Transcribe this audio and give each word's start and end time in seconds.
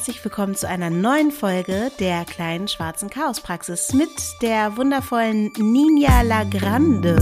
herzlich 0.00 0.24
willkommen 0.24 0.54
zu 0.54 0.66
einer 0.66 0.88
neuen 0.88 1.30
Folge 1.30 1.92
der 2.00 2.24
kleinen 2.24 2.68
schwarzen 2.68 3.10
Chaospraxis 3.10 3.92
mit 3.92 4.08
der 4.40 4.78
wundervollen 4.78 5.52
Ninja 5.58 6.22
Lagrande 6.22 7.16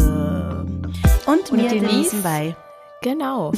und, 1.27 1.51
und 1.51 1.53
mir 1.53 1.69
Denise 1.71 2.23
bei. 2.23 2.55
Genau. 3.03 3.51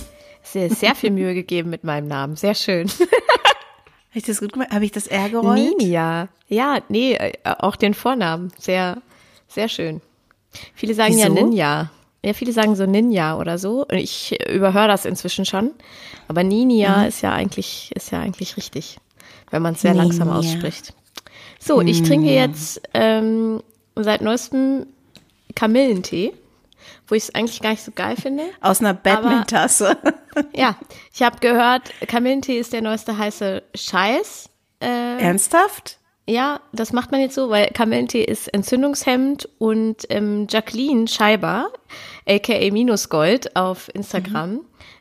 Sehr, 0.43 0.71
sehr 0.71 0.95
viel 0.95 1.11
Mühe 1.11 1.35
gegeben 1.35 1.69
mit 1.69 1.85
meinem 1.85 2.09
Namen. 2.09 2.37
Sehr 2.37 2.55
schön. 2.55 2.89
Habe 4.09 4.15
ich 4.15 4.23
das 4.23 4.41
gut 4.41 4.55
gemacht? 4.55 4.71
Habe 4.71 4.87
ich 4.87 4.93
das 4.93 5.07
R 5.07 5.29
gerollt? 5.29 5.59
Ninja. 5.79 6.29
Ja, 6.49 6.79
nee, 6.89 7.13
äh, 7.13 7.35
auch 7.45 7.77
den 7.77 7.93
Vornamen. 7.93 8.51
Sehr, 8.57 9.03
sehr 9.49 9.69
schön. 9.69 10.01
Viele 10.75 10.95
sagen 10.95 11.13
Wieso? 11.13 11.25
ja 11.25 11.29
Ninja. 11.29 11.91
Ja, 12.25 12.33
viele 12.33 12.53
sagen 12.53 12.75
so 12.75 12.87
Ninja 12.87 13.37
oder 13.37 13.59
so. 13.59 13.85
Und 13.87 13.99
ich 13.99 14.39
überhöre 14.49 14.89
das 14.89 15.05
inzwischen 15.05 15.45
schon. 15.45 15.73
Aber 16.27 16.43
Ninja 16.43 16.99
mhm. 16.99 17.09
ist 17.09 17.21
ja 17.21 17.35
eigentlich, 17.35 17.93
ist 17.95 18.13
ja 18.13 18.21
eigentlich 18.21 18.57
richtig, 18.57 18.99
wenn 19.51 19.63
man 19.63 19.75
es 19.75 19.83
sehr 19.83 19.95
langsam 19.95 20.29
ausspricht. 20.29 20.95
So, 21.59 21.81
ich 21.83 22.03
trinke 22.03 22.31
jetzt 22.31 22.81
ähm, 22.95 23.63
seit 23.95 24.23
neuestem 24.23 24.87
Kamillentee, 25.55 26.33
wo 27.07 27.15
ich 27.15 27.25
es 27.25 27.35
eigentlich 27.35 27.61
gar 27.61 27.71
nicht 27.71 27.83
so 27.83 27.93
geil 27.95 28.17
finde. 28.17 28.45
Aus 28.61 28.81
einer 28.81 28.95
Batman-Tasse. 28.95 29.99
ja, 30.57 30.77
ich 31.13 31.23
habe 31.23 31.39
gehört, 31.41 31.93
Kamillentee 32.07 32.59
ist 32.59 32.73
der 32.73 32.83
neueste 32.83 33.19
heiße 33.19 33.63
Scheiß. 33.75 34.49
Äh, 34.81 35.19
Ernsthaft? 35.23 35.99
Ja, 36.27 36.61
das 36.73 36.93
macht 36.93 37.11
man 37.11 37.21
jetzt 37.21 37.35
so, 37.35 37.51
weil 37.51 37.69
Kamillentee 37.69 38.23
ist 38.23 38.49
entzündungshemmend 38.49 39.49
und 39.59 40.07
ähm, 40.11 40.47
Jacqueline 40.49 41.09
Scheiber, 41.09 41.73
aka 42.27 42.71
Minusgold 42.71 43.57
auf 43.57 43.91
Instagram, 43.95 44.53
mhm. 44.53 44.61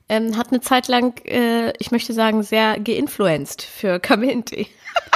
Ähm, 0.10 0.38
hat 0.38 0.50
eine 0.50 0.62
Zeit 0.62 0.88
lang, 0.88 1.20
äh, 1.26 1.72
ich 1.78 1.92
möchte 1.92 2.14
sagen, 2.14 2.44
sehr 2.44 2.80
geinfluenced 2.80 3.62
für 3.62 4.00
Kamillentee. 4.00 4.68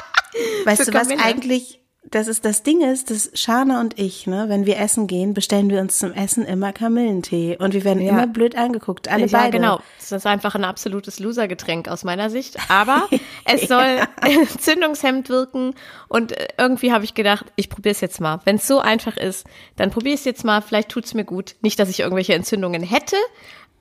Weißt 0.65 0.87
du, 0.87 0.93
was 0.93 1.09
eigentlich 1.09 1.83
das 2.13 2.27
ist 2.27 2.45
das 2.45 2.63
Ding 2.63 2.81
ist, 2.81 3.09
dass 3.09 3.31
Shana 3.33 3.79
und 3.79 3.97
ich, 3.97 4.27
ne, 4.27 4.45
wenn 4.47 4.65
wir 4.65 4.77
essen 4.77 5.07
gehen, 5.07 5.33
bestellen 5.33 5.69
wir 5.69 5.79
uns 5.79 5.97
zum 5.97 6.11
Essen 6.11 6.45
immer 6.45 6.71
Kamillentee 6.73 7.57
und 7.57 7.73
wir 7.73 7.83
werden 7.83 8.03
ja. 8.03 8.11
immer 8.11 8.27
blöd 8.27 8.55
angeguckt, 8.55 9.07
alle 9.07 9.25
ja, 9.25 9.39
beide. 9.39 9.57
genau. 9.57 9.79
Das 9.99 10.11
ist 10.11 10.27
einfach 10.27 10.53
ein 10.53 10.65
absolutes 10.65 11.19
Losergetränk 11.19 11.87
aus 11.87 12.03
meiner 12.03 12.29
Sicht, 12.29 12.57
aber 12.69 13.07
es 13.45 13.67
soll 13.67 14.01
entzündungshemmend 14.21 15.29
wirken 15.29 15.73
und 16.07 16.33
äh, 16.33 16.47
irgendwie 16.57 16.91
habe 16.91 17.03
ich 17.03 17.13
gedacht, 17.13 17.45
ich 17.55 17.69
probiere 17.69 17.93
es 17.93 18.01
jetzt 18.01 18.21
mal. 18.21 18.41
Wenn 18.43 18.57
es 18.57 18.67
so 18.67 18.79
einfach 18.79 19.17
ist, 19.17 19.47
dann 19.75 19.89
probiere 19.89 20.13
ich 20.13 20.21
es 20.21 20.25
jetzt 20.25 20.43
mal, 20.43 20.61
vielleicht 20.61 20.89
tut's 20.89 21.13
mir 21.13 21.25
gut. 21.25 21.55
Nicht, 21.61 21.79
dass 21.79 21.89
ich 21.89 22.01
irgendwelche 22.01 22.33
Entzündungen 22.33 22.83
hätte, 22.83 23.15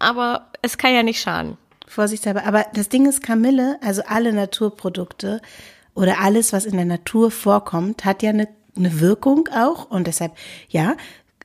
aber 0.03 0.49
es 0.63 0.79
kann 0.79 0.95
ja 0.95 1.03
nicht 1.03 1.21
schaden. 1.21 1.57
Vorsichtshalber, 1.87 2.45
aber 2.45 2.67
das 2.75 2.89
Ding 2.89 3.07
ist 3.07 3.23
Kamille, 3.23 3.79
also 3.83 4.03
alle 4.07 4.33
Naturprodukte 4.33 5.41
oder 5.95 6.21
alles, 6.21 6.53
was 6.53 6.65
in 6.65 6.77
der 6.77 6.87
Natur 6.87 7.31
vorkommt, 7.31 8.05
hat 8.05 8.23
ja 8.23 8.31
eine, 8.31 8.49
eine 8.77 9.01
Wirkung 9.01 9.49
auch 9.55 9.91
und 9.91 10.07
deshalb, 10.07 10.33
ja, 10.69 10.97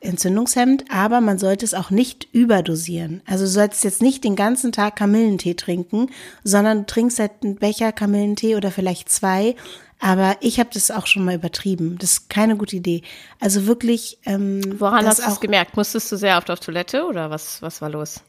entzündungshemmend, 0.02 0.86
aber 0.90 1.22
man 1.22 1.40
sollte 1.40 1.66
es 1.66 1.74
auch 1.74 1.90
nicht 1.90 2.28
überdosieren. 2.32 3.22
Also 3.26 3.46
du 3.46 3.50
solltest 3.50 3.84
jetzt 3.84 4.02
nicht 4.02 4.24
den 4.24 4.36
ganzen 4.36 4.72
Tag 4.72 4.96
Kamillentee 4.96 5.56
trinken, 5.56 6.10
sondern 6.44 6.80
du 6.80 6.86
trinkst 6.86 7.20
halt 7.20 7.32
einen 7.44 7.56
Becher 7.56 7.92
Kamillentee 7.92 8.56
oder 8.56 8.72
vielleicht 8.72 9.10
zwei. 9.10 9.56
Aber 10.00 10.38
ich 10.42 10.60
habe 10.60 10.70
das 10.72 10.92
auch 10.92 11.08
schon 11.08 11.26
mal 11.26 11.34
übertrieben. 11.34 11.98
Das 11.98 12.12
ist 12.12 12.30
keine 12.30 12.56
gute 12.56 12.76
Idee. 12.76 13.02
Also 13.40 13.66
wirklich. 13.66 14.20
Ähm, 14.26 14.80
Woran 14.80 15.08
hast 15.08 15.20
du 15.20 15.24
es 15.24 15.40
gemerkt? 15.40 15.76
Musstest 15.76 16.12
du 16.12 16.18
sehr 16.18 16.38
oft 16.38 16.52
auf 16.52 16.60
Toilette 16.60 17.06
oder 17.06 17.32
was, 17.32 17.64
was 17.64 17.82
war 17.82 17.90
los? 17.90 18.22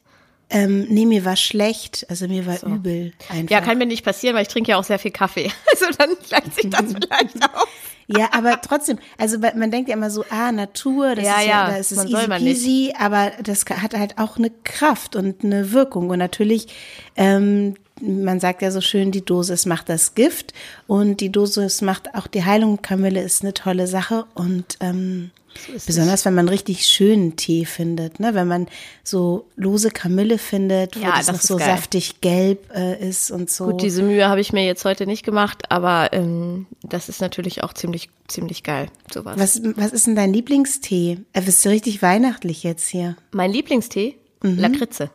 Ähm, 0.51 0.87
nee, 0.89 1.05
mir 1.05 1.25
war 1.25 1.37
schlecht, 1.37 2.07
also 2.09 2.27
mir 2.27 2.47
war 2.47 2.57
so. 2.57 2.69
übel 2.69 3.13
einfach. 3.29 3.51
Ja, 3.51 3.61
kann 3.61 3.77
mir 3.77 3.87
nicht 3.87 4.05
passieren, 4.05 4.35
weil 4.35 4.43
ich 4.43 4.49
trinke 4.49 4.71
ja 4.71 4.79
auch 4.79 4.85
sehr 4.85 4.99
viel 4.99 5.11
Kaffee. 5.11 5.51
Also 5.71 5.87
dann 5.97 6.11
gleicht 6.27 6.55
sich 6.55 6.71
das 6.71 6.87
vielleicht 6.93 7.45
auf. 7.55 7.69
Ja, 8.09 8.31
aber 8.33 8.61
trotzdem, 8.63 8.99
also 9.19 9.39
man 9.39 9.71
denkt 9.71 9.91
ja 9.91 9.95
immer 9.95 10.11
so, 10.11 10.25
ah, 10.31 10.51
Natur, 10.51 11.15
das 11.15 11.27
ja, 11.27 11.41
ist 11.41 11.47
ja, 11.47 11.67
da 11.69 11.77
ist 11.77 11.93
es 11.93 12.05
easy 12.07 12.27
peasy, 12.27 12.95
aber 12.99 13.33
das 13.43 13.67
hat 13.67 13.95
halt 13.95 14.17
auch 14.17 14.39
eine 14.39 14.51
Kraft 14.65 15.15
und 15.15 15.45
eine 15.45 15.73
Wirkung. 15.73 16.09
Und 16.09 16.19
natürlich, 16.19 16.69
ähm, 17.17 17.75
man 18.01 18.41
sagt 18.41 18.63
ja 18.63 18.71
so 18.71 18.81
schön, 18.81 19.11
die 19.13 19.25
Dosis 19.25 19.67
macht 19.67 19.89
das 19.89 20.15
Gift 20.15 20.53
und 20.87 21.21
die 21.21 21.31
Dosis 21.31 21.83
macht 21.83 22.15
auch 22.15 22.27
die 22.27 22.45
Heilung. 22.45 22.83
Kamille 22.83 23.23
ist 23.23 23.43
eine 23.43 23.55
tolle 23.55 23.87
Sache 23.87 24.27
und 24.35 24.77
ähm, 24.81 25.31
Besonders 25.87 26.25
wenn 26.25 26.35
man 26.35 26.49
richtig 26.49 26.87
schönen 26.87 27.37
Tee 27.37 27.65
findet, 27.65 28.21
ne? 28.21 28.35
wenn 28.35 28.49
man 28.49 28.67
so 29.03 29.47
lose 29.57 29.91
Kamille 29.91 30.39
findet, 30.39 30.97
wo 30.97 31.01
ja, 31.01 31.17
das, 31.17 31.27
das 31.27 31.37
noch 31.37 31.43
so 31.43 31.57
geil. 31.57 31.67
saftig 31.67 32.21
gelb 32.21 32.71
äh, 32.75 33.07
ist 33.07 33.31
und 33.31 33.51
so. 33.51 33.67
Gut, 33.67 33.83
diese 33.83 34.03
Mühe 34.03 34.29
habe 34.29 34.41
ich 34.41 34.53
mir 34.53 34.65
jetzt 34.65 34.85
heute 34.85 35.07
nicht 35.07 35.25
gemacht, 35.25 35.71
aber 35.71 36.13
ähm, 36.13 36.67
das 36.83 37.09
ist 37.09 37.21
natürlich 37.21 37.63
auch 37.63 37.73
ziemlich, 37.73 38.09
ziemlich 38.29 38.63
geil, 38.63 38.89
sowas. 39.13 39.37
Was, 39.39 39.61
was 39.77 39.93
ist 39.93 40.07
denn 40.07 40.17
dein 40.17 40.33
Lieblingstee? 40.33 41.19
Er 41.33 41.43
äh, 41.43 41.49
ist 41.49 41.63
so 41.63 41.71
richtig 41.71 42.03
weihnachtlich 42.03 42.63
jetzt 42.63 42.89
hier. 42.89 43.17
Mein 43.33 43.51
Lieblingstee? 43.51 44.17
Mhm. 44.43 44.59
Lakritze. 44.59 45.11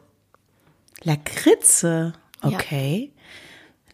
Lakritze? 1.04 2.14
Okay. 2.44 3.12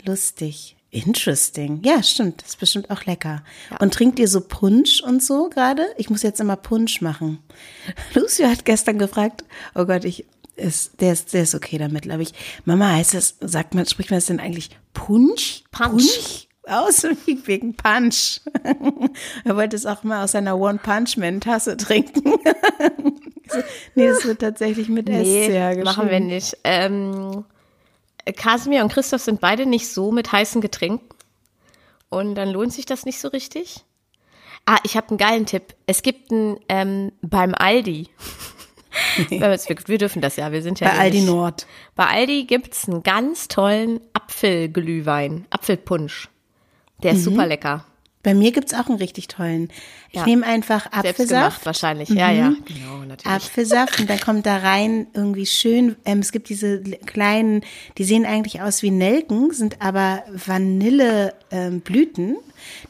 Ja. 0.03 0.11
Lustig. 0.11 0.75
Interesting. 0.91 1.81
Ja, 1.83 2.01
stimmt. 2.01 2.41
Das 2.41 2.49
ist 2.49 2.59
bestimmt 2.59 2.89
auch 2.89 3.05
lecker. 3.05 3.43
Ja. 3.69 3.77
Und 3.77 3.93
trinkt 3.93 4.17
ihr 4.17 4.27
so 4.27 4.41
Punsch 4.41 5.01
und 5.01 5.23
so 5.23 5.49
gerade? 5.49 5.85
Ich 5.97 6.09
muss 6.09 6.23
jetzt 6.23 6.39
immer 6.39 6.55
Punsch 6.55 7.01
machen. 7.01 7.39
Lucio 8.15 8.47
hat 8.47 8.65
gestern 8.65 8.97
gefragt, 8.97 9.43
oh 9.75 9.85
Gott, 9.85 10.03
ich, 10.03 10.25
ist, 10.55 10.99
der 10.99 11.13
ist, 11.13 11.33
der 11.33 11.43
ist 11.43 11.53
okay 11.53 11.77
damit, 11.77 12.03
glaube 12.03 12.23
ich. 12.23 12.33
Mama, 12.65 12.93
heißt 12.93 13.13
das, 13.13 13.35
sagt 13.39 13.75
man, 13.75 13.85
spricht 13.85 14.09
man 14.09 14.17
das 14.17 14.25
denn 14.25 14.39
eigentlich 14.39 14.71
Punsch? 14.93 15.63
Punch? 15.71 15.91
Punch? 15.91 16.47
Aus 16.63 17.03
wegen 17.45 17.75
Punch. 17.75 18.41
er 19.43 19.55
wollte 19.55 19.75
es 19.75 19.85
auch 19.85 20.03
mal 20.03 20.23
aus 20.23 20.31
seiner 20.31 20.57
One-Punch-Man-Tasse 20.57 21.77
trinken. 21.77 22.33
nee, 23.93 24.07
das 24.07 24.25
wird 24.25 24.41
tatsächlich 24.41 24.89
mit 24.89 25.07
nee, 25.07 25.45
S 25.45 25.47
geschrieben. 25.47 25.83
machen 25.83 26.09
wir 26.09 26.19
nicht. 26.19 26.57
Ähm 26.63 27.45
Kasimir 28.35 28.83
und 28.83 28.91
Christoph 28.91 29.21
sind 29.21 29.41
beide 29.41 29.65
nicht 29.65 29.87
so 29.87 30.11
mit 30.11 30.31
heißen 30.31 30.61
Getränken. 30.61 31.07
Und 32.09 32.35
dann 32.35 32.49
lohnt 32.49 32.73
sich 32.73 32.85
das 32.85 33.05
nicht 33.05 33.19
so 33.19 33.27
richtig. 33.27 33.85
Ah, 34.65 34.79
ich 34.83 34.97
habe 34.97 35.09
einen 35.09 35.17
geilen 35.17 35.45
Tipp. 35.45 35.75
Es 35.85 36.01
gibt 36.01 36.31
einen 36.31 36.59
ähm, 36.69 37.11
beim 37.21 37.53
Aldi. 37.55 38.09
wir, 39.29 39.97
dürfen 39.97 40.21
das 40.21 40.35
ja, 40.35 40.51
wir 40.51 40.61
sind 40.61 40.79
ja. 40.79 40.89
Bei 40.89 40.97
Aldi 40.97 41.19
nicht. 41.19 41.27
Nord. 41.27 41.67
Bei 41.95 42.07
Aldi 42.07 42.45
gibt's 42.45 42.87
einen 42.87 43.03
ganz 43.03 43.47
tollen 43.47 43.99
Apfelglühwein, 44.13 45.45
Apfelpunsch. 45.49 46.29
Der 47.03 47.13
ist 47.13 47.19
mhm. 47.19 47.31
super 47.31 47.47
lecker. 47.47 47.85
Bei 48.21 48.33
mir 48.33 48.51
gibt's 48.51 48.73
auch 48.73 48.87
einen 48.87 48.97
richtig 48.97 49.29
tollen. 49.29 49.69
Ich 50.09 50.17
ja. 50.17 50.25
nehme 50.25 50.45
einfach 50.45 50.91
Apfelsaft. 50.91 51.65
wahrscheinlich, 51.65 52.09
ja, 52.09 52.29
mhm. 52.29 52.37
ja, 52.37 52.53
genau, 52.65 52.97
natürlich. 53.07 53.25
Apfelsaft 53.25 53.99
und 53.99 54.09
dann 54.09 54.19
kommt 54.19 54.45
da 54.45 54.57
rein 54.57 55.07
irgendwie 55.13 55.45
schön, 55.45 55.95
ähm, 56.03 56.19
es 56.19 56.33
gibt 56.33 56.49
diese 56.49 56.81
kleinen, 56.81 57.61
die 57.97 58.03
sehen 58.03 58.25
eigentlich 58.25 58.61
aus 58.61 58.83
wie 58.83 58.91
Nelken, 58.91 59.53
sind 59.53 59.81
aber 59.81 60.23
Vanilleblüten. 60.33 62.29
Ähm, 62.29 62.37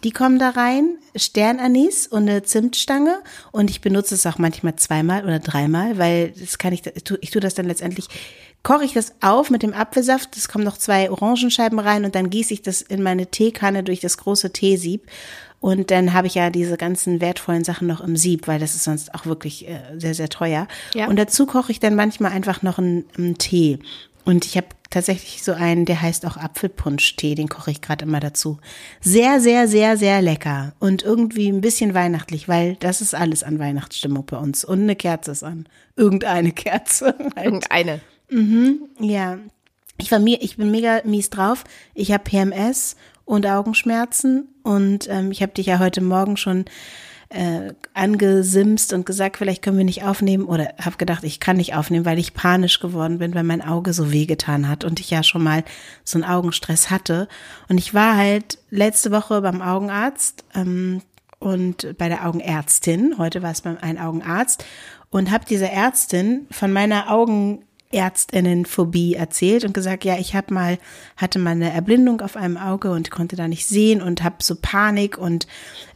die 0.03 0.11
kommen 0.11 0.39
da 0.39 0.49
rein, 0.49 0.97
Sternanis 1.15 2.07
und 2.07 2.27
eine 2.27 2.41
Zimtstange 2.41 3.21
und 3.51 3.69
ich 3.69 3.81
benutze 3.81 4.15
es 4.15 4.25
auch 4.25 4.39
manchmal 4.39 4.75
zweimal 4.77 5.23
oder 5.23 5.37
dreimal, 5.37 5.99
weil 5.99 6.31
das 6.31 6.57
kann 6.57 6.73
ich, 6.73 6.81
ich 7.21 7.29
tue 7.29 7.41
das 7.41 7.53
dann 7.53 7.67
letztendlich 7.67 8.07
koche 8.63 8.85
ich 8.85 8.93
das 8.93 9.13
auf 9.21 9.49
mit 9.49 9.63
dem 9.63 9.73
Apfelsaft. 9.73 10.35
Es 10.37 10.47
kommen 10.47 10.63
noch 10.63 10.77
zwei 10.77 11.09
Orangenscheiben 11.09 11.79
rein 11.79 12.05
und 12.05 12.15
dann 12.15 12.29
gieße 12.29 12.53
ich 12.53 12.61
das 12.61 12.81
in 12.81 13.01
meine 13.01 13.27
Teekanne 13.27 13.83
durch 13.83 13.99
das 13.99 14.17
große 14.17 14.51
Teesieb. 14.51 15.07
Und 15.61 15.91
dann 15.91 16.13
habe 16.13 16.27
ich 16.27 16.35
ja 16.35 16.49
diese 16.49 16.77
ganzen 16.77 17.19
wertvollen 17.19 17.65
Sachen 17.65 17.87
noch 17.87 17.99
im 17.99 18.15
Sieb, 18.15 18.47
weil 18.47 18.59
das 18.59 18.75
ist 18.75 18.85
sonst 18.85 19.13
auch 19.13 19.25
wirklich 19.25 19.67
äh, 19.67 19.79
sehr, 19.97 20.13
sehr 20.13 20.29
teuer. 20.29 20.67
Ja. 20.93 21.07
Und 21.07 21.17
dazu 21.17 21.45
koche 21.45 21.71
ich 21.71 21.81
dann 21.81 21.95
manchmal 21.95 22.31
einfach 22.31 22.61
noch 22.61 22.77
einen, 22.77 23.05
einen 23.17 23.37
Tee. 23.37 23.79
Und 24.23 24.45
ich 24.45 24.55
habe 24.55 24.67
tatsächlich 24.89 25.43
so 25.43 25.51
einen, 25.51 25.85
der 25.85 26.01
heißt 26.01 26.25
auch 26.25 26.37
Apfelpunschtee, 26.37 27.35
den 27.35 27.49
koche 27.49 27.71
ich 27.71 27.81
gerade 27.81 28.05
immer 28.05 28.19
dazu. 28.19 28.59
Sehr, 29.01 29.39
sehr, 29.39 29.67
sehr, 29.67 29.97
sehr 29.97 30.21
lecker 30.21 30.73
und 30.79 31.03
irgendwie 31.03 31.49
ein 31.49 31.61
bisschen 31.61 31.93
weihnachtlich, 31.93 32.47
weil 32.47 32.75
das 32.75 33.01
ist 33.01 33.13
alles 33.13 33.43
an 33.43 33.59
Weihnachtsstimmung 33.59 34.25
bei 34.25 34.37
uns. 34.37 34.63
Und 34.63 34.81
eine 34.81 34.95
Kerze 34.95 35.31
ist 35.31 35.43
an. 35.43 35.67
Irgendeine 35.95 36.51
Kerze. 36.51 37.15
Halt. 37.35 37.45
Irgendeine. 37.45 38.01
Mhm, 38.29 38.81
ja. 38.99 39.37
Ich 39.97 40.11
war 40.11 40.19
mir, 40.19 40.41
ich 40.41 40.57
bin 40.57 40.71
mega 40.71 41.01
mies 41.03 41.29
drauf. 41.29 41.63
Ich 41.93 42.11
habe 42.11 42.23
PMS 42.23 42.95
und 43.25 43.45
Augenschmerzen 43.45 44.47
und 44.63 45.07
ähm, 45.09 45.31
ich 45.31 45.41
habe 45.41 45.51
dich 45.51 45.65
ja 45.65 45.79
heute 45.79 46.01
Morgen 46.01 46.37
schon 46.37 46.65
äh, 47.29 47.73
angesimst 47.93 48.91
und 48.91 49.05
gesagt, 49.05 49.37
vielleicht 49.37 49.61
können 49.61 49.77
wir 49.77 49.85
nicht 49.85 50.03
aufnehmen 50.03 50.45
oder 50.45 50.73
habe 50.81 50.97
gedacht, 50.97 51.23
ich 51.23 51.39
kann 51.39 51.57
nicht 51.57 51.75
aufnehmen, 51.75 52.05
weil 52.05 52.17
ich 52.17 52.33
panisch 52.33 52.79
geworden 52.79 53.19
bin, 53.19 53.35
weil 53.35 53.43
mein 53.43 53.61
Auge 53.61 53.93
so 53.93 54.11
wehgetan 54.11 54.67
hat 54.67 54.83
und 54.83 54.99
ich 54.99 55.11
ja 55.11 55.21
schon 55.21 55.43
mal 55.43 55.63
so 56.03 56.17
einen 56.17 56.29
Augenstress 56.29 56.89
hatte. 56.89 57.27
Und 57.67 57.77
ich 57.77 57.93
war 57.93 58.17
halt 58.17 58.57
letzte 58.71 59.11
Woche 59.11 59.41
beim 59.41 59.61
Augenarzt 59.61 60.43
ähm, 60.55 61.01
und 61.37 61.95
bei 61.97 62.09
der 62.09 62.25
Augenärztin. 62.25 63.15
Heute 63.19 63.43
war 63.43 63.51
es 63.51 63.61
beim 63.61 63.77
einen 63.79 63.99
Augenarzt 63.99 64.65
und 65.11 65.29
habe 65.29 65.45
dieser 65.45 65.69
Ärztin 65.69 66.47
von 66.49 66.71
meiner 66.71 67.11
Augen 67.11 67.63
Ärztinnenphobie 67.91 69.15
erzählt 69.15 69.65
und 69.65 69.73
gesagt, 69.73 70.05
ja, 70.05 70.17
ich 70.19 70.35
habe 70.35 70.53
mal 70.53 70.77
hatte 71.17 71.39
mal 71.39 71.51
eine 71.51 71.73
Erblindung 71.73 72.21
auf 72.21 72.35
einem 72.35 72.55
Auge 72.55 72.91
und 72.91 73.09
konnte 73.09 73.35
da 73.35 73.47
nicht 73.47 73.67
sehen 73.67 74.01
und 74.01 74.23
habe 74.23 74.35
so 74.39 74.55
Panik 74.61 75.17
und 75.17 75.47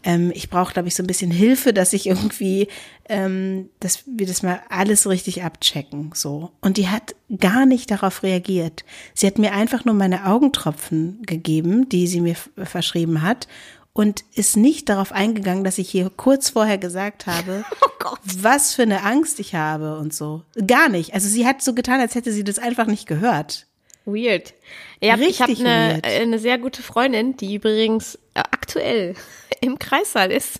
ähm, 0.03 0.31
ich 0.33 0.49
brauche, 0.49 0.73
glaube 0.73 0.87
ich, 0.87 0.95
so 0.95 1.03
ein 1.03 1.07
bisschen 1.07 1.29
Hilfe, 1.29 1.71
dass 1.71 1.93
ich 1.93 2.07
irgendwie, 2.07 2.67
ähm, 3.07 3.69
dass 3.79 4.03
wir 4.07 4.25
das 4.25 4.41
mal 4.41 4.59
alles 4.69 5.07
richtig 5.07 5.43
abchecken, 5.43 6.11
so. 6.15 6.51
Und 6.61 6.77
die 6.77 6.87
hat 6.87 7.15
gar 7.39 7.67
nicht 7.67 7.91
darauf 7.91 8.23
reagiert. 8.23 8.83
Sie 9.13 9.27
hat 9.27 9.37
mir 9.37 9.53
einfach 9.53 9.85
nur 9.85 9.93
meine 9.93 10.25
Augentropfen 10.25 11.21
gegeben, 11.27 11.89
die 11.89 12.07
sie 12.07 12.21
mir 12.21 12.35
verschrieben 12.63 13.21
hat 13.21 13.47
und 13.93 14.23
ist 14.35 14.57
nicht 14.57 14.89
darauf 14.89 15.11
eingegangen, 15.11 15.63
dass 15.63 15.77
ich 15.77 15.89
hier 15.89 16.09
kurz 16.09 16.49
vorher 16.49 16.77
gesagt 16.77 17.27
habe, 17.27 17.63
oh 18.05 18.15
was 18.23 18.73
für 18.73 18.81
eine 18.81 19.03
Angst 19.03 19.39
ich 19.39 19.55
habe 19.55 19.97
und 19.97 20.13
so. 20.13 20.41
Gar 20.67 20.89
nicht. 20.89 21.13
Also 21.13 21.29
sie 21.29 21.45
hat 21.45 21.61
so 21.61 21.73
getan, 21.73 21.99
als 21.99 22.15
hätte 22.15 22.31
sie 22.31 22.43
das 22.43 22.59
einfach 22.59 22.87
nicht 22.87 23.07
gehört. 23.07 23.67
Weird. 24.05 24.53
Ja, 24.99 25.15
Richtig 25.15 25.29
ich 25.29 25.41
habe 25.41 25.69
eine, 25.69 26.03
eine 26.03 26.39
sehr 26.39 26.57
gute 26.57 26.81
Freundin, 26.81 27.37
die 27.37 27.55
übrigens 27.55 28.15
äh, 28.33 28.39
aktuell 28.39 29.15
im 29.61 29.79
Kreissaal 29.79 30.31
ist. 30.31 30.59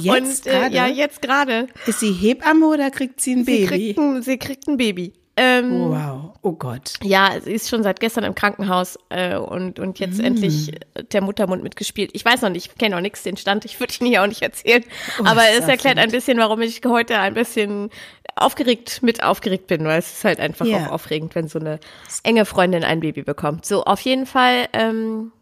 Jetzt 0.00 0.46
und, 0.46 0.52
äh, 0.52 0.70
ja, 0.70 0.86
jetzt 0.86 1.22
gerade. 1.22 1.68
Ist 1.86 2.00
sie 2.00 2.12
Hebamme 2.12 2.66
oder 2.66 2.90
kriegt 2.90 3.20
sie 3.20 3.36
ein 3.36 3.44
Baby? 3.44 3.60
Sie 3.60 3.66
kriegt 3.66 3.98
ein, 3.98 4.22
sie 4.22 4.38
kriegt 4.38 4.68
ein 4.68 4.76
Baby. 4.76 5.12
Ähm, 5.36 5.90
wow, 5.90 6.27
oh 6.42 6.52
Gott. 6.52 6.94
Ja, 7.02 7.40
sie 7.40 7.52
ist 7.52 7.68
schon 7.68 7.82
seit 7.82 8.00
gestern 8.00 8.24
im 8.24 8.34
Krankenhaus 8.34 8.98
äh, 9.08 9.36
und, 9.36 9.78
und 9.78 9.98
jetzt 9.98 10.18
mm. 10.18 10.24
endlich 10.24 10.72
der 11.12 11.20
Muttermund 11.20 11.62
mitgespielt. 11.62 12.10
Ich 12.14 12.24
weiß 12.24 12.42
noch 12.42 12.50
nicht, 12.50 12.70
ich 12.72 12.78
kenne 12.78 12.96
auch 12.96 13.00
nichts 13.00 13.22
den 13.22 13.36
Stand, 13.36 13.64
ich 13.64 13.78
würde 13.80 13.94
ihn 14.00 14.06
hier 14.06 14.22
auch 14.22 14.26
nicht 14.26 14.42
erzählen. 14.42 14.84
Oh, 15.20 15.24
aber 15.24 15.42
es 15.58 15.66
erklärt 15.66 15.98
ein 15.98 16.10
bisschen, 16.10 16.38
warum 16.38 16.60
ich 16.62 16.80
heute 16.84 17.18
ein 17.18 17.34
bisschen 17.34 17.90
aufgeregt 18.36 19.02
mit 19.02 19.22
aufgeregt 19.22 19.66
bin, 19.66 19.84
weil 19.84 19.98
es 19.98 20.12
ist 20.12 20.24
halt 20.24 20.40
einfach 20.40 20.66
yeah. 20.66 20.86
auch 20.86 20.92
aufregend, 20.92 21.34
wenn 21.34 21.48
so 21.48 21.58
eine 21.58 21.80
enge 22.22 22.44
Freundin 22.44 22.84
ein 22.84 23.00
Baby 23.00 23.22
bekommt. 23.22 23.66
So, 23.66 23.84
auf 23.84 24.00
jeden 24.00 24.26
Fall 24.26 24.68
ähm, 24.72 25.32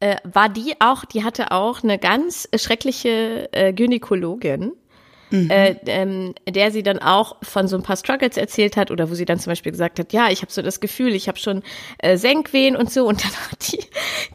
äh, 0.00 0.16
war 0.24 0.48
die 0.48 0.74
auch, 0.80 1.04
die 1.04 1.24
hatte 1.24 1.52
auch 1.52 1.82
eine 1.82 1.98
ganz 1.98 2.48
schreckliche 2.54 3.48
äh, 3.52 3.72
Gynäkologin 3.72 4.72
Mhm. 5.30 5.50
Äh, 5.50 5.76
ähm, 5.86 6.34
der 6.48 6.70
sie 6.70 6.82
dann 6.82 7.00
auch 7.00 7.36
von 7.42 7.66
so 7.66 7.76
ein 7.76 7.82
paar 7.82 7.96
Struggles 7.96 8.36
erzählt 8.36 8.76
hat 8.76 8.90
oder 8.90 9.10
wo 9.10 9.14
sie 9.14 9.24
dann 9.24 9.40
zum 9.40 9.50
Beispiel 9.50 9.72
gesagt 9.72 9.98
hat, 9.98 10.12
ja, 10.12 10.30
ich 10.30 10.42
habe 10.42 10.52
so 10.52 10.62
das 10.62 10.78
Gefühl, 10.78 11.14
ich 11.14 11.26
habe 11.26 11.38
schon 11.38 11.62
äh, 11.98 12.16
Senkwehen 12.16 12.76
und 12.76 12.92
so 12.92 13.06
und 13.06 13.24
dann 13.24 13.32
hat 13.50 13.72
die, 13.72 13.80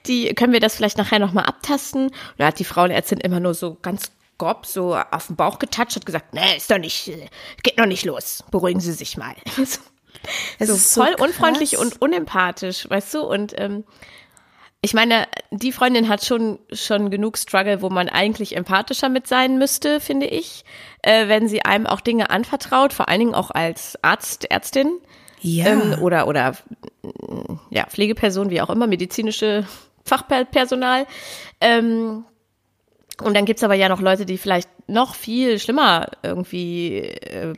die, 0.05 0.33
können 0.33 0.53
wir 0.53 0.59
das 0.59 0.75
vielleicht 0.75 0.97
nachher 0.97 1.19
nochmal 1.19 1.45
abtasten? 1.45 2.07
Und 2.07 2.13
da 2.37 2.47
hat 2.47 2.59
die 2.59 2.65
Frauenärztin 2.65 3.19
immer 3.19 3.39
nur 3.39 3.53
so 3.53 3.77
ganz 3.81 4.11
grob 4.37 4.65
so 4.65 4.95
auf 4.95 5.27
den 5.27 5.35
Bauch 5.35 5.59
getatscht 5.59 5.97
und 5.97 6.05
gesagt, 6.05 6.33
nee, 6.33 6.57
ist 6.57 6.69
doch 6.69 6.79
nicht, 6.79 7.11
geht 7.63 7.77
noch 7.77 7.85
nicht 7.85 8.05
los, 8.05 8.43
beruhigen 8.51 8.79
Sie 8.79 8.93
sich 8.93 9.17
mal. 9.17 9.35
Es 10.59 10.67
so 10.67 10.75
ist 10.75 10.93
voll 10.93 11.15
so 11.17 11.23
unfreundlich 11.23 11.79
und 11.79 11.99
unempathisch, 11.99 12.87
weißt 12.87 13.15
du? 13.15 13.21
Und 13.21 13.59
ähm, 13.59 13.83
ich 14.81 14.93
meine, 14.93 15.27
die 15.51 15.71
Freundin 15.71 16.09
hat 16.09 16.25
schon 16.25 16.59
schon 16.71 17.11
genug 17.11 17.37
Struggle, 17.37 17.81
wo 17.81 17.89
man 17.89 18.09
eigentlich 18.09 18.55
empathischer 18.55 19.09
mit 19.09 19.27
sein 19.27 19.57
müsste, 19.57 19.99
finde 19.99 20.25
ich, 20.25 20.65
äh, 21.03 21.27
wenn 21.27 21.47
sie 21.47 21.63
einem 21.63 21.85
auch 21.85 22.01
Dinge 22.01 22.29
anvertraut, 22.29 22.93
vor 22.93 23.07
allen 23.07 23.19
Dingen 23.19 23.35
auch 23.35 23.51
als 23.51 23.97
Arzt, 24.03 24.49
Ärztin 24.49 24.99
ja. 25.41 25.67
Ähm, 25.67 25.95
oder 26.01 26.27
oder 26.27 26.55
ja 27.69 27.85
Pflegeperson, 27.87 28.49
wie 28.49 28.61
auch 28.61 28.69
immer, 28.69 28.87
medizinische 28.87 29.65
Fachpersonal. 30.05 31.07
Ähm, 31.59 32.25
und 33.23 33.35
dann 33.35 33.45
gibt's 33.45 33.63
aber 33.63 33.75
ja 33.75 33.89
noch 33.89 34.01
Leute, 34.01 34.25
die 34.25 34.37
vielleicht 34.37 34.69
noch 34.87 35.15
viel 35.15 35.57
schlimmer 35.59 36.07
irgendwie 36.21 36.97
äh, 36.97 37.53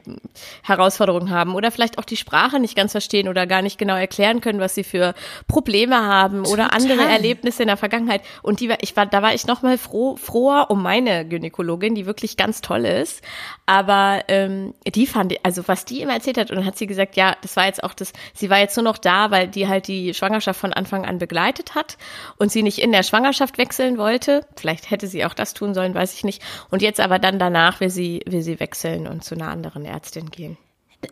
Herausforderungen 0.62 1.30
haben 1.30 1.56
oder 1.56 1.72
vielleicht 1.72 1.98
auch 1.98 2.06
die 2.06 2.18
Sprache 2.18 2.60
nicht 2.60 2.76
ganz 2.76 2.92
verstehen 2.92 3.28
oder 3.28 3.48
gar 3.48 3.62
nicht 3.62 3.78
genau 3.78 3.96
erklären 3.96 4.42
können, 4.42 4.60
was 4.60 4.76
sie 4.76 4.84
für 4.84 5.14
Probleme 5.48 5.96
haben 5.96 6.44
Total. 6.44 6.54
oder 6.54 6.74
andere 6.74 7.02
Erlebnisse 7.02 7.64
in 7.64 7.68
der 7.68 7.78
Vergangenheit. 7.78 8.22
Und 8.42 8.60
die 8.60 8.70
war, 8.70 8.78
ich 8.82 8.96
war, 8.96 9.06
da 9.06 9.22
war 9.22 9.34
ich 9.34 9.48
noch 9.48 9.62
mal 9.62 9.78
froh, 9.78 10.16
froher 10.16 10.70
um 10.70 10.84
meine 10.84 11.28
Gynäkologin, 11.28 11.96
die 11.96 12.06
wirklich 12.06 12.38
ganz 12.38 12.62
toll 12.62 12.86
ist. 12.86 13.24
Aber 13.66 14.22
ähm, 14.28 14.74
die 14.86 15.08
fand, 15.08 15.34
also 15.44 15.68
was 15.68 15.86
die 15.86 16.02
immer 16.02 16.14
erzählt 16.14 16.38
hat, 16.38 16.52
und 16.52 16.58
dann 16.58 16.66
hat 16.66 16.78
sie 16.78 16.88
gesagt, 16.88 17.16
ja, 17.16 17.36
das 17.42 17.56
war 17.56 17.66
jetzt 17.66 17.84
auch 17.84 17.94
das, 17.94 18.14
sie 18.34 18.50
war 18.50 18.60
jetzt 18.60 18.78
nur 18.78 18.84
noch 18.84 18.98
da, 18.98 19.32
weil 19.32 19.48
die 19.48 19.68
halt 19.68 19.88
die 19.88 20.14
Schwangerschaft 20.14 20.60
von 20.60 20.74
Anfang 20.74 21.06
an 21.06 21.18
begleitet 21.18 21.74
hat 21.74 21.98
und 22.38 22.52
sie 22.52 22.64
nicht 22.64 22.80
in 22.80 22.92
der 22.92 23.04
Schwangerschaft 23.04 23.58
wechseln 23.58 23.98
wollte. 23.98 24.46
Vielleicht 24.56 24.92
hätte 24.92 25.08
sie 25.08 25.26
auch 25.26 25.34
das 25.34 25.53
tun 25.54 25.74
sollen, 25.74 25.94
weiß 25.94 26.14
ich 26.14 26.24
nicht. 26.24 26.42
Und 26.70 26.82
jetzt 26.82 27.00
aber 27.00 27.20
dann 27.20 27.40
danach 27.40 27.80
will 27.80 27.90
sie, 27.90 28.22
will 28.26 28.42
sie 28.42 28.60
wechseln 28.60 29.08
und 29.08 29.24
zu 29.24 29.36
einer 29.36 29.50
anderen 29.50 29.86
Ärztin 29.86 30.30
gehen. 30.30 30.58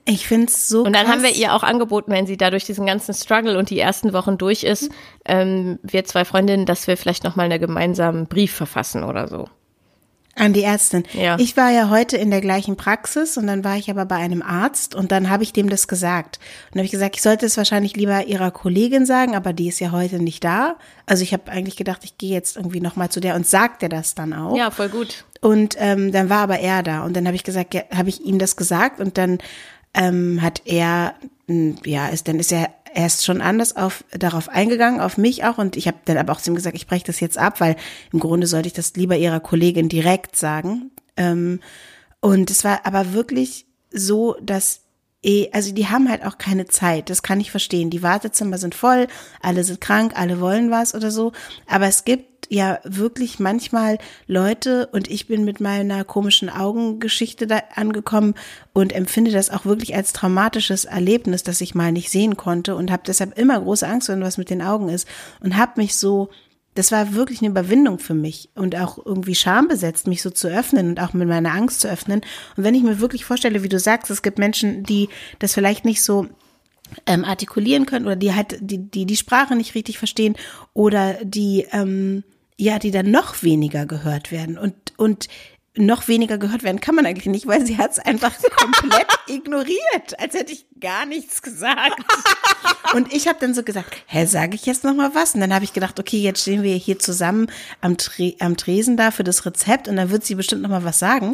Ich 0.05 0.27
finde 0.27 0.47
es 0.47 0.67
so. 0.69 0.83
Und 0.83 0.93
dann 0.93 1.05
krass. 1.05 1.15
haben 1.15 1.23
wir 1.23 1.31
ihr 1.31 1.53
auch 1.53 1.63
angeboten, 1.63 2.11
wenn 2.11 2.25
sie 2.25 2.37
da 2.37 2.49
durch 2.49 2.65
diesen 2.65 2.85
ganzen 2.85 3.13
Struggle 3.13 3.57
und 3.57 3.69
die 3.69 3.79
ersten 3.79 4.13
Wochen 4.13 4.37
durch 4.37 4.63
ist, 4.63 4.83
mhm. 4.83 4.95
ähm, 5.25 5.79
wir 5.83 6.05
zwei 6.05 6.25
Freundinnen, 6.25 6.65
dass 6.65 6.87
wir 6.87 6.97
vielleicht 6.97 7.23
nochmal 7.23 7.45
einen 7.45 7.59
gemeinsamen 7.59 8.27
Brief 8.27 8.53
verfassen 8.53 9.03
oder 9.03 9.27
so. 9.27 9.47
An 10.35 10.53
die 10.53 10.63
Ärztin. 10.63 11.03
Ja. 11.13 11.37
Ich 11.39 11.57
war 11.57 11.71
ja 11.71 11.89
heute 11.89 12.15
in 12.15 12.31
der 12.31 12.39
gleichen 12.39 12.77
Praxis 12.77 13.35
und 13.35 13.47
dann 13.47 13.65
war 13.65 13.75
ich 13.75 13.89
aber 13.89 14.05
bei 14.05 14.15
einem 14.15 14.41
Arzt 14.41 14.95
und 14.95 15.11
dann 15.11 15.29
habe 15.29 15.43
ich 15.43 15.51
dem 15.51 15.69
das 15.69 15.89
gesagt. 15.89 16.39
Und 16.71 16.77
habe 16.77 16.85
ich 16.85 16.91
gesagt, 16.91 17.17
ich 17.17 17.21
sollte 17.21 17.45
es 17.45 17.57
wahrscheinlich 17.57 17.97
lieber 17.97 18.25
ihrer 18.25 18.49
Kollegin 18.49 19.05
sagen, 19.05 19.35
aber 19.35 19.51
die 19.51 19.67
ist 19.67 19.81
ja 19.81 19.91
heute 19.91 20.19
nicht 20.23 20.43
da. 20.43 20.77
Also 21.05 21.23
ich 21.23 21.33
habe 21.33 21.51
eigentlich 21.51 21.75
gedacht, 21.75 22.05
ich 22.05 22.17
gehe 22.17 22.31
jetzt 22.31 22.55
irgendwie 22.55 22.79
nochmal 22.79 23.09
zu 23.09 23.19
der 23.19 23.35
und 23.35 23.45
sagt 23.45 23.81
der 23.81 23.89
das 23.89 24.15
dann 24.15 24.31
auch. 24.33 24.55
Ja, 24.55 24.71
voll 24.71 24.87
gut. 24.87 25.25
Und 25.41 25.75
ähm, 25.79 26.13
dann 26.13 26.29
war 26.29 26.39
aber 26.39 26.59
er 26.59 26.81
da 26.81 27.03
und 27.03 27.13
dann 27.15 27.25
habe 27.25 27.35
ich 27.35 27.43
gesagt, 27.43 27.73
ja, 27.73 27.81
habe 27.93 28.07
ich 28.07 28.21
ihm 28.21 28.39
das 28.39 28.55
gesagt 28.55 29.01
und 29.01 29.17
dann 29.17 29.39
ähm, 29.93 30.41
hat 30.41 30.61
er, 30.65 31.15
ja, 31.47 32.07
ist 32.07 32.29
dann 32.29 32.39
ist 32.39 32.53
er 32.53 32.69
er 32.93 33.05
ist 33.05 33.25
schon 33.25 33.41
anders 33.41 33.75
auf, 33.75 34.03
darauf 34.11 34.49
eingegangen, 34.49 34.99
auf 34.99 35.17
mich 35.17 35.43
auch. 35.43 35.57
Und 35.57 35.77
ich 35.77 35.87
habe 35.87 35.97
dann 36.05 36.17
aber 36.17 36.33
auch 36.33 36.41
zu 36.41 36.51
ihm 36.51 36.55
gesagt, 36.55 36.75
ich 36.75 36.87
breche 36.87 37.05
das 37.05 37.19
jetzt 37.19 37.37
ab, 37.37 37.59
weil 37.59 37.75
im 38.11 38.19
Grunde 38.19 38.47
sollte 38.47 38.67
ich 38.67 38.73
das 38.73 38.95
lieber 38.95 39.17
ihrer 39.17 39.39
Kollegin 39.39 39.89
direkt 39.89 40.35
sagen. 40.35 40.91
Ähm, 41.17 41.59
und 42.19 42.51
es 42.51 42.63
war 42.63 42.85
aber 42.85 43.13
wirklich 43.13 43.65
so, 43.91 44.35
dass 44.41 44.81
also 45.51 45.71
die 45.71 45.87
haben 45.87 46.09
halt 46.09 46.25
auch 46.25 46.37
keine 46.37 46.65
Zeit, 46.65 47.09
das 47.09 47.21
kann 47.21 47.39
ich 47.39 47.51
verstehen. 47.51 47.89
Die 47.89 48.01
Wartezimmer 48.01 48.57
sind 48.57 48.73
voll, 48.73 49.07
alle 49.41 49.63
sind 49.63 49.79
krank, 49.79 50.13
alle 50.15 50.39
wollen 50.39 50.71
was 50.71 50.95
oder 50.95 51.11
so. 51.11 51.31
Aber 51.67 51.85
es 51.87 52.05
gibt 52.05 52.47
ja 52.49 52.79
wirklich 52.83 53.39
manchmal 53.39 53.97
Leute 54.27 54.87
und 54.87 55.09
ich 55.09 55.27
bin 55.27 55.45
mit 55.45 55.61
meiner 55.61 56.03
komischen 56.03 56.49
Augengeschichte 56.49 57.47
da 57.47 57.61
angekommen 57.75 58.33
und 58.73 58.93
empfinde 58.93 59.31
das 59.31 59.51
auch 59.51 59.63
wirklich 59.63 59.95
als 59.95 60.11
traumatisches 60.11 60.85
Erlebnis, 60.85 61.43
dass 61.43 61.61
ich 61.61 61.75
mal 61.75 61.91
nicht 61.91 62.09
sehen 62.09 62.35
konnte 62.35 62.75
und 62.75 62.91
habe 62.91 63.03
deshalb 63.05 63.37
immer 63.37 63.61
große 63.61 63.87
Angst, 63.87 64.09
wenn 64.09 64.21
was 64.21 64.37
mit 64.37 64.49
den 64.49 64.61
Augen 64.61 64.89
ist 64.89 65.07
und 65.39 65.55
habe 65.55 65.79
mich 65.79 65.95
so 65.95 66.29
das 66.73 66.91
war 66.91 67.13
wirklich 67.13 67.41
eine 67.41 67.49
Überwindung 67.49 67.99
für 67.99 68.13
mich 68.13 68.49
und 68.55 68.75
auch 68.75 68.97
irgendwie 69.05 69.35
schambesetzt, 69.35 70.07
mich 70.07 70.21
so 70.21 70.29
zu 70.29 70.47
öffnen 70.47 70.89
und 70.89 70.99
auch 70.99 71.13
mit 71.13 71.27
meiner 71.27 71.53
Angst 71.53 71.81
zu 71.81 71.89
öffnen. 71.89 72.21
Und 72.55 72.63
wenn 72.63 72.75
ich 72.75 72.83
mir 72.83 72.99
wirklich 72.99 73.25
vorstelle, 73.25 73.63
wie 73.63 73.69
du 73.69 73.79
sagst, 73.79 74.09
es 74.09 74.21
gibt 74.21 74.39
Menschen, 74.39 74.83
die 74.83 75.09
das 75.39 75.53
vielleicht 75.53 75.83
nicht 75.83 76.01
so 76.01 76.27
ähm, 77.05 77.25
artikulieren 77.25 77.85
können 77.85 78.05
oder 78.05 78.15
die 78.15 78.33
halt 78.33 78.57
die 78.61 78.77
die 78.77 79.05
die 79.05 79.17
Sprache 79.17 79.55
nicht 79.55 79.75
richtig 79.75 79.97
verstehen 79.97 80.35
oder 80.73 81.17
die 81.23 81.65
ähm, 81.71 82.23
ja 82.57 82.79
die 82.79 82.91
dann 82.91 83.11
noch 83.11 83.43
weniger 83.43 83.85
gehört 83.85 84.31
werden 84.31 84.57
und 84.57 84.75
und 84.97 85.27
noch 85.77 86.09
weniger 86.09 86.37
gehört 86.37 86.63
werden 86.63 86.81
kann 86.81 86.95
man 86.95 87.05
eigentlich 87.05 87.27
nicht, 87.27 87.47
weil 87.47 87.65
sie 87.65 87.77
hat 87.77 87.91
es 87.91 87.99
einfach 87.99 88.33
komplett 88.55 89.07
ignoriert, 89.27 90.19
als 90.19 90.33
hätte 90.33 90.51
ich 90.51 90.65
gar 90.79 91.05
nichts 91.05 91.41
gesagt. 91.41 92.01
Und 92.93 93.13
ich 93.13 93.27
habe 93.27 93.39
dann 93.39 93.53
so 93.53 93.63
gesagt, 93.63 93.95
hä, 94.07 94.25
sage 94.25 94.55
ich 94.55 94.65
jetzt 94.65 94.83
noch 94.83 94.93
mal 94.93 95.15
was? 95.15 95.33
Und 95.33 95.39
dann 95.39 95.53
habe 95.53 95.63
ich 95.63 95.71
gedacht, 95.71 95.97
okay, 95.97 96.17
jetzt 96.17 96.41
stehen 96.41 96.61
wir 96.61 96.75
hier 96.75 96.99
zusammen 96.99 97.47
am, 97.79 97.97
Tre 97.97 98.33
am 98.39 98.57
Tresen 98.57 98.97
da 98.97 99.11
für 99.11 99.23
das 99.23 99.45
Rezept 99.45 99.87
und 99.87 99.95
dann 99.95 100.09
wird 100.09 100.25
sie 100.25 100.35
bestimmt 100.35 100.61
noch 100.61 100.69
mal 100.69 100.83
was 100.83 100.99
sagen. 100.99 101.33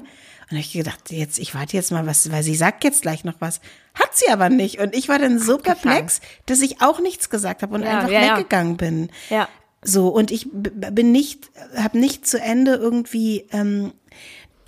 Und 0.49 0.51
dann 0.51 0.59
habe 0.59 0.67
ich 0.67 0.73
gedacht, 0.73 1.11
jetzt 1.11 1.39
ich 1.39 1.55
warte 1.55 1.75
jetzt 1.75 1.91
mal 1.91 2.05
was, 2.05 2.31
weil 2.31 2.43
sie 2.43 2.53
sagt 2.53 2.83
jetzt 2.83 3.01
gleich 3.01 3.23
noch 3.23 3.35
was. 3.39 3.59
Hat 3.95 4.15
sie 4.15 4.29
aber 4.29 4.49
nicht 4.49 4.79
und 4.79 4.95
ich 4.95 5.09
war 5.09 5.17
dann 5.17 5.39
so 5.39 5.57
perplex, 5.57 6.21
dass 6.45 6.61
ich 6.61 6.81
auch 6.81 6.99
nichts 6.99 7.29
gesagt 7.31 7.63
habe 7.63 7.73
und 7.73 7.81
ja, 7.81 7.97
einfach 7.97 8.11
ja, 8.11 8.37
weggegangen 8.37 8.73
ja. 8.73 8.77
bin. 8.77 9.09
Ja. 9.29 9.49
So 9.83 10.09
und 10.09 10.31
ich 10.31 10.47
bin 10.51 11.11
nicht, 11.11 11.49
habe 11.75 11.97
nicht 11.97 12.27
zu 12.27 12.39
Ende 12.39 12.75
irgendwie 12.75 13.47
ähm, 13.51 13.93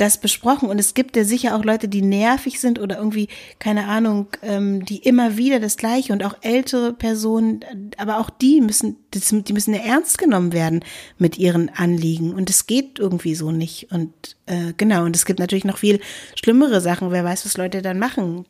das 0.01 0.19
besprochen. 0.19 0.69
Und 0.69 0.79
es 0.79 0.93
gibt 0.93 1.15
ja 1.15 1.23
sicher 1.23 1.55
auch 1.55 1.63
Leute, 1.63 1.87
die 1.87 2.01
nervig 2.01 2.59
sind 2.59 2.79
oder 2.79 2.97
irgendwie, 2.97 3.27
keine 3.59 3.87
Ahnung, 3.87 4.27
ähm, 4.41 4.85
die 4.85 4.97
immer 4.97 5.37
wieder 5.37 5.59
das 5.59 5.77
Gleiche 5.77 6.13
und 6.13 6.23
auch 6.23 6.35
ältere 6.41 6.93
Personen, 6.93 7.63
aber 7.97 8.19
auch 8.19 8.29
die 8.29 8.61
müssen, 8.61 8.97
die 9.13 9.53
müssen 9.53 9.73
ja 9.73 9.81
ernst 9.81 10.17
genommen 10.17 10.53
werden 10.53 10.83
mit 11.17 11.37
ihren 11.37 11.69
Anliegen. 11.69 12.33
Und 12.33 12.49
es 12.49 12.67
geht 12.67 12.99
irgendwie 12.99 13.35
so 13.35 13.51
nicht. 13.51 13.91
Und 13.91 14.37
äh, 14.45 14.73
genau, 14.77 15.05
und 15.05 15.15
es 15.15 15.25
gibt 15.25 15.39
natürlich 15.39 15.65
noch 15.65 15.77
viel 15.77 15.99
schlimmere 16.35 16.81
Sachen. 16.81 17.11
Wer 17.11 17.23
weiß, 17.23 17.45
was 17.45 17.57
Leute 17.57 17.81
dann 17.81 17.99
machen 17.99 18.45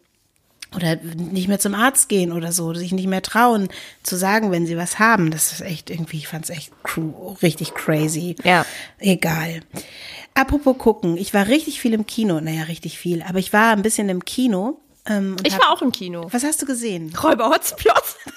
oder 0.75 0.95
nicht 0.97 1.47
mehr 1.47 1.59
zum 1.59 1.73
Arzt 1.75 2.09
gehen 2.09 2.31
oder 2.31 2.51
so, 2.51 2.73
sich 2.73 2.91
nicht 2.91 3.07
mehr 3.07 3.21
trauen 3.21 3.69
zu 4.03 4.15
sagen, 4.15 4.51
wenn 4.51 4.65
sie 4.67 4.77
was 4.77 4.99
haben. 4.99 5.31
Das 5.31 5.51
ist 5.51 5.61
echt 5.61 5.89
irgendwie, 5.89 6.17
ich 6.17 6.27
fand 6.27 6.45
es 6.45 6.49
echt 6.51 6.71
richtig 7.41 7.73
crazy. 7.73 8.35
Ja. 8.43 8.65
Egal. 8.99 9.61
Apropos 10.35 10.77
gucken, 10.77 11.17
ich 11.17 11.33
war 11.33 11.47
richtig 11.47 11.81
viel 11.81 11.93
im 11.93 12.05
Kino, 12.05 12.39
naja, 12.39 12.63
richtig 12.63 12.97
viel, 12.99 13.23
aber 13.23 13.39
ich 13.39 13.51
war 13.51 13.71
ein 13.71 13.81
bisschen 13.81 14.09
im 14.09 14.23
Kino 14.25 14.79
Ähm, 15.05 15.37
Ich 15.43 15.53
hab- 15.55 15.61
war 15.63 15.71
auch 15.71 15.81
im 15.81 15.91
Kino. 15.91 16.27
Was 16.31 16.43
hast 16.43 16.61
du 16.61 16.65
gesehen? 16.67 17.13
Räuber 17.23 17.49
Hotzenplotz. 17.49 18.15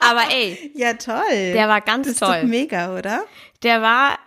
Aber 0.00 0.22
ey, 0.30 0.70
Ja, 0.74 0.94
toll. 0.94 1.52
Der 1.52 1.68
war 1.68 1.80
ganz 1.80 2.06
das 2.06 2.14
ist 2.14 2.20
toll. 2.20 2.40
Doch 2.42 2.48
mega, 2.48 2.96
oder? 2.96 3.24
der 3.62 3.82
war, 3.82 4.18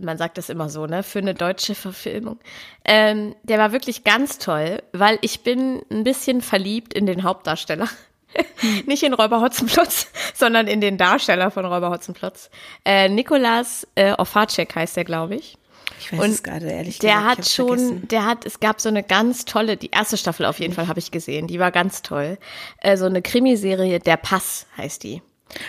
man 0.00 0.18
sagt 0.18 0.38
das 0.38 0.48
immer 0.48 0.68
so, 0.68 0.86
ne, 0.86 1.02
für 1.02 1.20
eine 1.20 1.34
deutsche 1.34 1.74
Verfilmung. 1.74 2.38
Ähm, 2.84 3.34
der 3.44 3.58
war 3.58 3.72
wirklich 3.72 4.04
ganz 4.04 4.38
toll, 4.38 4.82
weil 4.92 5.18
ich 5.20 5.42
bin 5.42 5.82
ein 5.90 6.04
bisschen 6.04 6.40
verliebt 6.40 6.94
in 6.94 7.06
den 7.06 7.22
Hauptdarsteller. 7.22 7.88
Nicht 8.86 9.04
in 9.04 9.14
Räuber 9.14 9.40
Hotzenplotz, 9.40 10.08
sondern 10.34 10.66
in 10.66 10.80
den 10.80 10.98
Darsteller 10.98 11.50
von 11.52 11.64
Räuber 11.64 11.90
Hotzenplotz. 11.90 12.50
Äh, 12.84 13.08
Nikolas 13.08 13.86
äh, 13.94 14.12
Ofacek 14.12 14.74
heißt 14.74 14.96
der, 14.96 15.04
glaube 15.04 15.36
ich. 15.36 15.56
Ich 16.00 16.12
weiß 16.12 16.20
Und 16.20 16.30
es 16.30 16.42
gerade 16.42 16.66
ehrlich 16.70 16.98
Der 16.98 17.14
gesagt. 17.16 17.38
hat 17.38 17.48
schon, 17.48 17.66
vergessen. 17.78 18.08
der 18.08 18.24
hat, 18.26 18.44
es 18.44 18.58
gab 18.58 18.80
so 18.80 18.88
eine 18.88 19.04
ganz 19.04 19.44
tolle, 19.44 19.76
die 19.76 19.90
erste 19.90 20.16
Staffel 20.16 20.44
auf 20.46 20.58
jeden 20.58 20.74
Fall 20.74 20.88
habe 20.88 20.98
ich 20.98 21.12
gesehen, 21.12 21.46
die 21.46 21.60
war 21.60 21.70
ganz 21.70 22.02
toll. 22.02 22.36
Äh, 22.80 22.96
so 22.96 23.06
eine 23.06 23.22
Krimiserie, 23.22 24.00
Der 24.00 24.16
Pass 24.16 24.66
heißt 24.76 25.04
die. 25.04 25.22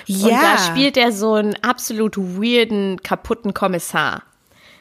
Und 0.07 0.15
Ja. 0.29 0.41
da 0.41 0.57
spielt 0.57 0.97
er 0.97 1.11
so 1.11 1.33
einen 1.33 1.55
absolut 1.63 2.17
weirden, 2.17 3.01
kaputten 3.03 3.53
Kommissar. 3.53 4.23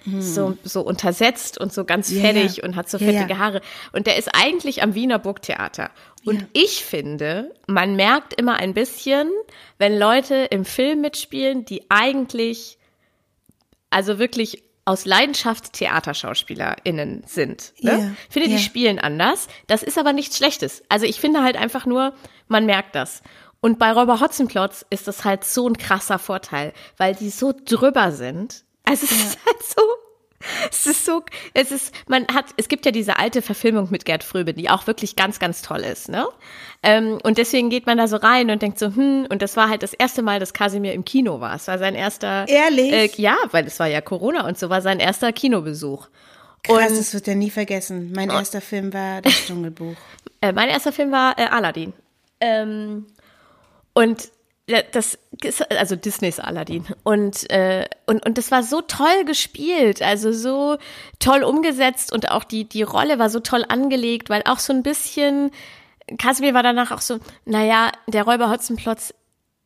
So, 0.07 0.59
so 0.63 0.83
untersetzt 0.83 1.59
und 1.59 1.73
so 1.73 1.87
ganz 1.87 2.13
fettig 2.13 2.59
ja. 2.59 2.65
und 2.65 2.77
hat 2.77 2.91
so 2.91 2.99
fettige 2.99 3.31
ja. 3.31 3.39
Haare. 3.39 3.63
Und 3.93 4.07
der 4.07 4.19
ist 4.19 4.29
eigentlich 4.35 4.83
am 4.83 4.95
Wiener 4.95 5.19
Burgtheater. 5.19 5.91
Und 6.27 6.47
ich 6.53 6.85
finde, 6.85 7.55
man 7.67 7.97
merkt 7.97 8.39
immer 8.39 8.57
ein 8.57 8.75
bisschen, 8.75 9.31
wenn 9.79 9.99
Leute 9.99 10.35
im 10.51 10.67
Film 10.67 11.01
mitspielen, 11.01 11.65
die 11.65 11.87
eigentlich, 11.89 12.77
also 13.89 14.19
wirklich 14.19 14.63
aus 14.85 15.07
Leidenschaft 15.07 15.73
TheaterschauspielerInnen 15.73 17.23
sind. 17.27 17.73
Ne? 17.81 17.91
Ja, 17.93 18.11
Ich 18.29 18.33
finde, 18.35 18.49
die 18.49 18.57
ja. 18.57 18.61
spielen 18.61 18.99
anders. 18.99 19.49
Das 19.67 19.83
ist 19.83 19.97
aber 19.97 20.13
nichts 20.13 20.37
Schlechtes. 20.37 20.83
Also 20.91 21.07
ich 21.07 21.19
finde 21.19 21.43
halt 21.43 21.57
einfach 21.57 21.87
nur, 21.87 22.13
man 22.49 22.67
merkt 22.67 22.95
das. 22.95 23.23
Und 23.65 23.79
bei 23.79 23.93
Räuber 23.93 24.21
Hotzenplotz 24.21 24.85
ist 24.91 25.09
das 25.09 25.25
halt 25.25 25.43
so 25.43 25.67
ein 25.67 25.79
krasser 25.79 26.19
Vorteil, 26.19 26.75
weil 26.99 27.15
die 27.15 27.31
so 27.31 27.55
drüber 27.65 28.13
sind. 28.13 28.63
Also 28.85 29.07
es 29.07 29.13
ist 29.13 29.39
halt 29.47 29.63
so, 29.63 29.83
es 30.71 30.87
ist 30.87 31.07
so, 31.07 31.23
es 31.55 31.73
ist, 31.73 31.95
man 32.07 32.27
hat, 32.27 32.45
es 32.59 32.69
gibt 32.69 32.85
ja 32.85 32.93
diese 32.93 33.19
alte 33.19 33.41
Verfilmung 33.41 33.89
mit 33.91 34.05
Gerd 34.05 34.23
Fröbe, 34.23 34.53
die 34.53 34.69
auch 34.69 34.87
wirklich 34.87 35.17
ganz, 35.17 35.39
ganz 35.39 35.63
toll 35.63 35.81
ist, 35.81 36.11
ne? 36.11 36.27
Ähm, 36.83 37.19
und 37.23 37.39
deswegen 37.39 37.71
geht 37.71 37.87
man 37.87 37.97
da 37.97 38.07
so 38.07 38.17
rein 38.17 38.51
und 38.51 38.61
denkt 38.61 38.79
so, 38.79 38.89
hm, 38.95 39.29
und 39.31 39.41
das 39.41 39.57
war 39.57 39.71
halt 39.71 39.83
das 39.83 39.95
erste 39.95 40.21
Mal, 40.21 40.41
dass 40.41 40.53
Kasimir 40.53 40.93
im 40.93 41.07
Kino 41.07 41.41
war. 41.41 41.55
Es 41.55 41.67
war 41.67 41.79
sein 41.79 41.95
erster. 41.95 42.47
Ehrlich? 42.47 42.93
Äh, 42.93 43.11
ja, 43.17 43.35
weil 43.53 43.67
es 43.67 43.81
war 43.81 43.87
ja 43.87 44.03
Corona 44.03 44.47
und 44.47 44.59
so 44.59 44.69
war 44.69 44.83
sein 44.83 45.01
erster 45.01 45.33
Kinobesuch. 45.33 46.09
Krass, 46.65 46.91
und- 46.91 46.99
das 46.99 47.15
wird 47.15 47.29
er 47.29 47.37
nie 47.37 47.49
vergessen. 47.49 48.13
Mein 48.15 48.29
erster 48.29 48.61
Film 48.61 48.93
war 48.93 49.23
Das 49.23 49.47
Dschungelbuch. 49.47 49.97
Äh, 50.43 50.53
mein 50.53 50.69
erster 50.69 50.93
Film 50.93 51.13
war 51.13 51.39
äh, 51.39 51.47
Aladdin. 51.47 51.95
Ähm, 52.41 53.07
und 53.95 54.29
das 54.93 55.19
ist 55.43 55.71
also 55.73 55.95
Disneys 55.95 56.41
Aladdin. 56.41 56.87
Und 57.03 57.51
äh, 57.51 57.87
und 58.07 58.25
und 58.25 58.39
das 58.39 58.51
war 58.51 58.63
so 58.63 58.81
toll 58.81 59.25
gespielt, 59.27 60.01
also 60.01 60.33
so 60.33 60.79
toll 61.19 61.43
umgesetzt 61.43 62.13
und 62.13 62.31
auch 62.31 62.45
die 62.45 62.65
die 62.67 62.83
Rolle 62.83 63.19
war 63.19 63.29
so 63.29 63.41
toll 63.41 63.65
angelegt, 63.69 64.31
weil 64.31 64.43
auch 64.47 64.59
so 64.59 64.73
ein 64.73 64.83
bisschen 64.83 65.51
Casimir 66.19 66.55
war 66.55 66.63
danach 66.63 66.93
auch 66.93 67.03
so, 67.03 67.19
naja, 67.45 67.93
der 68.07 68.23
Räuber 68.25 68.51
Hotzenplotz 68.51 69.13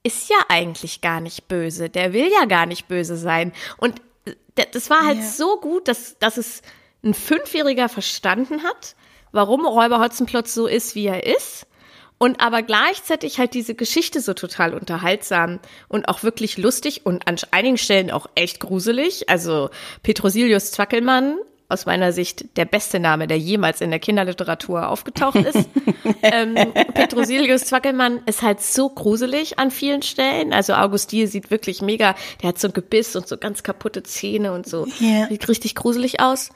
ist 0.02 0.28
ja 0.30 0.36
eigentlich 0.48 1.00
gar 1.00 1.20
nicht 1.20 1.46
böse, 1.46 1.88
der 1.90 2.12
will 2.12 2.28
ja 2.32 2.46
gar 2.46 2.66
nicht 2.66 2.88
böse 2.88 3.16
sein. 3.16 3.52
Und 3.76 4.00
d- 4.26 4.66
das 4.72 4.90
war 4.90 5.04
halt 5.06 5.18
Ja. 5.18 5.24
so 5.28 5.60
gut, 5.60 5.86
dass 5.86 6.18
dass 6.18 6.38
es 6.38 6.62
ein 7.04 7.14
Fünfjähriger 7.14 7.88
verstanden 7.88 8.64
hat, 8.64 8.96
warum 9.30 9.64
Räuber 9.64 10.00
Hotzenplotz 10.00 10.54
so 10.54 10.66
ist, 10.66 10.96
wie 10.96 11.06
er 11.06 11.24
ist 11.24 11.66
und 12.18 12.40
aber 12.40 12.62
gleichzeitig 12.62 13.38
halt 13.38 13.54
diese 13.54 13.74
Geschichte 13.74 14.20
so 14.20 14.34
total 14.34 14.74
unterhaltsam 14.74 15.60
und 15.88 16.08
auch 16.08 16.22
wirklich 16.22 16.58
lustig 16.58 17.06
und 17.06 17.26
an 17.28 17.36
einigen 17.52 17.78
Stellen 17.78 18.10
auch 18.10 18.26
echt 18.34 18.60
gruselig. 18.60 19.28
Also 19.28 19.70
Petrosilius 20.02 20.72
Zwackelmann, 20.72 21.38
aus 21.70 21.84
meiner 21.84 22.12
Sicht 22.12 22.56
der 22.56 22.64
beste 22.64 22.98
Name, 22.98 23.26
der 23.26 23.38
jemals 23.38 23.80
in 23.82 23.90
der 23.90 23.98
Kinderliteratur 24.00 24.88
aufgetaucht 24.88 25.36
ist. 25.36 25.68
ähm, 26.22 26.54
Petrosilius 26.94 27.66
Zwackelmann 27.66 28.22
ist 28.24 28.42
halt 28.42 28.62
so 28.62 28.88
gruselig 28.88 29.58
an 29.58 29.70
vielen 29.70 30.02
Stellen. 30.02 30.52
Also 30.52 30.72
Augustil 30.72 31.26
sieht 31.26 31.50
wirklich 31.50 31.82
mega, 31.82 32.14
der 32.42 32.48
hat 32.48 32.58
so 32.58 32.68
ein 32.68 32.72
Gebiss 32.72 33.14
und 33.16 33.28
so 33.28 33.36
ganz 33.36 33.62
kaputte 33.62 34.02
Zähne 34.02 34.52
und 34.52 34.66
so. 34.66 34.86
Ja. 34.98 35.28
Sieht 35.28 35.46
richtig 35.48 35.74
gruselig 35.74 36.20
aus. 36.20 36.48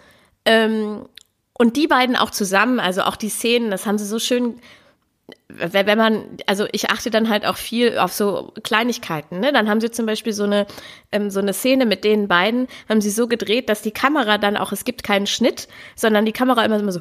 Ähm, 0.46 1.04
und 1.52 1.76
die 1.76 1.86
beiden 1.86 2.16
auch 2.16 2.30
zusammen, 2.30 2.80
also 2.80 3.02
auch 3.02 3.16
die 3.16 3.28
Szenen, 3.28 3.70
das 3.70 3.84
haben 3.84 3.98
sie 3.98 4.06
so 4.06 4.18
schön 4.18 4.58
wenn 5.48 5.98
man, 5.98 6.24
also 6.46 6.66
ich 6.72 6.90
achte 6.90 7.10
dann 7.10 7.28
halt 7.28 7.44
auch 7.46 7.56
viel 7.56 7.98
auf 7.98 8.12
so 8.12 8.52
Kleinigkeiten, 8.62 9.40
ne? 9.40 9.52
Dann 9.52 9.68
haben 9.68 9.80
sie 9.80 9.90
zum 9.90 10.06
Beispiel 10.06 10.32
so 10.32 10.44
eine, 10.44 10.66
ähm, 11.12 11.30
so 11.30 11.40
eine 11.40 11.52
Szene 11.52 11.86
mit 11.86 12.04
den 12.04 12.28
beiden, 12.28 12.68
haben 12.88 13.00
sie 13.00 13.10
so 13.10 13.28
gedreht, 13.28 13.68
dass 13.68 13.82
die 13.82 13.90
Kamera 13.92 14.38
dann 14.38 14.56
auch, 14.56 14.72
es 14.72 14.84
gibt 14.84 15.02
keinen 15.02 15.26
Schnitt, 15.26 15.68
sondern 15.96 16.24
die 16.24 16.32
Kamera 16.32 16.64
immer, 16.64 16.78
immer 16.78 16.92
so, 16.92 17.00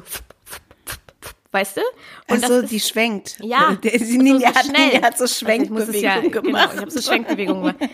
weißt 1.52 1.76
du? 1.78 1.80
Ach 2.28 2.36
das 2.40 2.46
so, 2.48 2.60
ist- 2.60 2.70
die 2.72 2.80
schwenkt. 2.80 3.38
ja, 3.42 3.76
Der, 3.82 3.98
sie, 3.98 4.16
so, 4.18 4.38
so 4.38 4.46
hat, 4.46 4.64
schnell. 4.66 4.86
Ninja 4.88 5.02
hat 5.02 5.18
so 5.18 5.24
Also 5.24 5.48
ich 5.48 5.70
muss 5.70 5.82
es 5.88 5.96
Schwenkbewegungen 5.98 6.32
ja, 6.32 6.40
gemacht. 6.40 6.70
Genau, 6.70 6.74
ich 6.74 6.80
habe 6.80 6.90
so 6.90 7.00
Schwenkbewegungen 7.02 7.62
gemacht. 7.78 7.90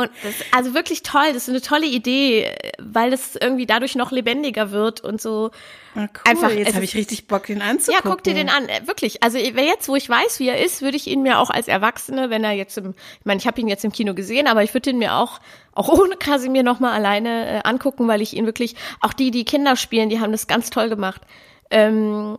Und 0.00 0.10
das, 0.22 0.34
also 0.52 0.74
wirklich 0.74 1.02
toll, 1.02 1.32
das 1.32 1.44
ist 1.44 1.48
eine 1.50 1.60
tolle 1.60 1.86
Idee, 1.86 2.52
weil 2.78 3.12
es 3.12 3.36
irgendwie 3.36 3.66
dadurch 3.66 3.94
noch 3.94 4.10
lebendiger 4.12 4.70
wird 4.70 5.00
und 5.02 5.20
so. 5.20 5.50
Ah, 5.94 6.02
cool, 6.02 6.08
Einfach, 6.24 6.50
jetzt 6.50 6.74
habe 6.74 6.84
ich 6.84 6.94
richtig 6.94 7.26
Bock, 7.26 7.46
den 7.46 7.58
Ja, 7.58 7.64
anzugucken. 7.66 8.10
guck 8.10 8.22
dir 8.22 8.34
den 8.34 8.48
an, 8.48 8.68
Äh, 8.68 8.86
wirklich. 8.86 9.22
Also 9.22 9.38
jetzt, 9.38 9.88
wo 9.88 9.96
ich 9.96 10.08
weiß, 10.08 10.38
wie 10.38 10.48
er 10.48 10.64
ist, 10.64 10.82
würde 10.82 10.96
ich 10.96 11.06
ihn 11.06 11.22
mir 11.22 11.38
auch 11.38 11.50
als 11.50 11.68
Erwachsene, 11.68 12.30
wenn 12.30 12.44
er 12.44 12.52
jetzt 12.52 12.78
im, 12.78 12.94
ich 13.18 13.26
meine, 13.26 13.38
ich 13.40 13.46
habe 13.46 13.60
ihn 13.60 13.68
jetzt 13.68 13.84
im 13.84 13.92
Kino 13.92 14.14
gesehen, 14.14 14.46
aber 14.46 14.62
ich 14.62 14.72
würde 14.74 14.90
ihn 14.90 14.98
mir 14.98 15.14
auch, 15.16 15.40
auch 15.72 15.88
ohne 15.88 16.16
Kasimir 16.16 16.62
nochmal 16.62 16.92
alleine 16.92 17.58
äh, 17.58 17.60
angucken, 17.64 18.06
weil 18.08 18.22
ich 18.22 18.34
ihn 18.36 18.46
wirklich, 18.46 18.76
auch 19.00 19.12
die, 19.12 19.30
die 19.30 19.44
Kinder 19.44 19.76
spielen, 19.76 20.08
die 20.10 20.20
haben 20.20 20.32
das 20.32 20.46
ganz 20.46 20.70
toll 20.70 20.88
gemacht. 20.88 21.22
Ähm, 21.70 22.38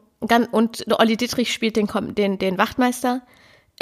und 0.52 0.86
Olli 1.00 1.18
Dittrich 1.18 1.52
spielt 1.52 1.76
den, 1.76 1.88
den, 2.16 2.38
den 2.38 2.58
Wachtmeister. 2.58 3.22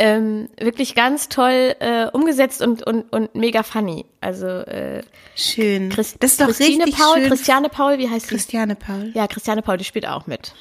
Ähm, 0.02 0.50
wirklich 0.60 0.96
ganz 0.96 1.28
toll 1.28 1.76
äh, 1.80 2.08
umgesetzt 2.14 2.62
und, 2.62 2.84
und, 2.88 3.12
und 3.12 3.36
mega 3.36 3.64
funny. 3.64 4.06
Also 4.22 4.48
äh, 4.48 5.02
Schön. 5.36 5.90
Christ 5.90 6.18
das 6.22 6.32
ist 6.32 6.42
doch 6.42 6.46
Christine 6.48 6.86
richtig 6.86 7.02
Paul, 7.04 7.20
schön. 7.20 7.28
Christiane 7.30 7.70
Paul, 7.70 7.98
wie 7.98 8.10
heißt 8.10 8.26
die? 8.30 8.36
Christiane 8.36 8.76
Paul. 8.76 9.12
Ja, 9.14 9.28
Christiane 9.28 9.62
Paul, 9.62 9.78
die 9.78 9.84
spielt 9.84 10.08
auch 10.08 10.26
mit. 10.26 10.54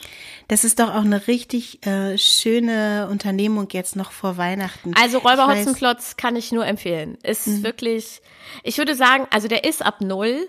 Das 0.49 0.65
ist 0.65 0.81
doch 0.81 0.89
auch 0.91 1.05
eine 1.05 1.27
richtig 1.29 1.87
äh, 1.87 2.17
schöne 2.17 3.09
Unternehmung 3.11 3.69
jetzt 3.71 3.97
noch 3.97 4.13
vor 4.13 4.39
Weihnachten. 4.39 4.95
Also 5.01 5.19
Räuber 5.19 5.47
Hotzenplotz 5.47 6.17
kann 6.17 6.37
ich 6.37 6.53
nur 6.53 6.67
empfehlen. 6.67 7.19
Ist 7.23 7.47
Mhm. 7.47 7.63
wirklich, 7.65 8.23
ich 8.63 8.79
würde 8.79 8.95
sagen, 8.95 9.27
also 9.31 9.47
der 9.47 9.65
ist 9.65 9.85
ab 9.85 10.01
null. 10.01 10.49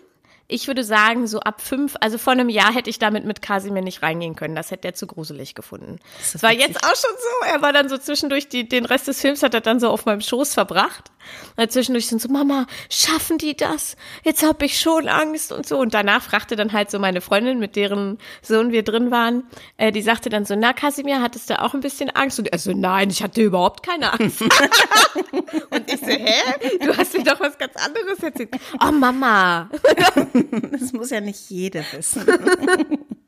Ich 0.51 0.65
würde 0.65 0.83
sagen, 0.83 1.27
so 1.27 1.41
ab 1.41 1.61
fünf, 1.61 1.95
also 2.01 2.17
vor 2.17 2.33
einem 2.33 2.49
Jahr 2.49 2.73
hätte 2.73 2.89
ich 2.89 2.97
damit 2.97 3.23
mit 3.23 3.43
Kasimir 3.43 3.83
nicht 3.83 4.01
reingehen 4.01 4.35
können. 4.35 4.55
Das 4.55 4.71
hätte 4.71 4.87
er 4.87 4.95
zu 4.95 5.05
gruselig 5.05 5.53
gefunden. 5.53 5.99
Das 6.17 6.33
doch 6.33 6.41
war 6.41 6.49
witzig. 6.49 6.67
jetzt 6.67 6.83
auch 6.83 6.95
schon 6.95 7.15
so. 7.15 7.53
Er 7.53 7.61
war 7.61 7.71
dann 7.71 7.87
so 7.87 7.99
zwischendurch, 7.99 8.49
die, 8.49 8.67
den 8.67 8.85
Rest 8.85 9.07
des 9.07 9.21
Films 9.21 9.43
hat 9.43 9.53
er 9.53 9.61
dann 9.61 9.79
so 9.79 9.89
auf 9.89 10.05
meinem 10.05 10.21
Schoß 10.21 10.55
verbracht. 10.55 11.11
Und 11.55 11.71
zwischendurch 11.71 12.07
sind 12.07 12.19
so, 12.19 12.29
Mama, 12.29 12.65
schaffen 12.89 13.37
die 13.37 13.55
das? 13.55 13.95
Jetzt 14.23 14.41
habe 14.41 14.65
ich 14.65 14.79
schon 14.79 15.07
Angst 15.07 15.51
und 15.51 15.67
so. 15.67 15.77
Und 15.77 15.93
danach 15.93 16.23
fragte 16.23 16.55
dann 16.55 16.73
halt 16.73 16.89
so 16.89 16.97
meine 16.97 17.21
Freundin, 17.21 17.59
mit 17.59 17.75
deren 17.75 18.17
Sohn 18.41 18.71
wir 18.71 18.83
drin 18.83 19.11
waren, 19.11 19.43
äh, 19.77 19.91
die 19.91 20.01
sagte 20.01 20.29
dann 20.29 20.45
so, 20.45 20.55
na 20.55 20.73
Kasimir, 20.73 21.21
hattest 21.21 21.51
du 21.51 21.61
auch 21.61 21.75
ein 21.75 21.81
bisschen 21.81 22.09
Angst? 22.09 22.39
Und 22.39 22.51
er 22.51 22.57
so, 22.57 22.71
nein, 22.71 23.11
ich 23.11 23.21
hatte 23.21 23.41
überhaupt 23.43 23.85
keine 23.85 24.13
Angst. 24.13 24.41
Und 25.69 25.93
ich 25.93 25.99
so, 25.99 26.07
hä? 26.07 26.41
Du 26.81 26.97
hast 26.97 27.15
mir 27.15 27.23
doch 27.23 27.39
was 27.39 27.57
ganz 27.59 27.75
anderes 27.75 28.23
erzählt. 28.23 28.49
Oh, 28.83 28.91
Mama. 28.91 29.69
Das 30.71 30.93
muss 30.93 31.09
ja 31.09 31.21
nicht 31.21 31.49
jeder 31.49 31.83
wissen. 31.93 32.23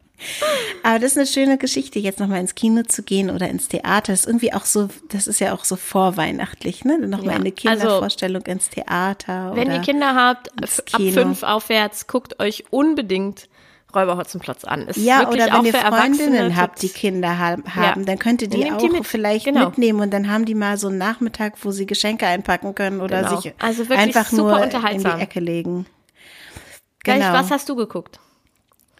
Aber 0.83 0.99
das 0.99 1.11
ist 1.13 1.17
eine 1.17 1.25
schöne 1.27 1.57
Geschichte, 1.57 1.97
jetzt 1.99 2.19
nochmal 2.19 2.41
ins 2.41 2.53
Kino 2.53 2.83
zu 2.83 3.01
gehen 3.03 3.29
oder 3.31 3.49
ins 3.49 3.67
Theater. 3.67 4.11
Das 4.13 4.21
ist 4.21 4.27
irgendwie 4.27 4.53
auch 4.53 4.65
so, 4.65 4.89
das 5.09 5.25
ist 5.27 5.39
ja 5.39 5.53
auch 5.53 5.63
so 5.63 5.75
vorweihnachtlich, 5.75 6.85
ne? 6.85 6.99
Nochmal 6.99 7.25
Ja, 7.27 7.39
eine 7.39 7.45
also, 7.45 7.55
Kindervorstellung 7.55 8.43
ins 8.43 8.69
Theater. 8.69 9.51
Wenn 9.55 9.71
ihr 9.71 9.79
Kinder 9.79 10.13
habt, 10.15 10.51
ab 10.61 11.01
fünf 11.11 11.41
aufwärts, 11.43 12.05
guckt 12.07 12.39
euch 12.39 12.65
unbedingt 12.69 13.47
Räuberhotzenplatz 13.95 14.63
an. 14.63 14.87
Ist 14.87 14.97
Ja, 14.97 15.27
oder 15.29 15.51
wenn 15.53 15.65
ihr 15.65 15.73
Freundinnen 15.73 16.55
habt, 16.55 16.81
die 16.81 16.89
Kinder 16.89 17.37
haben, 17.37 17.63
haben 17.75 18.05
dann 18.05 18.19
könnt 18.19 18.41
ihr 18.41 18.47
die 18.47 18.59
Nehmt 18.59 18.73
auch 18.73 18.77
die 18.77 18.89
mit. 18.89 19.05
vielleicht 19.05 19.45
Genau. 19.45 19.65
mitnehmen 19.65 19.99
und 20.01 20.11
dann 20.11 20.29
haben 20.31 20.45
die 20.45 20.55
mal 20.55 20.77
so 20.77 20.87
einen 20.87 20.97
Nachmittag, 20.97 21.53
wo 21.63 21.71
sie 21.71 21.85
Geschenke 21.85 22.25
einpacken 22.25 22.75
können 22.75 23.01
oder 23.01 23.23
Genau. 23.23 23.41
sich 23.41 23.53
Also 23.59 23.83
einfach 23.89 24.29
super 24.29 24.67
nur 24.67 24.89
in 24.91 25.03
die 25.03 25.09
Ecke 25.21 25.39
legen. 25.39 25.85
Gleich, 27.03 27.19
Genau. 27.19 27.33
Was 27.33 27.51
hast 27.51 27.67
du 27.69 27.75
geguckt? 27.75 28.19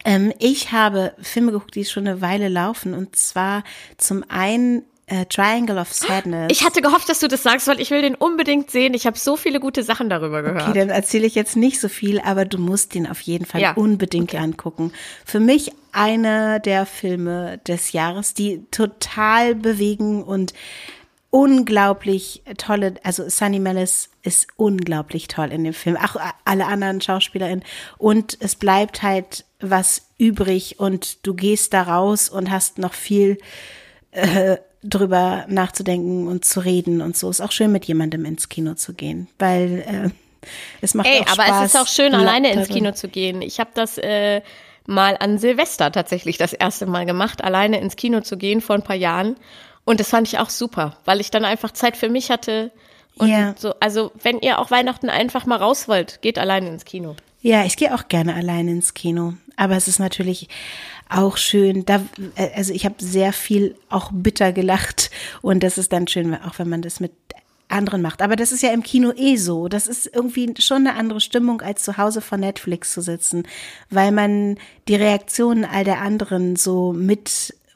Ähm, 0.03 0.33
ich 0.39 0.71
habe 0.71 1.13
Filme 1.21 1.51
geguckt, 1.51 1.75
die 1.75 1.85
schon 1.85 2.07
eine 2.07 2.21
Weile 2.21 2.47
laufen. 2.47 2.93
Und 2.93 3.15
zwar 3.15 3.63
zum 3.97 4.23
einen 4.29 4.83
äh, 5.05 5.25
Triangle 5.25 5.77
of 5.77 5.93
Sadness. 5.93 6.51
Ich 6.51 6.63
hatte 6.65 6.81
gehofft, 6.81 7.07
dass 7.09 7.19
du 7.19 7.27
das 7.27 7.43
sagst, 7.43 7.67
weil 7.67 7.79
ich 7.79 7.91
will 7.91 8.01
den 8.01 8.15
unbedingt 8.15 8.71
sehen. 8.71 8.93
Ich 8.95 9.05
habe 9.05 9.17
so 9.19 9.35
viele 9.37 9.59
gute 9.59 9.83
Sachen 9.83 10.09
darüber 10.09 10.41
gehört. 10.41 10.69
Okay, 10.69 10.79
dann 10.79 10.89
erzähle 10.89 11.27
ich 11.27 11.35
jetzt 11.35 11.55
nicht 11.55 11.79
so 11.79 11.89
viel, 11.89 12.19
aber 12.21 12.45
du 12.45 12.57
musst 12.57 12.95
den 12.95 13.05
auf 13.07 13.21
jeden 13.21 13.45
Fall 13.45 13.61
Ja. 13.61 13.73
unbedingt 13.73 14.29
Okay. 14.33 14.37
angucken. 14.43 14.91
Für 15.25 15.39
mich 15.39 15.71
einer 15.91 16.59
der 16.59 16.85
Filme 16.87 17.59
des 17.67 17.91
Jahres, 17.91 18.33
die 18.33 18.65
total 18.71 19.53
bewegen 19.53 20.23
und 20.23 20.53
unglaublich 21.31 22.43
tolle, 22.57 22.95
also 23.03 23.27
Sunny 23.27 23.59
Mellis 23.59 24.09
ist 24.21 24.47
unglaublich 24.57 25.27
toll 25.27 25.51
in 25.51 25.63
dem 25.63 25.73
Film, 25.73 25.97
auch 25.97 26.17
alle 26.45 26.67
anderen 26.67 27.01
SchauspielerInnen 27.01 27.63
und 27.97 28.37
es 28.41 28.55
bleibt 28.55 29.01
halt 29.01 29.45
was 29.61 30.07
übrig 30.17 30.79
und 30.79 31.25
du 31.25 31.33
gehst 31.33 31.73
da 31.73 31.83
raus 31.83 32.29
und 32.29 32.51
hast 32.51 32.77
noch 32.77 32.93
viel 32.93 33.37
äh, 34.11 34.57
drüber 34.83 35.45
nachzudenken 35.47 36.27
und 36.27 36.43
zu 36.43 36.59
reden 36.59 37.01
und 37.01 37.15
so. 37.15 37.29
Ist 37.29 37.41
auch 37.41 37.51
schön, 37.51 37.71
mit 37.71 37.85
jemandem 37.85 38.25
ins 38.25 38.49
Kino 38.49 38.73
zu 38.73 38.93
gehen, 38.93 39.27
weil 39.39 39.83
äh, 39.87 40.47
es 40.81 40.93
macht 40.95 41.07
Ey, 41.07 41.21
auch 41.21 41.33
aber 41.33 41.45
Spaß. 41.45 41.65
es 41.65 41.73
ist 41.73 41.79
auch 41.79 41.87
schön, 41.87 42.13
alleine 42.13 42.51
ins. 42.51 42.67
Kino 42.67 42.91
zu 42.91 43.07
gehen. 43.07 43.41
Ich 43.41 43.59
habe 43.59 43.69
das 43.73 43.97
äh, 43.97 44.41
mal 44.85 45.15
an 45.19 45.37
Silvester 45.37 45.91
tatsächlich 45.91 46.37
das 46.37 46.53
erste 46.53 46.87
Mal 46.87 47.05
gemacht, 47.05 47.43
alleine 47.43 47.79
ins 47.79 47.95
Kino 47.95 48.21
zu 48.21 48.37
gehen 48.37 48.59
vor 48.59 48.75
ein 48.75 48.83
paar 48.83 48.95
Jahren. 48.95 49.37
Und 49.85 49.99
das 49.99 50.09
fand 50.09 50.27
ich 50.27 50.39
auch 50.39 50.49
super, 50.49 50.97
weil 51.05 51.19
ich 51.19 51.31
dann 51.31 51.45
einfach 51.45 51.71
Zeit 51.71 51.97
für 51.97 52.09
mich 52.09 52.29
hatte. 52.29 52.71
Und 53.17 53.29
Ja. 53.29 53.55
so, 53.57 53.73
also 53.79 54.11
wenn 54.21 54.39
ihr 54.39 54.59
auch 54.59 54.71
Weihnachten 54.71 55.09
einfach 55.09 55.45
mal 55.45 55.57
raus 55.57 55.87
wollt, 55.87 56.21
geht 56.21 56.37
alleine 56.37 56.69
ins 56.69 56.85
Kino. 56.85 57.15
Ja, 57.41 57.65
ich 57.65 57.75
gehe 57.75 57.93
auch 57.95 58.07
gerne 58.07 58.35
alleine 58.35 58.71
ins 58.71 58.93
Kino. 58.93 59.33
Aber 59.57 59.75
es 59.75 59.87
ist 59.87 59.99
natürlich 59.99 60.47
auch 61.09 61.37
schön. 61.37 61.85
Da, 61.85 62.01
äh, 62.35 62.49
also 62.55 62.73
ich 62.73 62.85
habe 62.85 62.95
sehr 62.99 63.33
viel 63.33 63.75
auch 63.89 64.11
bitter 64.13 64.51
gelacht. 64.53 65.09
Und 65.41 65.61
das 65.63 65.77
ist 65.77 65.91
dann 65.91 66.07
schön, 66.07 66.35
auch 66.35 66.59
wenn 66.59 66.69
man 66.69 66.81
das 66.81 66.99
mit 66.99 67.11
anderen 67.67 68.01
macht. 68.01 68.21
Aber 68.21 68.35
das 68.35 68.51
ist 68.51 68.61
ja 68.61 68.71
im 68.71 68.83
Kino 68.83 69.11
eh 69.15 69.37
so. 69.37 69.67
Das 69.67 69.87
ist 69.87 70.09
irgendwie 70.13 70.53
schon 70.59 70.85
eine 70.87 70.95
andere 70.97 71.21
Stimmung, 71.21 71.61
als 71.61 71.83
zu 71.83 71.97
Hause 71.97 72.21
vor 72.21 72.37
Netflix 72.37 72.93
zu 72.93 73.01
sitzen, 73.01 73.43
weil 73.89 74.11
man 74.11 74.57
die 74.87 74.95
Reaktionen 74.95 75.65
all 75.65 75.83
der 75.83 76.01
anderen 76.01 76.55
so 76.57 76.93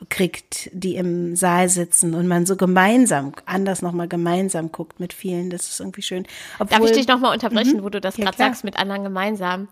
mitkriegt, 0.05 0.69
die 0.71 0.95
im 0.95 1.35
Saal 1.35 1.67
sitzen 1.69 2.13
und 2.13 2.27
man 2.27 2.45
so 2.45 2.55
gemeinsam, 2.55 3.33
anders 3.45 3.81
nochmal 3.81 4.07
gemeinsam 4.07 4.71
guckt 4.71 4.99
mit 4.99 5.13
vielen. 5.13 5.49
Das 5.49 5.67
ist 5.67 5.79
irgendwie 5.79 6.01
schön. 6.01 6.27
Obwohl, 6.59 6.77
Darf 6.77 6.89
ich 6.89 6.95
dich 6.95 7.07
nochmal 7.07 7.33
unterbrechen, 7.33 7.83
wo 7.83 7.89
du 7.89 7.99
das 7.99 8.17
Mhm. 8.17 8.23
Ja, 8.23 8.31
gerade 8.31 8.37
sagst, 8.37 8.63
mit 8.63 8.77
anderen 8.77 9.03
gemeinsam? 9.03 9.67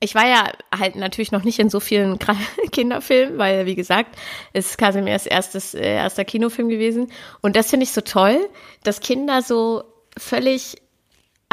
Ich 0.00 0.14
war 0.14 0.26
ja 0.26 0.50
halt 0.76 0.96
natürlich 0.96 1.32
noch 1.32 1.44
nicht 1.44 1.58
in 1.58 1.70
so 1.70 1.80
vielen 1.80 2.18
Kinderfilmen, 2.72 3.38
weil, 3.38 3.66
wie 3.66 3.74
gesagt, 3.74 4.16
es 4.52 4.70
ist 4.70 4.78
Casimirs 4.78 5.26
erstes, 5.26 5.74
äh, 5.74 5.94
erster 5.94 6.24
Kinofilm 6.24 6.68
gewesen. 6.68 7.12
Und 7.42 7.56
das 7.56 7.70
finde 7.70 7.84
ich 7.84 7.92
so 7.92 8.00
toll, 8.00 8.48
dass 8.82 9.00
Kinder 9.00 9.42
so 9.42 9.84
völlig 10.18 10.76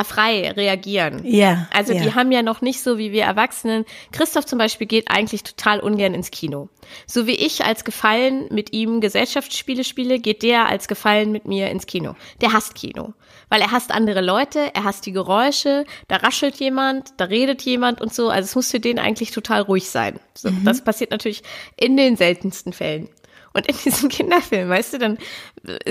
frei 0.04 0.50
reagieren. 0.52 1.22
Ja, 1.24 1.68
Also 1.72 1.94
ja. 1.94 2.02
die 2.02 2.16
haben 2.16 2.32
ja 2.32 2.42
noch 2.42 2.62
nicht 2.62 2.82
so 2.82 2.98
wie 2.98 3.12
wir 3.12 3.24
Erwachsenen. 3.24 3.86
Christoph 4.12 4.46
zum 4.48 4.58
Beispiel 4.58 4.88
geht 4.88 5.12
eigentlich 5.12 5.44
total 5.44 5.80
ungern 5.80 6.16
ins 6.16 6.32
Kino. 6.32 6.70
So 7.06 7.28
wie 7.28 7.36
ich 7.36 7.64
als 7.64 7.84
Gefallen 7.84 8.48
mit 8.50 8.74
ihm 8.74 9.02
Gesellschaftsspiele 9.02 9.84
spiele, 9.84 10.18
geht 10.20 10.42
der 10.42 10.68
als 10.68 10.88
Gefallen 10.88 11.32
mit 11.32 11.46
mir 11.46 11.70
ins 11.70 11.86
Kino. 11.86 12.16
Der 12.42 12.54
hasst 12.54 12.74
Kino. 12.74 13.14
Weil 13.50 13.62
er 13.62 13.72
hasst 13.72 13.92
andere 13.92 14.22
Leute, 14.22 14.74
er 14.74 14.84
hasst 14.84 15.06
die 15.06 15.12
Geräusche, 15.12 15.86
da 16.08 16.16
raschelt 16.16 16.56
jemand, 16.56 17.14
da 17.18 17.26
redet 17.26 17.62
jemand 17.62 18.02
und 18.02 18.12
so. 18.12 18.30
Also 18.30 18.46
es 18.48 18.56
muss 18.56 18.72
für 18.72 18.80
den 18.80 18.98
eigentlich 18.98 19.30
total 19.30 19.62
ruhig 19.62 19.90
sein. 19.92 20.20
So, 20.34 20.50
Mhm. 20.50 20.66
Das 20.66 20.84
passiert 20.84 21.12
natürlich 21.12 21.44
in 21.78 21.98
den 21.98 22.16
seltensten 22.16 22.74
Fällen. 22.74 23.10
Und 23.54 23.68
in 23.68 23.78
diesem 23.78 24.10
Kinderfilm, 24.10 24.68
weißt 24.68 24.94
du, 24.94 24.98
dann 24.98 25.18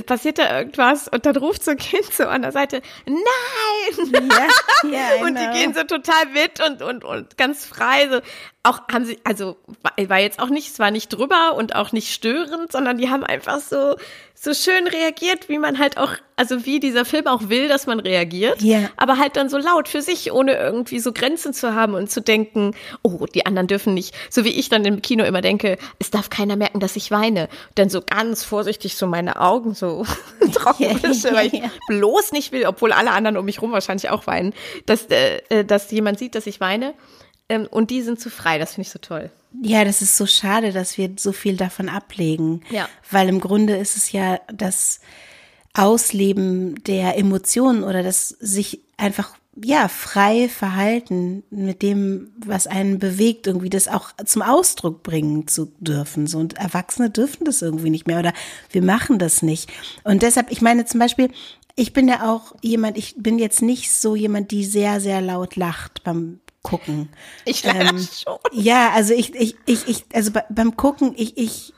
passiert 0.06 0.38
da 0.38 0.58
irgendwas 0.58 1.08
und 1.08 1.24
dann 1.24 1.36
ruft 1.36 1.62
so 1.62 1.70
ein 1.70 1.76
Kind 1.76 2.12
so 2.12 2.26
an 2.26 2.42
der 2.42 2.52
Seite, 2.52 2.82
nein! 3.06 4.22
Ja, 4.90 5.16
I 5.16 5.22
und 5.22 5.38
die 5.38 5.58
gehen 5.58 5.72
so 5.72 5.84
total 5.84 6.26
mit 6.26 6.60
und, 6.60 6.82
und, 6.82 7.04
und 7.04 7.36
ganz 7.38 7.64
frei. 7.64 8.08
So. 8.08 8.20
Auch 8.64 8.80
haben 8.92 9.04
sie, 9.04 9.18
also 9.24 9.56
war, 9.96 10.20
jetzt 10.20 10.38
auch 10.38 10.48
nicht, 10.48 10.70
es 10.70 10.78
war 10.78 10.92
nicht 10.92 11.08
drüber 11.08 11.54
und 11.56 11.74
auch 11.74 11.90
nicht 11.90 12.12
störend, 12.12 12.70
sondern 12.70 12.96
die 12.96 13.10
haben 13.10 13.24
einfach 13.24 13.58
so, 13.58 13.96
so 14.34 14.54
schön 14.54 14.86
reagiert, 14.86 15.48
wie 15.48 15.58
man 15.58 15.78
halt 15.78 15.98
auch, 15.98 16.10
also 16.36 16.64
wie 16.64 16.78
dieser 16.78 17.04
Film 17.04 17.26
auch 17.26 17.48
will, 17.48 17.68
dass 17.68 17.86
man 17.86 17.98
reagiert. 17.98 18.62
Ja. 18.62 18.88
Aber 18.96 19.18
halt 19.18 19.36
dann 19.36 19.48
so 19.48 19.58
laut 19.58 19.88
für 19.88 20.00
sich, 20.00 20.32
ohne 20.32 20.54
irgendwie 20.54 21.00
so 21.00 21.12
Grenzen 21.12 21.52
zu 21.52 21.74
haben 21.74 21.94
und 21.94 22.10
zu 22.10 22.20
denken, 22.20 22.74
oh, 23.02 23.26
die 23.26 23.46
anderen 23.46 23.66
dürfen 23.66 23.94
nicht. 23.94 24.14
So 24.30 24.44
wie 24.44 24.50
ich 24.50 24.68
dann 24.68 24.84
im 24.84 25.02
Kino 25.02 25.24
immer 25.24 25.40
denke, 25.40 25.76
es 25.98 26.10
darf 26.10 26.30
keiner 26.30 26.56
merken, 26.56 26.78
dass 26.78 26.94
ich 26.96 27.10
weine. 27.10 27.48
Dann 27.74 27.88
so 27.88 28.00
ganz 28.00 28.44
vorsichtig 28.44 28.96
so 28.96 29.06
meine 29.06 29.40
Augen 29.40 29.74
so 29.74 30.04
trocken 30.52 31.02
wische, 31.02 31.32
weil 31.34 31.48
ich 31.48 31.62
bloß 31.88 32.32
nicht 32.32 32.52
will, 32.52 32.66
obwohl 32.66 32.92
alle 32.92 33.10
anderen 33.10 33.36
um 33.36 33.44
mich 33.44 33.60
rum 33.60 33.72
wahrscheinlich 33.72 34.10
auch 34.10 34.26
weinen, 34.26 34.54
dass, 34.86 35.06
äh, 35.06 35.38
äh, 35.48 35.64
dass 35.64 35.90
jemand 35.90 36.18
sieht, 36.18 36.34
dass 36.34 36.46
ich 36.46 36.60
weine. 36.60 36.94
Ähm, 37.52 37.66
und 37.70 37.90
die 37.90 38.02
sind 38.02 38.18
zu 38.18 38.30
frei, 38.30 38.58
das 38.58 38.74
finde 38.74 38.86
ich 38.86 38.92
so 38.92 38.98
toll. 38.98 39.30
Ja, 39.62 39.84
das 39.84 40.00
ist 40.00 40.16
so 40.16 40.24
schade, 40.24 40.72
dass 40.72 40.96
wir 40.96 41.10
so 41.18 41.32
viel 41.32 41.56
davon 41.56 41.90
ablegen. 41.90 42.62
Ja. 42.70 42.88
Weil 43.10 43.28
im 43.28 43.40
Grunde 43.40 43.76
ist 43.76 43.96
es 43.96 44.12
ja 44.12 44.40
das 44.52 45.00
Ausleben 45.74 46.82
der 46.84 47.18
Emotionen 47.18 47.84
oder 47.84 48.02
das 48.02 48.28
sich 48.28 48.80
einfach 48.96 49.34
ja 49.62 49.88
frei 49.88 50.48
verhalten 50.48 51.42
mit 51.50 51.82
dem, 51.82 52.32
was 52.38 52.66
einen 52.66 52.98
bewegt, 52.98 53.46
irgendwie 53.46 53.68
das 53.68 53.86
auch 53.86 54.12
zum 54.24 54.40
Ausdruck 54.40 55.02
bringen 55.02 55.46
zu 55.46 55.70
dürfen. 55.78 56.26
So 56.26 56.38
und 56.38 56.54
Erwachsene 56.54 57.10
dürfen 57.10 57.44
das 57.44 57.60
irgendwie 57.60 57.90
nicht 57.90 58.06
mehr 58.06 58.20
oder 58.20 58.32
wir 58.70 58.82
machen 58.82 59.18
das 59.18 59.42
nicht. 59.42 59.70
Und 60.04 60.22
deshalb, 60.22 60.50
ich 60.50 60.62
meine 60.62 60.86
zum 60.86 61.00
Beispiel, 61.00 61.30
ich 61.74 61.92
bin 61.92 62.08
ja 62.08 62.30
auch 62.30 62.54
jemand, 62.62 62.96
ich 62.96 63.14
bin 63.18 63.38
jetzt 63.38 63.60
nicht 63.60 63.92
so 63.92 64.16
jemand, 64.16 64.50
die 64.50 64.64
sehr 64.64 65.00
sehr 65.00 65.20
laut 65.20 65.56
lacht 65.56 66.02
beim 66.04 66.40
Gucken. 66.62 67.08
Ich 67.44 67.64
leider 67.64 67.90
Ähm, 67.90 67.98
schon. 67.98 68.38
Ja, 68.52 68.90
also 68.90 69.14
ich, 69.14 69.34
ich, 69.34 69.56
ich, 69.66 69.88
ich 69.88 70.04
also 70.14 70.30
bei, 70.30 70.44
beim 70.48 70.76
Gucken, 70.76 71.12
ich, 71.16 71.36
ich, 71.36 71.72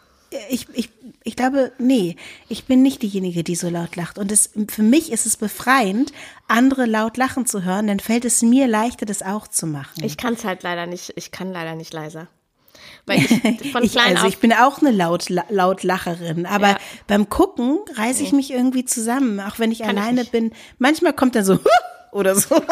ich, 0.51 0.67
ich, 0.75 0.91
ich 1.23 1.37
glaube, 1.37 1.73
nee, 1.79 2.17
ich 2.49 2.65
bin 2.65 2.83
nicht 2.83 3.03
diejenige, 3.03 3.45
die 3.45 3.55
so 3.57 3.69
laut 3.71 3.97
lacht. 3.97 4.19
Und 4.19 4.31
es, 4.31 4.51
für 4.69 4.83
mich 4.83 5.11
ist 5.13 5.27
es 5.27 5.37
befreiend, 5.37 6.13
andere 6.49 6.85
laut 6.87 7.17
lachen 7.17 7.47
zu 7.47 7.63
hören, 7.65 7.87
dann 7.87 8.01
fällt 8.01 8.25
es 8.25 8.43
mir 8.43 8.67
leichter, 8.67 9.07
das 9.07 9.23
auch 9.23 9.49
zu 9.49 9.67
machen. 9.67 10.05
Ich 10.05 10.17
kann 10.17 10.35
es 10.35 10.45
halt 10.45 10.63
leider 10.63 10.87
nicht, 10.87 11.13
ich 11.17 11.31
kann 11.31 11.53
leider 11.53 11.75
nicht 11.77 11.95
leiser. 11.95 12.27
Weil 13.07 13.21
ich 13.21 13.29
von 13.73 13.83
Ich, 13.85 13.93
klein 13.93 14.17
also 14.17 14.27
ich 14.27 14.39
bin 14.39 14.53
auch 14.53 14.81
eine 14.83 14.91
laut, 14.91 15.29
laut 15.31 15.83
Lacherin, 15.83 16.45
aber 16.47 16.71
Ja. 16.71 16.79
beim 17.07 17.29
Gucken 17.31 17.79
reiße 17.95 18.23
ich 18.23 18.33
mich 18.33 18.51
irgendwie 18.51 18.85
zusammen, 18.85 19.41
auch 19.41 19.59
wenn 19.59 19.71
ich 19.73 19.79
Kann 19.79 19.97
ich 19.97 20.03
alleine 20.03 20.21
nicht. 20.23 20.33
bin. 20.33 20.53
Manchmal 20.79 21.13
kommt 21.15 21.37
dann 21.37 21.45
so 21.45 21.59
oder 22.13 22.35
so. 22.35 22.55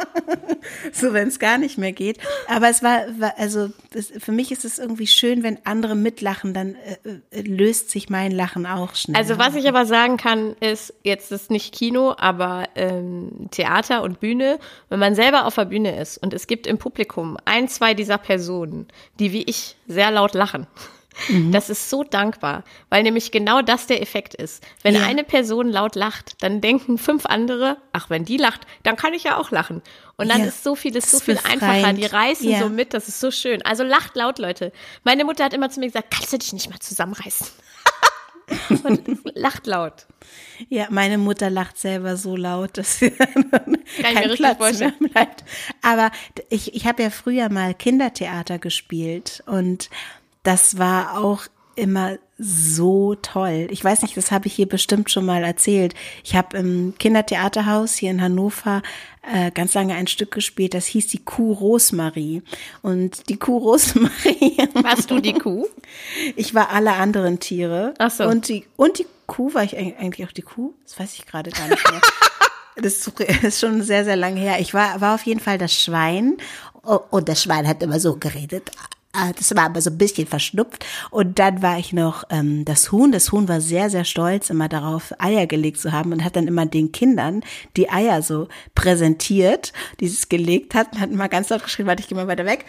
so, 0.92 1.12
wenn 1.12 1.28
es 1.28 1.38
gar 1.38 1.58
nicht 1.58 1.78
mehr 1.78 1.92
geht. 1.92 2.18
Aber 2.48 2.68
es 2.68 2.82
war, 2.82 3.02
war 3.18 3.34
also 3.38 3.70
es, 3.94 4.12
für 4.18 4.32
mich 4.32 4.52
ist 4.52 4.64
es 4.64 4.78
irgendwie 4.78 5.06
schön, 5.06 5.42
wenn 5.42 5.58
andere 5.64 5.94
mitlachen, 5.94 6.54
dann 6.54 6.74
äh, 6.74 7.38
äh, 7.38 7.42
löst 7.42 7.90
sich 7.90 8.10
mein 8.10 8.32
Lachen 8.32 8.66
auch 8.66 8.94
schnell. 8.94 9.16
Also 9.16 9.38
was 9.38 9.54
ich 9.54 9.68
aber 9.68 9.86
sagen 9.86 10.16
kann, 10.16 10.54
ist, 10.60 10.94
jetzt 11.02 11.32
ist 11.32 11.50
nicht 11.50 11.74
Kino, 11.74 12.14
aber 12.16 12.68
ähm, 12.74 13.48
Theater 13.50 14.02
und 14.02 14.20
Bühne, 14.20 14.58
wenn 14.88 14.98
man 14.98 15.14
selber 15.14 15.46
auf 15.46 15.54
der 15.54 15.66
Bühne 15.66 16.00
ist 16.00 16.18
und 16.18 16.34
es 16.34 16.46
gibt 16.46 16.66
im 16.66 16.78
Publikum 16.78 17.36
ein, 17.44 17.68
zwei 17.68 17.94
dieser 17.94 18.18
Personen, 18.18 18.88
die 19.18 19.32
wie 19.32 19.42
ich 19.42 19.76
sehr 19.86 20.10
laut 20.10 20.34
lachen. 20.34 20.66
Das 21.50 21.68
ist 21.70 21.90
so 21.90 22.04
dankbar, 22.04 22.64
weil 22.88 23.02
nämlich 23.02 23.30
genau 23.32 23.60
das 23.62 23.86
der 23.86 24.00
Effekt 24.02 24.34
ist. 24.34 24.64
Wenn 24.82 24.94
Ja. 24.94 25.02
eine 25.06 25.24
Person 25.24 25.68
laut 25.68 25.94
lacht, 25.94 26.42
dann 26.42 26.60
denken 26.60 26.96
fünf 26.98 27.26
andere, 27.26 27.76
ach, 27.92 28.08
wenn 28.10 28.24
die 28.24 28.36
lacht, 28.38 28.62
dann 28.82 28.96
kann 28.96 29.12
ich 29.14 29.24
ja 29.24 29.36
auch 29.36 29.50
lachen. 29.50 29.82
Und 30.16 30.28
dann 30.30 30.40
Ja, 30.40 30.46
ist 30.46 30.64
so 30.64 30.74
viel, 30.74 30.94
ist 30.96 31.10
so 31.10 31.20
viel 31.20 31.38
einfacher. 31.48 31.92
Die 31.92 32.06
reißen 32.06 32.48
Ja. 32.48 32.60
so 32.60 32.68
mit, 32.68 32.94
das 32.94 33.08
ist 33.08 33.20
so 33.20 33.30
schön. 33.30 33.62
Also 33.62 33.84
lacht 33.84 34.16
laut, 34.16 34.38
Leute. 34.38 34.72
Meine 35.04 35.24
Mutter 35.24 35.44
hat 35.44 35.52
immer 35.54 35.68
zu 35.70 35.80
mir 35.80 35.86
gesagt, 35.86 36.10
kannst 36.12 36.32
du 36.32 36.38
dich 36.38 36.52
nicht 36.52 36.70
mal 36.70 36.78
zusammenreißen? 36.80 37.46
Und 38.84 39.20
lacht 39.34 39.66
laut. 39.66 40.06
Ja, 40.68 40.86
meine 40.90 41.16
Mutter 41.18 41.48
lacht 41.48 41.78
selber 41.78 42.16
so 42.16 42.36
laut, 42.36 42.76
dass 42.76 42.98
sie 42.98 43.10
kein 44.02 44.14
Platz 44.14 44.38
mehr 44.40 44.56
vorstellen. 44.56 44.94
bleibt. 45.12 45.44
Aber 45.80 46.10
ich, 46.50 46.74
ich 46.74 46.86
habe 46.86 47.02
ja 47.02 47.10
früher 47.10 47.48
mal 47.48 47.74
Kindertheater 47.74 48.58
gespielt 48.58 49.42
und 49.46 49.88
das 50.42 50.78
war 50.78 51.18
auch 51.22 51.42
immer 51.74 52.18
so 52.38 53.14
toll. 53.14 53.68
Ich 53.70 53.82
weiß 53.82 54.02
nicht, 54.02 54.16
das 54.16 54.30
habe 54.30 54.46
ich 54.46 54.52
hier 54.54 54.68
bestimmt 54.68 55.10
schon 55.10 55.24
mal 55.24 55.42
erzählt. 55.44 55.94
Ich 56.24 56.34
habe 56.36 56.58
im 56.58 56.94
Kindertheaterhaus 56.98 57.94
hier 57.94 58.10
in 58.10 58.20
Hannover 58.20 58.82
äh, 59.32 59.50
ganz 59.52 59.72
lange 59.74 59.94
ein 59.94 60.06
Stück 60.06 60.32
gespielt, 60.32 60.74
das 60.74 60.84
hieß 60.86 61.06
die 61.06 61.24
Kuh 61.24 61.52
Rosmarie. 61.52 62.42
Und 62.82 63.28
die 63.30 63.38
Kuh 63.38 63.56
Rosmarie 63.58 64.56
Warst 64.74 65.10
du 65.10 65.20
die 65.20 65.32
Kuh? 65.34 65.66
ich 66.36 66.54
war 66.54 66.70
alle 66.70 66.92
anderen 66.94 67.38
Tiere. 67.40 67.94
Ach 67.98 68.10
so. 68.10 68.24
Und 68.24 68.48
die, 68.48 68.66
und 68.76 68.98
die 68.98 69.06
Kuh, 69.26 69.54
war 69.54 69.62
ich 69.62 69.78
eig- 69.78 69.96
eigentlich 69.98 70.26
auch 70.26 70.32
die 70.32 70.42
Kuh? 70.42 70.74
Das 70.84 70.98
weiß 70.98 71.14
ich 71.14 71.24
gerade 71.26 71.50
gar 71.50 71.68
nicht 71.68 71.90
mehr. 71.90 72.00
Das 72.74 72.94
ist 73.06 73.20
ist 73.20 73.60
schon 73.60 73.82
sehr, 73.82 74.02
sehr 74.06 74.16
lange 74.16 74.40
her. 74.40 74.58
Ich 74.58 74.72
war, 74.72 74.98
war 75.02 75.14
auf 75.14 75.26
jeden 75.26 75.40
Fall 75.40 75.58
das 75.58 75.74
Schwein. 75.78 76.38
Oh, 76.82 77.00
Und 77.10 77.28
das 77.28 77.42
Schwein 77.42 77.68
hat 77.68 77.82
immer 77.82 78.00
so 78.00 78.16
geredet. 78.16 78.70
Ah, 79.14 79.32
das 79.36 79.54
war 79.54 79.64
aber 79.64 79.82
so 79.82 79.90
ein 79.90 79.98
bisschen 79.98 80.26
verschnupft. 80.26 80.86
Und 81.10 81.38
dann 81.38 81.60
war 81.60 81.78
ich 81.78 81.92
noch 81.92 82.24
ähm, 82.30 82.64
das 82.64 82.90
Huhn. 82.92 83.12
Das 83.12 83.30
Huhn 83.30 83.46
war 83.46 83.60
sehr, 83.60 83.90
sehr 83.90 84.04
stolz, 84.04 84.48
immer 84.48 84.70
darauf, 84.70 85.12
Eier 85.18 85.46
gelegt 85.46 85.80
zu 85.80 85.92
haben 85.92 86.12
und 86.12 86.24
hat 86.24 86.34
dann 86.34 86.46
immer 86.46 86.64
den 86.64 86.92
Kindern 86.92 87.44
die 87.76 87.90
Eier 87.90 88.22
so 88.22 88.48
präsentiert, 88.74 89.74
die 90.00 90.06
es 90.06 90.30
gelegt 90.30 90.74
hat. 90.74 90.92
Und 90.92 91.00
hat 91.00 91.10
immer 91.10 91.28
ganz 91.28 91.50
laut 91.50 91.62
geschrien, 91.62 91.86
warte, 91.86 92.00
ich 92.00 92.08
gehe 92.08 92.16
mal 92.16 92.26
weiter 92.26 92.46
weg. 92.46 92.64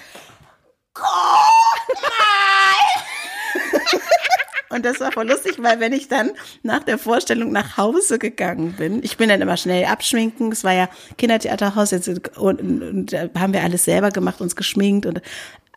Und 4.69 4.84
das 4.84 4.99
war 4.99 5.12
voll 5.12 5.29
lustig, 5.29 5.58
weil 5.60 5.79
wenn 5.79 5.93
ich 5.93 6.08
dann 6.08 6.32
nach 6.63 6.84
der 6.84 6.97
Vorstellung 6.97 7.51
nach 7.51 7.77
Hause 7.77 8.17
gegangen 8.17 8.73
bin, 8.73 9.03
ich 9.03 9.17
bin 9.17 9.29
dann 9.29 9.41
immer 9.41 9.56
schnell 9.56 9.86
abschminken, 9.86 10.51
es 10.51 10.63
war 10.63 10.73
ja 10.73 10.89
Kindertheaterhaus, 11.17 11.91
jetzt 11.91 12.10
und, 12.10 12.38
und, 12.38 12.82
und 12.82 13.39
haben 13.39 13.53
wir 13.53 13.63
alles 13.63 13.86
selber 13.86 14.10
gemacht, 14.10 14.41
uns 14.41 14.56
geschminkt 14.56 15.06
und 15.06 15.21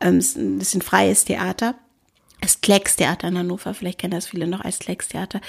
ähm, 0.00 0.18
ein 0.36 0.58
bisschen 0.58 0.82
freies 0.82 1.24
Theater. 1.24 1.74
Das 2.40 2.60
Klecks-Theater 2.60 3.28
in 3.28 3.38
Hannover, 3.38 3.72
vielleicht 3.72 3.98
kennen 3.98 4.12
das 4.12 4.26
viele 4.26 4.46
noch 4.46 4.60
als 4.60 4.78
Klecks-Theater. 4.78 5.40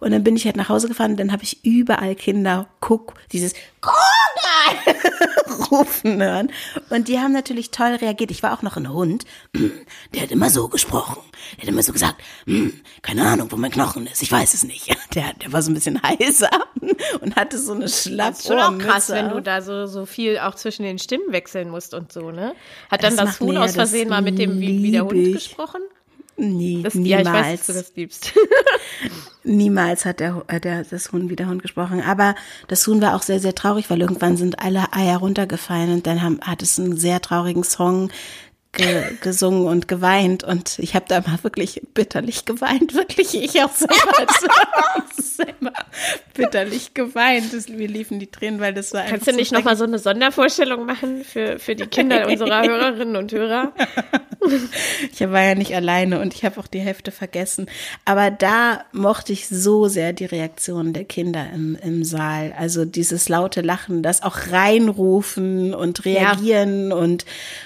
Und 0.00 0.12
dann 0.12 0.22
bin 0.22 0.36
ich 0.36 0.44
halt 0.44 0.56
nach 0.56 0.68
Hause 0.68 0.88
gefahren 0.88 1.16
dann 1.16 1.32
habe 1.32 1.42
ich 1.42 1.64
überall 1.64 2.14
Kinder, 2.14 2.68
guck, 2.80 3.14
dieses 3.32 3.54
mal 3.86 4.94
rufen 5.70 6.22
hören. 6.22 6.50
Und 6.90 7.08
die 7.08 7.18
haben 7.18 7.32
natürlich 7.32 7.70
toll 7.70 7.94
reagiert. 7.94 8.30
Ich 8.30 8.42
war 8.42 8.52
auch 8.52 8.62
noch 8.62 8.76
ein 8.76 8.92
Hund, 8.92 9.24
der 10.14 10.22
hat 10.22 10.30
immer 10.30 10.50
so 10.50 10.68
gesprochen. 10.68 11.22
Der 11.56 11.62
hat 11.62 11.68
immer 11.68 11.82
so 11.82 11.92
gesagt, 11.92 12.16
hm, 12.46 12.80
keine 13.02 13.26
Ahnung, 13.26 13.50
wo 13.50 13.56
mein 13.56 13.70
Knochen 13.70 14.06
ist, 14.06 14.22
ich 14.22 14.32
weiß 14.32 14.54
es 14.54 14.64
nicht. 14.64 14.94
Der, 15.14 15.32
der 15.32 15.50
war 15.50 15.62
so 15.62 15.70
ein 15.70 15.74
bisschen 15.74 16.02
heiser 16.02 16.50
und 17.22 17.36
hatte 17.36 17.58
so 17.58 17.72
eine 17.72 17.88
Schlappe. 17.88 18.32
Das 18.32 18.40
ist 18.40 18.48
schon 18.48 18.58
auch 18.58 18.76
krass, 18.76 19.08
wenn 19.08 19.30
du 19.30 19.40
da 19.40 19.62
so, 19.62 19.86
so 19.86 20.04
viel 20.04 20.38
auch 20.38 20.54
zwischen 20.56 20.82
den 20.82 20.98
Stimmen 20.98 21.32
wechseln 21.32 21.70
musst 21.70 21.94
und 21.94 22.12
so, 22.12 22.30
ne? 22.30 22.54
Hat 22.90 23.02
dann 23.02 23.16
das, 23.16 23.38
das 23.38 23.40
Huhn 23.40 23.56
aus 23.56 23.74
Versehen 23.74 24.10
mal 24.10 24.20
mit 24.20 24.38
dem 24.38 24.60
wie, 24.60 24.82
wie 24.82 24.90
der 24.90 25.06
Hund 25.06 25.32
gesprochen? 25.32 25.80
Nee, 26.36 26.80
das, 26.82 26.94
niemals. 26.94 27.26
Ja, 27.26 27.32
ich 27.32 27.44
weiß, 27.44 27.58
dass 27.58 27.66
du 27.66 27.72
das 27.72 27.92
liebst. 27.96 28.32
niemals 29.44 30.04
hat 30.04 30.20
der, 30.20 30.44
äh, 30.48 30.60
der, 30.60 30.84
das 30.84 31.12
Huhn 31.12 31.30
wie 31.30 31.36
der 31.36 31.48
Hund 31.48 31.62
gesprochen. 31.62 32.02
Aber 32.02 32.34
das 32.68 32.86
Huhn 32.86 33.00
war 33.00 33.16
auch 33.16 33.22
sehr, 33.22 33.40
sehr 33.40 33.54
traurig, 33.54 33.88
weil 33.88 34.00
irgendwann 34.00 34.36
sind 34.36 34.58
alle 34.58 34.92
Eier 34.92 35.18
runtergefallen 35.18 35.92
und 35.92 36.06
dann 36.06 36.22
haben, 36.22 36.40
hat 36.42 36.62
es 36.62 36.78
einen 36.78 36.96
sehr 36.96 37.22
traurigen 37.22 37.64
Song 37.64 38.10
ge 38.76 39.02
gesungen 39.20 39.66
und 39.66 39.88
geweint 39.88 40.44
und 40.44 40.78
ich 40.78 40.94
habe 40.94 41.06
da 41.08 41.20
mal 41.20 41.42
wirklich 41.42 41.82
bitterlich 41.94 42.44
geweint, 42.44 42.94
wirklich 42.94 43.34
ich 43.34 43.62
auch 43.62 43.72
selber, 43.72 44.26
selber 45.16 45.72
bitterlich 46.34 46.94
geweint. 46.94 47.52
Das, 47.52 47.68
mir 47.68 47.88
liefen 47.88 48.18
die 48.18 48.30
Tränen, 48.30 48.60
weil 48.60 48.74
das 48.74 48.92
war 48.92 49.00
einfach 49.00 49.12
Kannst 49.12 49.26
du 49.26 49.32
nicht 49.32 49.50
so 49.50 49.56
nochmal 49.56 49.76
so 49.76 49.84
eine 49.84 49.98
Sondervorstellung 49.98 50.86
machen 50.86 51.24
für, 51.24 51.58
für 51.58 51.74
die 51.74 51.86
Kinder 51.86 52.26
unserer 52.28 52.62
Hörerinnen 52.62 53.16
und 53.16 53.32
Hörer? 53.32 53.72
ich 55.12 55.20
war 55.20 55.42
ja 55.42 55.54
nicht 55.54 55.74
alleine 55.74 56.20
und 56.20 56.34
ich 56.34 56.44
habe 56.44 56.60
auch 56.60 56.66
die 56.66 56.80
Hälfte 56.80 57.10
vergessen. 57.10 57.66
Aber 58.04 58.30
da 58.30 58.84
mochte 58.92 59.32
ich 59.32 59.48
so 59.48 59.88
sehr 59.88 60.12
die 60.12 60.26
Reaktion 60.26 60.92
der 60.92 61.04
Kinder 61.04 61.46
im, 61.52 61.76
im 61.82 62.04
Saal. 62.04 62.54
Also 62.56 62.84
dieses 62.84 63.28
laute 63.28 63.62
Lachen, 63.62 64.02
das 64.02 64.22
auch 64.22 64.36
reinrufen 64.50 65.74
und 65.74 66.04
reagieren 66.04 66.90
ja. 66.90 66.96
und, 66.96 67.24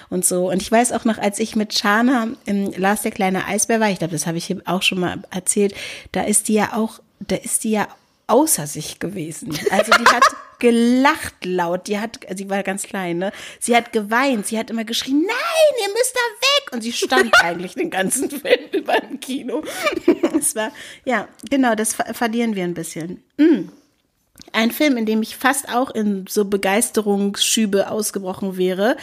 und 0.08 0.24
so. 0.24 0.50
Und 0.50 0.62
ich 0.62 0.70
weiß 0.70 0.92
auch 0.92 0.99
noch, 1.04 1.18
als 1.18 1.38
ich 1.38 1.56
mit 1.56 1.76
Shana 1.76 2.28
im 2.44 2.72
Lars 2.72 3.02
der 3.02 3.10
kleine 3.10 3.46
Eisbär 3.46 3.80
war, 3.80 3.90
ich 3.90 3.98
glaube, 3.98 4.12
das 4.12 4.26
habe 4.26 4.38
ich 4.38 4.46
hier 4.46 4.62
auch 4.64 4.82
schon 4.82 5.00
mal 5.00 5.22
erzählt, 5.30 5.74
da 6.12 6.22
ist 6.22 6.48
die 6.48 6.54
ja 6.54 6.74
auch, 6.74 7.00
da 7.20 7.36
ist 7.36 7.64
die 7.64 7.72
ja 7.72 7.88
außer 8.26 8.66
sich 8.66 8.98
gewesen. 8.98 9.58
Also 9.70 9.92
die 9.92 10.06
hat 10.06 10.24
gelacht 10.60 11.44
laut, 11.44 11.88
die 11.88 11.98
hat, 11.98 12.20
sie 12.34 12.48
war 12.48 12.62
ganz 12.62 12.84
klein, 12.84 13.18
ne? 13.18 13.32
Sie 13.58 13.74
hat 13.74 13.92
geweint, 13.92 14.46
sie 14.46 14.58
hat 14.58 14.70
immer 14.70 14.84
geschrien, 14.84 15.22
nein, 15.26 15.82
ihr 15.82 15.92
müsst 15.92 16.14
da 16.14 16.20
weg! 16.20 16.72
Und 16.72 16.82
sie 16.82 16.92
stand 16.92 17.34
eigentlich 17.42 17.74
den 17.74 17.90
ganzen 17.90 18.30
Film 18.30 18.70
über 18.72 19.02
im 19.02 19.18
Kino. 19.18 19.64
Es 20.38 20.54
war, 20.54 20.70
ja, 21.04 21.28
genau, 21.50 21.74
das 21.74 21.94
verlieren 21.94 22.54
wir 22.54 22.64
ein 22.64 22.74
bisschen. 22.74 23.22
Mm. 23.36 23.68
Ein 24.52 24.70
Film, 24.70 24.96
in 24.96 25.06
dem 25.06 25.22
ich 25.22 25.36
fast 25.36 25.68
auch 25.68 25.90
in 25.90 26.26
so 26.28 26.44
Begeisterungsschübe 26.44 27.90
ausgebrochen 27.90 28.56
wäre, 28.56 28.96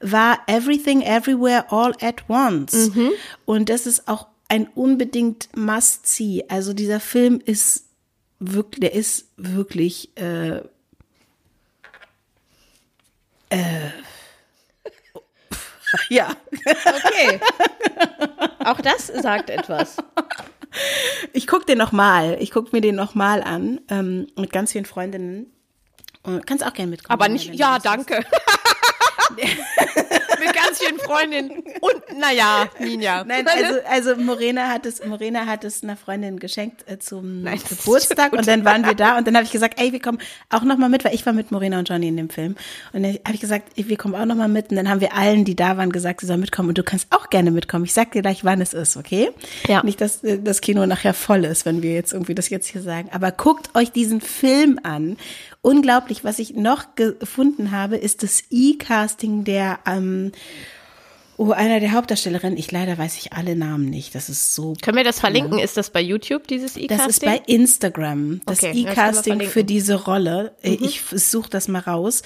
war 0.00 0.38
Everything 0.46 1.02
Everywhere 1.02 1.66
All 1.70 1.92
at 2.00 2.24
Once. 2.28 2.94
Mhm. 2.94 3.10
Und 3.44 3.68
das 3.68 3.86
ist 3.86 4.08
auch 4.08 4.26
ein 4.48 4.68
unbedingt 4.74 5.48
Must-See. 5.56 6.44
Also 6.48 6.72
dieser 6.72 7.00
Film 7.00 7.40
ist 7.44 7.84
wirklich, 8.38 8.80
der 8.80 8.94
ist 8.94 9.26
wirklich 9.36 10.16
äh, 10.16 10.60
äh, 13.50 13.90
ja. 16.08 16.34
Okay. 16.52 17.40
Auch 18.64 18.80
das 18.80 19.06
sagt 19.08 19.50
etwas. 19.50 19.96
Ich 21.32 21.46
gucke 21.46 21.66
den 21.66 21.78
nochmal. 21.78 22.36
Ich 22.40 22.50
gucke 22.50 22.70
mir 22.72 22.80
den 22.80 22.94
nochmal 22.94 23.42
an 23.42 23.80
ähm, 23.88 24.26
mit 24.36 24.52
ganz 24.52 24.72
vielen 24.72 24.84
Freundinnen. 24.84 25.52
Und 26.22 26.46
kannst 26.46 26.64
auch 26.64 26.72
gerne 26.72 26.90
mitkommen. 26.90 27.12
Aber 27.12 27.28
nicht, 27.28 27.54
ja, 27.54 27.78
danke. 27.78 28.24
mit 30.44 30.54
ganz 30.54 30.78
vielen 30.78 30.98
Freundinnen. 30.98 31.62
Und 31.80 32.18
naja, 32.18 32.68
Ninja. 32.78 33.24
Nein, 33.24 33.46
also, 33.46 33.80
also 33.88 34.16
Morena 34.22 34.68
hat 34.68 34.86
es, 34.86 35.04
Morena 35.04 35.46
hat 35.46 35.64
es 35.64 35.82
einer 35.82 35.96
Freundin 35.96 36.38
geschenkt 36.38 36.84
äh, 36.88 36.98
zum 36.98 37.42
Nein, 37.42 37.60
Geburtstag. 37.68 38.32
und 38.32 38.46
dann 38.46 38.64
waren 38.64 38.84
wir 38.84 38.94
da 38.94 39.18
und 39.18 39.26
dann 39.26 39.36
habe 39.36 39.44
ich 39.44 39.52
gesagt, 39.52 39.80
ey, 39.80 39.92
wir 39.92 40.00
kommen 40.00 40.18
auch 40.50 40.62
noch 40.62 40.78
mal 40.78 40.88
mit, 40.88 41.04
weil 41.04 41.14
ich 41.14 41.24
war 41.26 41.32
mit 41.32 41.50
Morena 41.50 41.78
und 41.78 41.88
Johnny 41.88 42.08
in 42.08 42.16
dem 42.16 42.30
Film. 42.30 42.56
Und 42.92 43.02
dann 43.02 43.14
habe 43.24 43.34
ich 43.34 43.40
gesagt, 43.40 43.72
wir 43.76 43.96
kommen 43.96 44.14
auch 44.14 44.26
noch 44.26 44.36
mal 44.36 44.48
mit. 44.48 44.70
Und 44.70 44.76
dann 44.76 44.88
haben 44.88 45.00
wir 45.00 45.14
allen, 45.14 45.44
die 45.44 45.56
da 45.56 45.76
waren, 45.76 45.90
gesagt, 45.90 46.20
sie 46.20 46.26
sollen 46.26 46.40
mitkommen. 46.40 46.70
Und 46.70 46.78
du 46.78 46.82
kannst 46.82 47.08
auch 47.10 47.30
gerne 47.30 47.50
mitkommen. 47.50 47.84
Ich 47.84 47.92
sag 47.92 48.12
dir 48.12 48.22
gleich, 48.22 48.44
wann 48.44 48.60
es 48.60 48.74
ist, 48.74 48.96
okay? 48.96 49.30
Ja. 49.66 49.82
Nicht, 49.82 50.00
dass 50.00 50.22
äh, 50.24 50.38
das 50.38 50.60
Kino 50.60 50.86
nachher 50.86 51.14
voll 51.14 51.44
ist, 51.44 51.66
wenn 51.66 51.82
wir 51.82 51.92
jetzt 51.94 52.12
irgendwie 52.12 52.34
das 52.34 52.48
jetzt 52.50 52.66
hier 52.66 52.82
sagen, 52.82 53.08
aber 53.12 53.32
guckt 53.32 53.74
euch 53.74 53.92
diesen 53.92 54.20
Film 54.20 54.78
an. 54.82 55.16
Unglaublich, 55.62 56.24
was 56.24 56.38
ich 56.38 56.54
noch 56.54 56.94
gefunden 56.94 57.70
habe, 57.70 57.96
ist 57.96 58.22
das 58.22 58.44
E-Casting 58.50 59.44
der 59.44 59.78
ähm, 59.86 60.32
Oh, 61.36 61.50
einer 61.50 61.80
der 61.80 61.92
Hauptdarstellerinnen. 61.92 62.56
Ich 62.56 62.70
leider 62.70 62.96
weiß 62.96 63.16
ich 63.16 63.32
alle 63.32 63.56
Namen 63.56 63.90
nicht. 63.90 64.14
Das 64.14 64.28
ist 64.28 64.54
so. 64.54 64.74
Können 64.80 64.96
wir 64.96 65.04
das 65.04 65.18
verlinken? 65.18 65.58
Ist 65.58 65.76
das 65.76 65.90
bei 65.90 66.00
YouTube, 66.00 66.46
dieses 66.46 66.76
E-Casting? 66.76 66.98
Das 66.98 67.08
ist 67.08 67.24
bei 67.24 67.42
Instagram. 67.46 68.40
Das 68.46 68.62
okay, 68.62 68.72
E-Casting 68.72 69.40
für 69.40 69.64
diese 69.64 69.94
Rolle. 70.04 70.52
Mhm. 70.62 70.78
Ich 70.80 71.02
suche 71.10 71.50
das 71.50 71.66
mal 71.66 71.80
raus. 71.80 72.22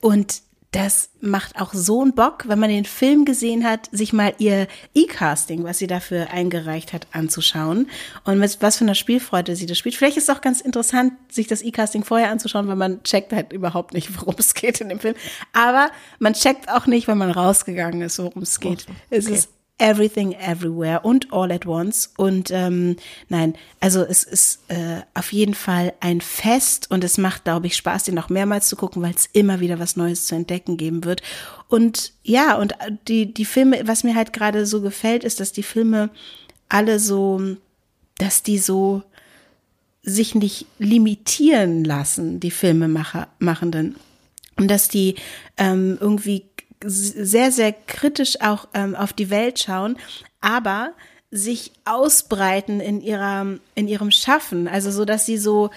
Und 0.00 0.42
das 0.74 1.10
macht 1.20 1.60
auch 1.60 1.72
so 1.72 2.02
einen 2.02 2.14
Bock, 2.14 2.48
wenn 2.48 2.58
man 2.58 2.68
den 2.68 2.84
Film 2.84 3.24
gesehen 3.24 3.64
hat, 3.64 3.88
sich 3.92 4.12
mal 4.12 4.34
ihr 4.38 4.66
E-Casting, 4.94 5.62
was 5.62 5.78
sie 5.78 5.86
dafür 5.86 6.30
eingereicht 6.30 6.92
hat, 6.92 7.06
anzuschauen 7.12 7.88
und 8.24 8.38
mit 8.40 8.58
was 8.60 8.78
für 8.78 8.84
einer 8.84 8.96
Spielfreude 8.96 9.54
sie 9.54 9.66
das 9.66 9.78
spielt. 9.78 9.94
Vielleicht 9.94 10.16
ist 10.16 10.28
es 10.28 10.36
auch 10.36 10.40
ganz 10.40 10.60
interessant, 10.60 11.12
sich 11.30 11.46
das 11.46 11.62
E-Casting 11.62 12.02
vorher 12.02 12.30
anzuschauen, 12.30 12.66
weil 12.66 12.76
man 12.76 13.02
checkt 13.04 13.32
halt 13.32 13.52
überhaupt 13.52 13.94
nicht, 13.94 14.18
worum 14.20 14.34
es 14.38 14.54
geht 14.54 14.80
in 14.80 14.88
dem 14.88 14.98
Film. 14.98 15.14
Aber 15.52 15.90
man 16.18 16.32
checkt 16.32 16.68
auch 16.68 16.86
nicht, 16.86 17.06
wenn 17.06 17.18
man 17.18 17.30
rausgegangen 17.30 18.02
ist, 18.02 18.18
worum 18.18 18.42
es 18.42 18.58
geht. 18.58 18.82
Okay. 18.82 18.96
Es 19.10 19.28
ist 19.28 19.50
Everything 19.78 20.32
Everywhere 20.32 21.00
und 21.00 21.32
All 21.32 21.50
at 21.50 21.66
Once. 21.66 22.12
Und 22.16 22.50
ähm, 22.52 22.96
nein, 23.28 23.54
also 23.80 24.02
es 24.02 24.22
ist 24.22 24.60
äh, 24.68 25.00
auf 25.14 25.32
jeden 25.32 25.54
Fall 25.54 25.94
ein 26.00 26.20
Fest 26.20 26.90
und 26.90 27.02
es 27.02 27.18
macht, 27.18 27.44
glaube 27.44 27.66
ich, 27.66 27.76
Spaß, 27.76 28.04
den 28.04 28.14
noch 28.14 28.28
mehrmals 28.28 28.68
zu 28.68 28.76
gucken, 28.76 29.02
weil 29.02 29.14
es 29.14 29.28
immer 29.32 29.58
wieder 29.58 29.80
was 29.80 29.96
Neues 29.96 30.26
zu 30.26 30.36
entdecken 30.36 30.76
geben 30.76 31.04
wird. 31.04 31.22
Und 31.68 32.12
ja, 32.22 32.56
und 32.56 32.74
die, 33.08 33.34
die 33.34 33.44
Filme, 33.44 33.82
was 33.86 34.04
mir 34.04 34.14
halt 34.14 34.32
gerade 34.32 34.64
so 34.64 34.80
gefällt, 34.80 35.24
ist, 35.24 35.40
dass 35.40 35.50
die 35.50 35.64
Filme 35.64 36.10
alle 36.68 37.00
so, 37.00 37.40
dass 38.18 38.44
die 38.44 38.58
so 38.58 39.02
sich 40.04 40.36
nicht 40.36 40.66
limitieren 40.78 41.82
lassen, 41.82 42.38
die 42.38 42.50
Filmemacher, 42.50 43.28
machenden. 43.38 43.96
Und 44.56 44.70
dass 44.70 44.88
die 44.88 45.16
ähm, 45.56 45.98
irgendwie 46.00 46.44
sehr, 46.84 47.50
sehr 47.50 47.72
kritisch 47.72 48.40
auch 48.40 48.68
ähm, 48.74 48.94
auf 48.94 49.12
die 49.12 49.30
Welt 49.30 49.58
schauen, 49.58 49.96
aber 50.40 50.92
sich 51.30 51.72
ausbreiten 51.84 52.80
in 52.80 53.00
ihrer, 53.00 53.58
in 53.74 53.88
ihrem 53.88 54.10
Schaffen. 54.10 54.68
Also 54.68 54.90
so, 54.90 55.04
dass 55.04 55.26
sie 55.26 55.38
so 55.38 55.70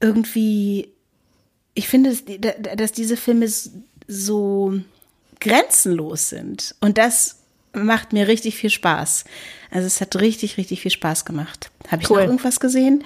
irgendwie, 0.00 0.88
ich 1.74 1.88
finde, 1.88 2.14
dass 2.76 2.92
diese 2.92 3.16
Filme 3.16 3.48
so 4.06 4.74
grenzenlos 5.40 6.28
sind. 6.28 6.74
Und 6.80 6.98
das 6.98 7.40
macht 7.72 8.12
mir 8.12 8.28
richtig 8.28 8.56
viel 8.56 8.70
Spaß. 8.70 9.24
Also 9.70 9.86
es 9.86 10.00
hat 10.00 10.14
richtig, 10.16 10.56
richtig 10.58 10.80
viel 10.82 10.92
Spaß 10.92 11.24
gemacht. 11.24 11.70
Habe 11.88 12.02
ich 12.02 12.10
cool. 12.10 12.18
noch 12.18 12.24
irgendwas 12.26 12.60
gesehen? 12.60 13.02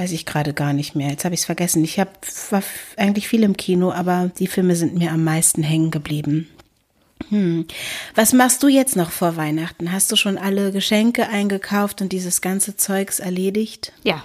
Weiß 0.00 0.12
ich 0.12 0.24
gerade 0.24 0.54
gar 0.54 0.72
nicht 0.72 0.94
mehr. 0.94 1.10
Jetzt 1.10 1.26
habe 1.26 1.34
ich 1.34 1.42
es 1.42 1.44
vergessen. 1.44 1.84
Ich 1.84 2.00
hab, 2.00 2.26
war 2.50 2.62
eigentlich 2.96 3.28
viel 3.28 3.42
im 3.42 3.54
Kino, 3.54 3.92
aber 3.92 4.30
die 4.38 4.46
Filme 4.46 4.74
sind 4.74 4.94
mir 4.94 5.12
am 5.12 5.24
meisten 5.24 5.62
hängen 5.62 5.90
geblieben. 5.90 6.48
Hm. 7.28 7.66
Was 8.14 8.32
machst 8.32 8.62
du 8.62 8.68
jetzt 8.68 8.96
noch 8.96 9.10
vor 9.10 9.36
Weihnachten? 9.36 9.92
Hast 9.92 10.10
du 10.10 10.16
schon 10.16 10.38
alle 10.38 10.72
Geschenke 10.72 11.28
eingekauft 11.28 12.00
und 12.00 12.12
dieses 12.12 12.40
ganze 12.40 12.78
Zeugs 12.78 13.20
erledigt? 13.20 13.92
Ja. 14.02 14.24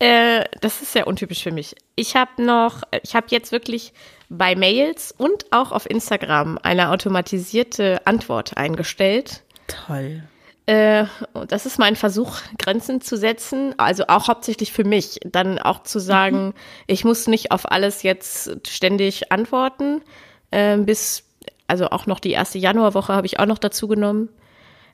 Äh, 0.00 0.44
das 0.60 0.82
ist 0.82 0.92
sehr 0.92 1.06
untypisch 1.06 1.44
für 1.44 1.50
mich. 1.50 1.76
Ich 1.96 2.14
habe 2.14 2.44
noch, 2.44 2.82
ich 3.02 3.14
habe 3.14 3.28
jetzt 3.30 3.52
wirklich 3.52 3.94
bei 4.28 4.54
Mails 4.54 5.14
und 5.16 5.50
auch 5.50 5.72
auf 5.72 5.88
Instagram 5.88 6.58
eine 6.62 6.90
automatisierte 6.90 8.06
Antwort 8.06 8.58
eingestellt. 8.58 9.44
Toll. 9.66 10.24
Äh, 10.66 11.04
das 11.48 11.66
ist 11.66 11.78
mein 11.78 11.96
Versuch, 11.96 12.38
Grenzen 12.58 13.00
zu 13.00 13.16
setzen, 13.16 13.74
also 13.78 14.04
auch 14.08 14.28
hauptsächlich 14.28 14.72
für 14.72 14.84
mich, 14.84 15.18
dann 15.24 15.58
auch 15.58 15.82
zu 15.82 15.98
sagen, 15.98 16.46
mhm. 16.46 16.54
ich 16.86 17.04
muss 17.04 17.26
nicht 17.26 17.50
auf 17.50 17.70
alles 17.70 18.02
jetzt 18.02 18.68
ständig 18.68 19.32
antworten, 19.32 20.02
äh, 20.50 20.76
bis, 20.76 21.24
also 21.66 21.86
auch 21.86 22.06
noch 22.06 22.20
die 22.20 22.32
erste 22.32 22.58
Januarwoche 22.58 23.12
habe 23.12 23.26
ich 23.26 23.38
auch 23.40 23.46
noch 23.46 23.58
dazu 23.58 23.88
genommen. 23.88 24.28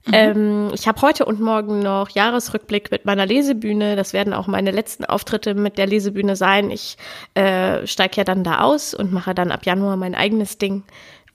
Mhm. 0.07 0.13
Ähm, 0.15 0.71
ich 0.73 0.87
habe 0.87 1.03
heute 1.03 1.25
und 1.25 1.41
morgen 1.41 1.81
noch 1.81 2.11
Jahresrückblick 2.11 2.91
mit 2.91 3.05
meiner 3.05 3.27
Lesebühne. 3.27 3.97
Das 3.97 4.13
werden 4.13 4.33
auch 4.33 4.47
meine 4.47 4.71
letzten 4.71 5.05
Auftritte 5.05 5.55
mit 5.55 5.79
der 5.79 5.87
Lesebühne 5.87 6.37
sein. 6.37 6.71
Ich 6.71 6.97
äh, 7.35 7.87
steige 7.87 8.19
ja 8.19 8.25
dann 8.25 8.45
da 8.45 8.61
aus 8.61 8.95
und 8.95 9.13
mache 9.13 9.35
dann 9.35 9.51
ab 9.51 9.67
Januar 9.67 9.97
mein 9.97 10.15
eigenes 10.15 10.59
Ding 10.59 10.85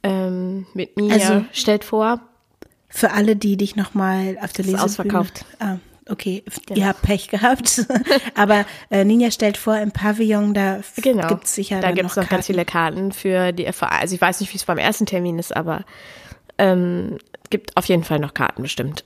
ähm, 0.03 0.65
mit 0.73 0.95
mir. 0.95 1.13
Also, 1.13 1.45
stellt 1.51 1.83
vor. 1.83 2.21
Für 2.91 3.11
alle, 3.11 3.35
die 3.35 3.57
dich 3.57 3.75
nochmal 3.75 4.37
auf 4.41 4.53
der 4.53 4.65
Lesebühne... 4.65 4.83
ausverkauft. 4.83 5.45
Ah, 5.59 5.77
okay, 6.09 6.43
genau. 6.65 6.79
ihr 6.79 6.87
habt 6.87 7.01
Pech 7.01 7.29
gehabt. 7.29 7.85
Aber 8.35 8.65
äh, 8.89 9.03
Ninja 9.03 9.31
stellt 9.31 9.57
vor, 9.57 9.77
im 9.77 9.91
Pavillon, 9.91 10.53
da 10.53 10.81
genau. 10.97 11.27
gibt 11.27 11.45
es 11.45 11.55
sicher 11.55 11.79
Da 11.79 11.91
gibt 11.91 12.09
es 12.09 12.15
noch, 12.15 12.23
noch 12.23 12.29
ganz 12.29 12.47
viele 12.47 12.65
Karten 12.65 13.11
für 13.11 13.51
die 13.51 13.67
Also 13.67 14.15
ich 14.15 14.21
weiß 14.21 14.41
nicht, 14.41 14.51
wie 14.53 14.57
es 14.57 14.65
beim 14.65 14.77
ersten 14.77 15.05
Termin 15.05 15.39
ist, 15.39 15.55
aber 15.55 15.85
ähm, 16.57 17.17
gibt 17.49 17.75
auf 17.77 17.85
jeden 17.85 18.03
Fall 18.03 18.19
noch 18.19 18.33
Karten 18.33 18.61
bestimmt. 18.61 19.05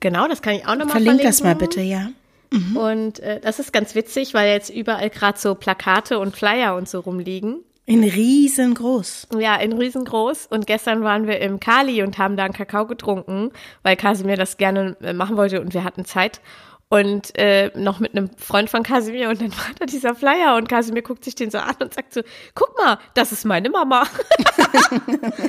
Genau, 0.00 0.26
das 0.28 0.40
kann 0.42 0.54
ich 0.54 0.62
auch 0.66 0.76
nochmal 0.76 0.92
verlinken. 0.92 1.20
Verlink 1.20 1.22
das 1.22 1.42
mal 1.42 1.54
bitte, 1.54 1.82
ja. 1.82 2.08
Mhm. 2.50 2.76
Und 2.76 3.20
äh, 3.20 3.40
das 3.40 3.58
ist 3.58 3.72
ganz 3.72 3.94
witzig, 3.94 4.34
weil 4.34 4.48
jetzt 4.48 4.70
überall 4.70 5.10
gerade 5.10 5.38
so 5.38 5.54
Plakate 5.54 6.18
und 6.18 6.36
Flyer 6.36 6.74
und 6.74 6.88
so 6.88 7.00
rumliegen. 7.00 7.60
In 7.90 8.04
riesengroß. 8.04 9.26
Ja, 9.36 9.56
in 9.56 9.72
riesengroß. 9.72 10.46
Und 10.46 10.68
gestern 10.68 11.02
waren 11.02 11.26
wir 11.26 11.40
im 11.40 11.58
Kali 11.58 12.04
und 12.04 12.18
haben 12.18 12.36
da 12.36 12.44
einen 12.44 12.54
Kakao 12.54 12.86
getrunken, 12.86 13.50
weil 13.82 13.96
Kasimir 13.96 14.36
das 14.36 14.58
gerne 14.58 14.96
äh, 15.02 15.12
machen 15.12 15.36
wollte 15.36 15.60
und 15.60 15.74
wir 15.74 15.82
hatten 15.82 16.04
Zeit. 16.04 16.40
Und 16.88 17.36
äh, 17.36 17.72
noch 17.74 17.98
mit 17.98 18.16
einem 18.16 18.30
Freund 18.36 18.70
von 18.70 18.84
Kasimir 18.84 19.28
und 19.28 19.40
dann 19.40 19.50
war 19.56 19.74
da 19.76 19.86
dieser 19.86 20.14
Flyer 20.14 20.54
und 20.54 20.68
Kasimir 20.68 21.02
guckt 21.02 21.24
sich 21.24 21.34
den 21.34 21.50
so 21.50 21.58
an 21.58 21.74
und 21.80 21.92
sagt 21.92 22.14
so, 22.14 22.20
guck 22.54 22.78
mal, 22.78 23.00
das 23.14 23.32
ist 23.32 23.44
meine 23.44 23.70
Mama. 23.70 24.04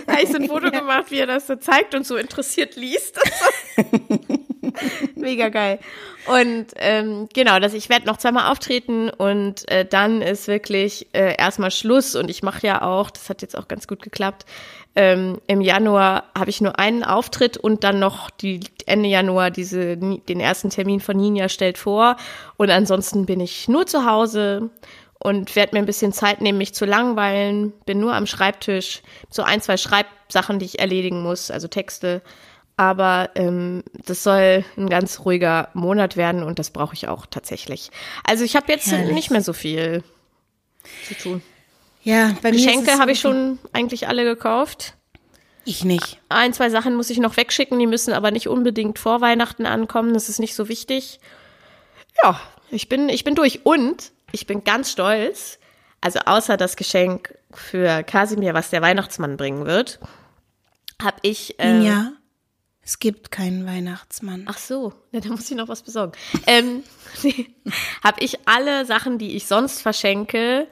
da 0.08 0.14
habe 0.14 0.24
ich 0.24 0.30
so 0.30 0.38
ein 0.38 0.48
Foto 0.48 0.72
gemacht, 0.72 1.12
wie 1.12 1.20
er 1.20 1.28
das 1.28 1.46
so 1.46 1.56
zeigt 1.58 1.94
und 1.94 2.08
so 2.08 2.16
interessiert 2.16 2.76
liest. 2.76 3.20
Mega 5.22 5.50
geil. 5.50 5.80
Und 6.28 6.68
ähm, 6.76 7.30
genau, 7.34 7.60
dass 7.60 7.74
ich 7.74 7.90
werde 7.90 8.06
noch 8.06 8.18
zweimal 8.18 8.52
auftreten 8.52 9.10
und 9.10 9.70
äh, 9.72 9.86
dann 9.86 10.22
ist 10.22 10.48
wirklich 10.48 11.08
äh, 11.14 11.36
erstmal 11.38 11.72
Schluss 11.72 12.16
und 12.16 12.30
ich 12.30 12.44
mache 12.44 12.66
ja 12.66 12.82
auch, 12.82 13.10
das 13.10 13.30
hat 13.30 13.42
jetzt 13.42 13.58
auch 13.58 13.68
ganz 13.68 13.88
gut 13.88 14.02
geklappt. 14.02 14.46
Ähm, 14.96 15.40
Im 15.48 15.62
Januar 15.62 16.26
habe 16.38 16.50
ich 16.50 16.62
nur 16.62 16.78
einen 16.78 17.04
Auftritt 17.04 17.58
und 17.58 17.84
dann 17.84 18.00
noch 18.00 18.30
die 18.30 18.60
Ende 18.86 19.10
Januar 19.10 19.50
diese 19.50 19.96
den 19.98 20.40
ersten 20.40 20.70
Termin 20.70 21.00
von 21.00 21.18
Ninja 21.18 21.50
stellt 21.50 21.78
vor 21.78 22.18
und 22.58 22.70
ansonsten 22.70 23.26
bin 23.26 23.40
ich 23.40 23.68
nur 23.68 23.88
zu 23.88 24.06
Hause 24.06 24.70
und 25.18 25.56
werde 25.56 25.76
mir 25.76 25.80
ein 25.80 25.86
bisschen 25.86 26.14
Zeit 26.14 26.42
nehmen, 26.42 26.58
mich 26.58 26.74
zu 26.74 26.86
langweilen, 26.86 27.74
bin 27.86 28.00
nur 28.00 28.14
am 28.14 28.26
Schreibtisch, 28.26 29.02
so 29.30 29.44
ein, 29.44 29.62
zwei 29.62 29.78
Schreibsachen, 29.78 30.60
die 30.60 30.66
ich 30.66 30.80
erledigen 30.80 31.22
muss, 31.22 31.52
also 31.52 31.68
Texte 31.68 32.22
aber 32.82 33.30
ähm, 33.36 33.84
das 34.08 34.24
soll 34.24 34.66
ein 34.76 34.90
ganz 34.90 35.20
ruhiger 35.20 35.70
Monat 35.76 36.18
werden 36.18 36.42
und 36.42 36.58
das 36.58 36.72
brauche 36.72 36.96
ich 36.96 37.08
auch 37.08 37.28
tatsächlich. 37.28 37.92
Also 38.24 38.44
ich 38.44 38.56
habe 38.56 38.72
jetzt 38.72 38.92
Herrlich. 38.92 39.14
nicht 39.14 39.30
mehr 39.30 39.44
so 39.44 39.54
viel 39.54 40.04
zu 41.08 41.14
tun. 41.14 41.44
Ja, 42.02 42.36
bei 42.42 42.50
Geschenke 42.50 42.98
habe 42.98 43.12
ich 43.12 43.20
schon 43.20 43.60
eigentlich 43.72 44.08
alle 44.08 44.24
gekauft. 44.24 44.96
Ich 45.64 45.86
nicht. 45.86 46.18
Ein, 46.30 46.54
zwei 46.54 46.72
Sachen 46.72 46.96
muss 46.96 47.12
ich 47.12 47.20
noch 47.20 47.38
wegschicken, 47.38 47.78
die 47.78 47.86
müssen 47.86 48.14
aber 48.14 48.32
nicht 48.32 48.48
unbedingt 48.48 48.98
vor 48.98 49.22
Weihnachten 49.22 49.68
ankommen. 49.68 50.16
Das 50.16 50.28
ist 50.28 50.40
nicht 50.40 50.56
so 50.56 50.68
wichtig. 50.68 51.20
Ja, 52.24 52.42
ich 52.72 52.90
bin, 52.90 53.10
ich 53.10 53.24
bin 53.24 53.36
durch 53.36 53.64
und 53.64 54.12
ich 54.32 54.48
bin 54.48 54.64
ganz 54.64 54.90
stolz. 54.90 55.60
Also 56.02 56.22
außer 56.26 56.58
das 56.58 56.78
Geschenk 56.78 57.38
für 57.54 58.02
Kasimir, 58.02 58.56
was 58.56 58.72
der 58.72 58.82
Weihnachtsmann 58.82 59.38
bringen 59.38 59.68
wird, 59.68 60.00
habe 61.00 61.18
ich. 61.22 61.60
Äh, 61.60 61.82
ja. 61.82 62.14
Es 62.84 63.00
gibt 63.00 63.32
keinen 63.32 63.66
Weihnachtsmann. 63.66 64.46
Ach 64.48 64.58
so, 64.58 64.94
ja, 65.12 65.20
da 65.20 65.30
muss 65.30 65.50
ich 65.52 65.58
noch 65.58 65.68
was 65.68 65.84
besorgen. 65.84 66.14
ähm, 66.48 66.84
nee, 67.24 67.48
habe 68.04 68.22
ich 68.22 68.48
alle 68.48 68.86
Sachen, 68.86 69.18
die 69.18 69.36
ich 69.36 69.46
sonst 69.46 69.82
verschenke, 69.82 70.68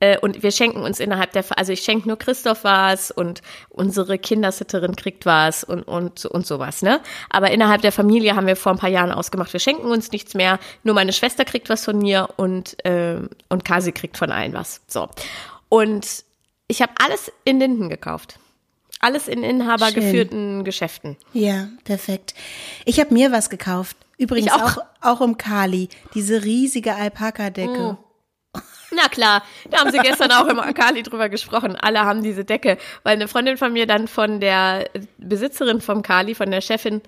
äh, 0.00 0.18
und 0.18 0.42
wir 0.42 0.52
schenken 0.52 0.82
uns 0.82 1.00
innerhalb 1.00 1.32
der, 1.32 1.44
also 1.56 1.72
ich 1.72 1.80
schenke 1.80 2.06
nur 2.06 2.18
Christoph 2.18 2.64
was 2.64 3.10
und 3.10 3.42
unsere 3.68 4.18
Kindersitterin 4.18 4.94
kriegt 4.94 5.26
was 5.26 5.64
und, 5.64 5.82
und, 5.82 6.24
und 6.26 6.46
sowas, 6.46 6.82
ne? 6.82 7.00
Aber 7.30 7.50
innerhalb 7.50 7.82
der 7.82 7.92
Familie 7.92 8.36
haben 8.36 8.46
wir 8.46 8.56
vor 8.56 8.72
ein 8.72 8.78
paar 8.78 8.90
Jahren 8.90 9.10
ausgemacht, 9.10 9.52
wir 9.52 9.60
schenken 9.60 9.90
uns 9.90 10.12
nichts 10.12 10.34
mehr, 10.34 10.58
nur 10.84 10.94
meine 10.94 11.12
Schwester 11.12 11.44
kriegt 11.44 11.68
was 11.68 11.84
von 11.84 11.98
mir 11.98 12.28
und, 12.36 12.84
äh, 12.84 13.20
und 13.48 13.64
Kasi 13.64 13.92
kriegt 13.92 14.16
von 14.16 14.30
allen 14.30 14.52
was. 14.52 14.82
So. 14.86 15.08
Und 15.68 16.24
ich 16.68 16.80
habe 16.80 16.92
alles 17.04 17.32
in 17.44 17.58
Linden 17.58 17.88
gekauft. 17.88 18.38
Alles 19.00 19.28
in 19.28 19.42
inhabergeführten 19.42 20.64
Geschäften. 20.64 21.16
Ja, 21.32 21.68
perfekt. 21.84 22.34
Ich 22.84 22.98
habe 23.00 23.14
mir 23.14 23.30
was 23.32 23.50
gekauft. 23.50 23.96
Übrigens 24.16 24.52
auch. 24.52 24.78
auch. 24.78 24.84
auch 25.00 25.20
im 25.20 25.36
Kali. 25.38 25.88
Diese 26.14 26.44
riesige 26.44 26.94
Alpaka-Decke. 26.94 27.96
Oh. 27.96 28.60
Na 28.90 29.08
klar, 29.08 29.42
da 29.70 29.78
haben 29.80 29.92
sie 29.92 29.98
gestern 29.98 30.32
auch 30.32 30.46
im 30.46 30.74
Kali 30.74 31.02
drüber 31.02 31.28
gesprochen. 31.28 31.76
Alle 31.76 32.00
haben 32.00 32.22
diese 32.22 32.44
Decke, 32.44 32.78
weil 33.02 33.14
eine 33.14 33.28
Freundin 33.28 33.56
von 33.58 33.72
mir 33.72 33.86
dann 33.86 34.08
von 34.08 34.40
der 34.40 34.88
Besitzerin 35.18 35.80
vom 35.80 36.02
Kali, 36.02 36.34
von 36.34 36.50
der 36.50 36.62
Chefin, 36.62 37.02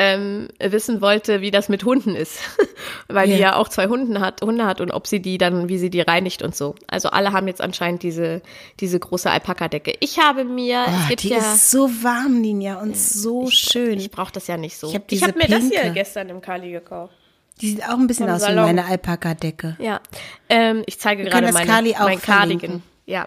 ähm, 0.00 0.46
wissen 0.60 1.00
wollte, 1.00 1.40
wie 1.40 1.50
das 1.50 1.68
mit 1.68 1.82
Hunden 1.82 2.14
ist, 2.14 2.38
weil 3.08 3.26
yeah. 3.26 3.36
die 3.36 3.42
ja 3.42 3.56
auch 3.56 3.68
zwei 3.68 3.88
Hunde 3.88 4.20
hat, 4.20 4.40
Hunde 4.42 4.64
hat 4.64 4.80
und 4.80 4.92
ob 4.92 5.08
sie 5.08 5.20
die 5.20 5.38
dann, 5.38 5.68
wie 5.68 5.76
sie 5.76 5.90
die 5.90 6.00
reinigt 6.00 6.42
und 6.42 6.54
so. 6.54 6.76
Also 6.86 7.08
alle 7.08 7.32
haben 7.32 7.48
jetzt 7.48 7.60
anscheinend 7.60 8.04
diese 8.04 8.40
diese 8.78 9.00
große 9.00 9.28
Alpaka-Decke. 9.28 9.94
Ich 9.98 10.20
habe 10.20 10.44
mir, 10.44 10.84
oh, 10.86 10.90
es 11.02 11.08
gibt 11.08 11.22
die 11.24 11.30
ja, 11.30 11.38
ist 11.38 11.72
so 11.72 11.88
warm, 12.04 12.40
Ninja, 12.40 12.80
und 12.80 12.96
so 12.96 13.48
ich, 13.48 13.54
schön. 13.54 13.98
Ich 13.98 14.12
brauche 14.12 14.32
das 14.32 14.46
ja 14.46 14.56
nicht 14.56 14.76
so. 14.76 14.86
Ich 14.86 14.94
habe 14.94 15.04
hab 15.16 15.36
mir 15.36 15.48
das 15.48 15.68
hier 15.68 15.90
gestern 15.90 16.28
im 16.28 16.40
Kali 16.40 16.70
gekauft. 16.70 17.14
Die 17.60 17.70
sieht 17.70 17.82
auch 17.82 17.98
ein 17.98 18.06
bisschen 18.06 18.30
aus 18.30 18.42
Salon. 18.42 18.64
wie 18.64 18.66
meine 18.68 18.84
Alpaka-Decke. 18.84 19.78
Ja, 19.80 20.00
ähm, 20.48 20.84
ich 20.86 21.00
zeige 21.00 21.24
gerade 21.24 21.50
meine, 21.50 21.66
Kali 21.66 21.96
auch 21.96 22.04
mein 22.04 22.22
Cardigan. 22.22 22.84
Ja. 23.04 23.26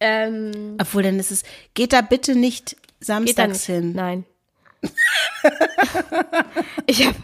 Ähm, 0.00 0.76
Obwohl, 0.80 1.04
dann 1.04 1.20
ist 1.20 1.30
es, 1.30 1.44
geht 1.74 1.92
da 1.92 2.00
bitte 2.00 2.34
nicht 2.34 2.76
samstags 2.98 3.64
hin. 3.64 3.92
Nein. 3.92 4.24
Ich, 6.86 7.06
hab, 7.06 7.14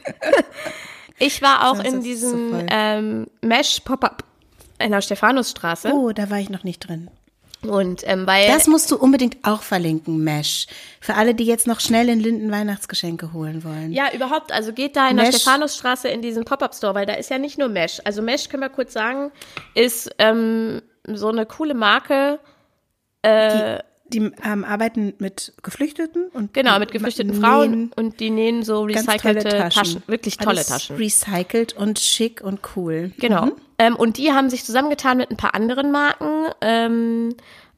ich 1.18 1.42
war 1.42 1.70
auch 1.70 1.82
in 1.82 2.02
diesem 2.02 2.50
so 2.50 2.66
ähm, 2.68 3.26
Mesh 3.40 3.80
Pop-up 3.80 4.24
in 4.78 4.92
der 4.92 5.00
Stephanusstraße. 5.00 5.92
Oh, 5.92 6.12
da 6.12 6.30
war 6.30 6.38
ich 6.38 6.50
noch 6.50 6.64
nicht 6.64 6.80
drin. 6.80 7.10
Und 7.62 8.02
ähm, 8.06 8.26
weil 8.26 8.46
das 8.46 8.66
musst 8.66 8.90
du 8.90 8.96
unbedingt 8.96 9.38
auch 9.42 9.62
verlinken, 9.62 10.22
Mesh. 10.22 10.66
Für 11.00 11.14
alle, 11.14 11.34
die 11.34 11.44
jetzt 11.44 11.66
noch 11.66 11.80
schnell 11.80 12.08
in 12.08 12.20
Linden 12.20 12.50
Weihnachtsgeschenke 12.52 13.32
holen 13.32 13.64
wollen. 13.64 13.92
Ja, 13.92 14.12
überhaupt. 14.12 14.52
Also 14.52 14.72
geht 14.72 14.94
da 14.94 15.08
in 15.08 15.16
Mesh. 15.16 15.30
der 15.30 15.38
Stephanusstraße 15.38 16.08
in 16.08 16.22
diesen 16.22 16.44
Pop-up-Store, 16.44 16.94
weil 16.94 17.06
da 17.06 17.14
ist 17.14 17.30
ja 17.30 17.38
nicht 17.38 17.58
nur 17.58 17.68
Mesh. 17.68 18.00
Also 18.04 18.22
Mesh 18.22 18.48
können 18.48 18.62
wir 18.62 18.68
kurz 18.68 18.92
sagen, 18.92 19.32
ist 19.74 20.10
ähm, 20.18 20.82
so 21.08 21.28
eine 21.28 21.46
coole 21.46 21.74
Marke. 21.74 22.38
Äh, 23.22 23.78
die 23.78 23.82
ähm, 24.14 24.64
arbeiten 24.64 25.14
mit 25.18 25.52
Geflüchteten 25.62 26.28
und 26.32 26.54
genau 26.54 26.78
mit 26.78 26.92
geflüchteten 26.92 27.34
Frauen 27.34 27.92
und 27.96 28.20
die 28.20 28.30
nähen 28.30 28.62
so 28.62 28.82
recycelte 28.82 29.48
Taschen. 29.48 29.70
Taschen. 29.70 30.02
wirklich 30.06 30.36
tolle 30.36 30.50
Alles 30.50 30.66
Taschen, 30.68 30.96
recycelt 30.96 31.72
und 31.74 31.98
schick 31.98 32.40
und 32.42 32.60
cool. 32.76 33.12
Genau. 33.18 33.46
Mhm. 33.46 33.52
Ähm, 33.78 33.96
und 33.96 34.16
die 34.18 34.32
haben 34.32 34.50
sich 34.50 34.64
zusammengetan 34.64 35.18
mit 35.18 35.30
ein 35.30 35.36
paar 35.36 35.54
anderen 35.54 35.90
Marken, 35.90 36.46
ähm, 36.60 37.34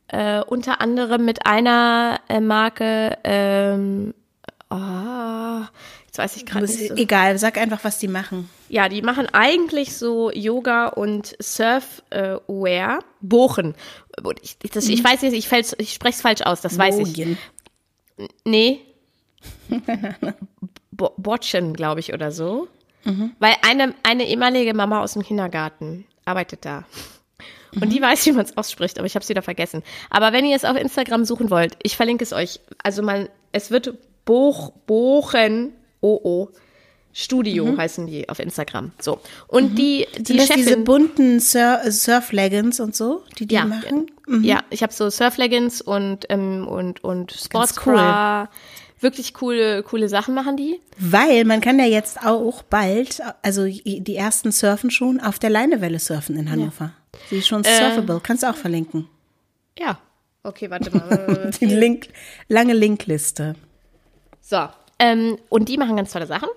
äh, 0.09 0.41
unter 0.43 0.81
anderem 0.81 1.25
mit 1.25 1.47
einer 1.47 2.21
äh, 2.29 2.41
Marke. 2.41 3.17
Jetzt 6.19 6.33
weiß 6.33 6.37
ich 6.37 6.47
gerade 6.47 6.67
nicht. 6.67 6.89
So. 6.89 6.95
Egal, 6.97 7.39
sag 7.39 7.59
einfach, 7.59 7.85
was 7.85 7.99
die 7.99 8.09
machen. 8.09 8.51
Ja, 8.69 8.89
die 8.89 9.03
machen 9.03 9.29
eigentlich 9.33 9.97
so 9.97 10.33
Yoga 10.33 10.89
und 10.89 11.37
Surfwear. 11.39 12.99
Äh, 12.99 13.03
Bochen. 13.21 13.75
Ich, 14.43 14.59
das, 14.59 14.89
ich 14.89 15.03
mhm. 15.03 15.05
weiß 15.05 15.23
nicht, 15.23 15.35
ich, 15.35 15.53
ich 15.79 15.93
spreche 15.95 16.17
es 16.17 16.21
falsch 16.21 16.43
aus, 16.43 16.61
das 16.61 16.77
Bogen. 16.77 16.99
weiß 16.99 17.09
ich. 17.09 17.37
Nee. 18.45 18.81
Bo 20.91 21.13
Botchen, 21.17 21.75
glaube 21.75 22.01
ich, 22.01 22.13
oder 22.13 22.33
so. 22.33 22.67
Mhm. 23.05 23.33
Weil 23.39 23.55
eine, 23.63 23.95
eine 24.03 24.27
ehemalige 24.27 24.75
Mama 24.75 25.03
aus 25.03 25.13
dem 25.13 25.23
Kindergarten 25.23 26.05
arbeitet 26.25 26.65
da. 26.65 26.85
Und 27.75 27.85
mhm. 27.85 27.91
die 27.91 28.03
weiß, 28.03 28.27
wie 28.27 28.33
man 28.33 28.45
es 28.45 28.57
ausspricht, 28.57 28.99
aber 28.99 29.07
ich 29.07 29.15
habe 29.15 29.23
es 29.23 29.29
wieder 29.29 29.43
vergessen. 29.43 29.85
Aber 30.11 30.33
wenn 30.33 30.45
ihr 30.45 30.57
es 30.57 30.65
auf 30.65 30.77
Instagram 30.77 31.25
suchen 31.25 31.49
wollt, 31.51 31.77
ich 31.83 31.97
verlinke 31.97 32.25
es 32.25 32.33
euch. 32.33 32.59
Also 32.83 33.03
man, 33.03 33.29
es 33.53 33.71
wird 33.71 33.95
Boch, 34.25 34.73
Bochen, 34.87 35.73
oh 36.01 36.21
oh, 36.23 36.49
Studio 37.13 37.65
mhm. 37.67 37.79
heißen 37.79 38.07
die 38.07 38.29
auf 38.29 38.39
Instagram. 38.39 38.93
So. 39.01 39.21
Und 39.49 39.73
mhm. 39.73 39.75
die, 39.77 40.07
die 40.19 40.25
Sind 40.25 40.39
das 40.39 40.47
Chefin, 40.47 40.63
diese 40.65 40.77
bunten 40.79 41.41
Sur 41.41 41.81
Surf-Leggings 41.91 42.81
und 42.81 42.95
so, 42.95 43.25
die 43.39 43.47
die 43.47 43.57
ja, 43.57 43.65
machen? 43.65 44.11
Mhm. 44.27 44.45
Ja, 44.45 44.63
ich 44.71 44.83
habe 44.83 44.93
so 44.93 45.11
Surf-Leggings 45.11 45.81
und, 45.81 46.27
ähm, 46.29 46.67
und, 46.69 47.03
und 47.03 47.33
Sportsbra. 47.33 48.43
Cool. 48.43 48.49
Wirklich 49.01 49.33
coole, 49.33 49.85
coole 49.85 50.09
Sachen 50.09 50.35
machen 50.35 50.57
die. 50.57 50.81
Weil 50.99 51.45
man 51.45 51.61
kann 51.61 51.79
ja 51.79 51.85
jetzt 51.85 52.25
auch 52.25 52.63
bald, 52.63 53.21
also 53.43 53.65
die 53.65 54.17
ersten 54.17 54.51
surfen 54.51 54.91
schon, 54.91 55.21
auf 55.21 55.39
der 55.39 55.51
Leinewelle 55.51 56.01
surfen 56.01 56.37
in 56.37 56.51
Hannover. 56.51 56.93
Ja. 57.15 57.21
Sie 57.31 57.39
ist 57.39 57.47
schon 57.47 57.65
äh, 57.65 57.79
surfable. 57.79 58.21
Kannst 58.23 58.43
du 58.43 58.49
auch 58.49 58.57
verlinken. 58.57 59.09
Ja. 59.79 59.99
Okay, 60.43 60.71
warte 60.71 60.97
mal. 60.97 61.51
die 61.61 61.67
Link, 61.67 62.09
lange 62.49 62.75
Linkliste. 62.75 63.55
So. 64.41 64.69
Ähm, 64.99 65.39
und 65.49 65.69
die 65.69 65.79
machen 65.79 65.97
ganz 65.97 66.13
tolle 66.13 66.27
Sachen. 66.27 66.49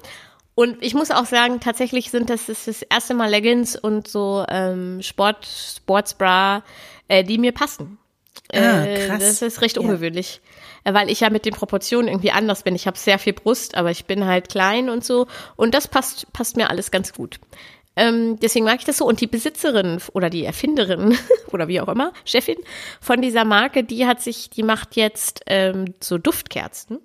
Und 0.56 0.78
ich 0.82 0.94
muss 0.94 1.12
auch 1.12 1.26
sagen, 1.26 1.60
tatsächlich 1.60 2.12
sind 2.12 2.30
das 2.30 2.48
das, 2.48 2.66
das 2.66 2.82
erste 2.82 3.14
Mal 3.14 3.30
Leggings 3.30 3.76
und 3.76 4.08
so 4.08 4.46
ähm, 4.50 5.02
Sport, 5.02 5.46
Sportsbra, 5.46 6.64
äh, 7.08 7.24
die 7.24 7.38
mir 7.38 7.52
passen. 7.52 7.98
Ah, 8.54 8.84
äh, 8.84 9.08
krass. 9.08 9.20
Das 9.20 9.42
ist 9.42 9.62
recht 9.62 9.78
ungewöhnlich. 9.78 10.42
Ja. 10.86 10.94
Weil 10.94 11.10
ich 11.10 11.22
ja 11.22 11.30
mit 11.30 11.46
den 11.46 11.54
Proportionen 11.54 12.10
irgendwie 12.10 12.32
anders 12.32 12.64
bin. 12.64 12.76
Ich 12.76 12.88
habe 12.88 12.98
sehr 12.98 13.20
viel 13.20 13.34
Brust, 13.34 13.76
aber 13.76 13.92
ich 13.92 14.06
bin 14.06 14.26
halt 14.26 14.50
klein 14.50 14.90
und 14.90 15.06
so. 15.06 15.28
Und 15.56 15.74
das 15.74 15.88
passt, 15.88 16.32
passt 16.34 16.58
mir 16.58 16.70
alles 16.70 16.92
ganz 16.92 17.14
gut. 17.14 17.40
Ähm, 17.96 18.40
deswegen 18.40 18.66
mag 18.66 18.80
ich 18.80 18.86
das 18.86 18.98
so. 18.98 19.06
Und 19.06 19.22
die 19.22 19.28
Besitzerin 19.28 20.00
oder 20.14 20.30
die 20.30 20.44
Erfinderin 20.44 21.18
oder 21.52 21.68
wie 21.68 21.80
auch 21.82 21.88
immer, 21.88 22.14
Chefin 22.26 22.58
von 23.00 23.22
dieser 23.22 23.46
Marke, 23.46 23.84
die 23.84 24.06
hat 24.06 24.22
sich, 24.22 24.50
die 24.50 24.64
macht 24.64 24.96
jetzt 24.96 25.42
ähm, 25.48 25.94
so 26.00 26.18
Duftkerzen. 26.18 27.00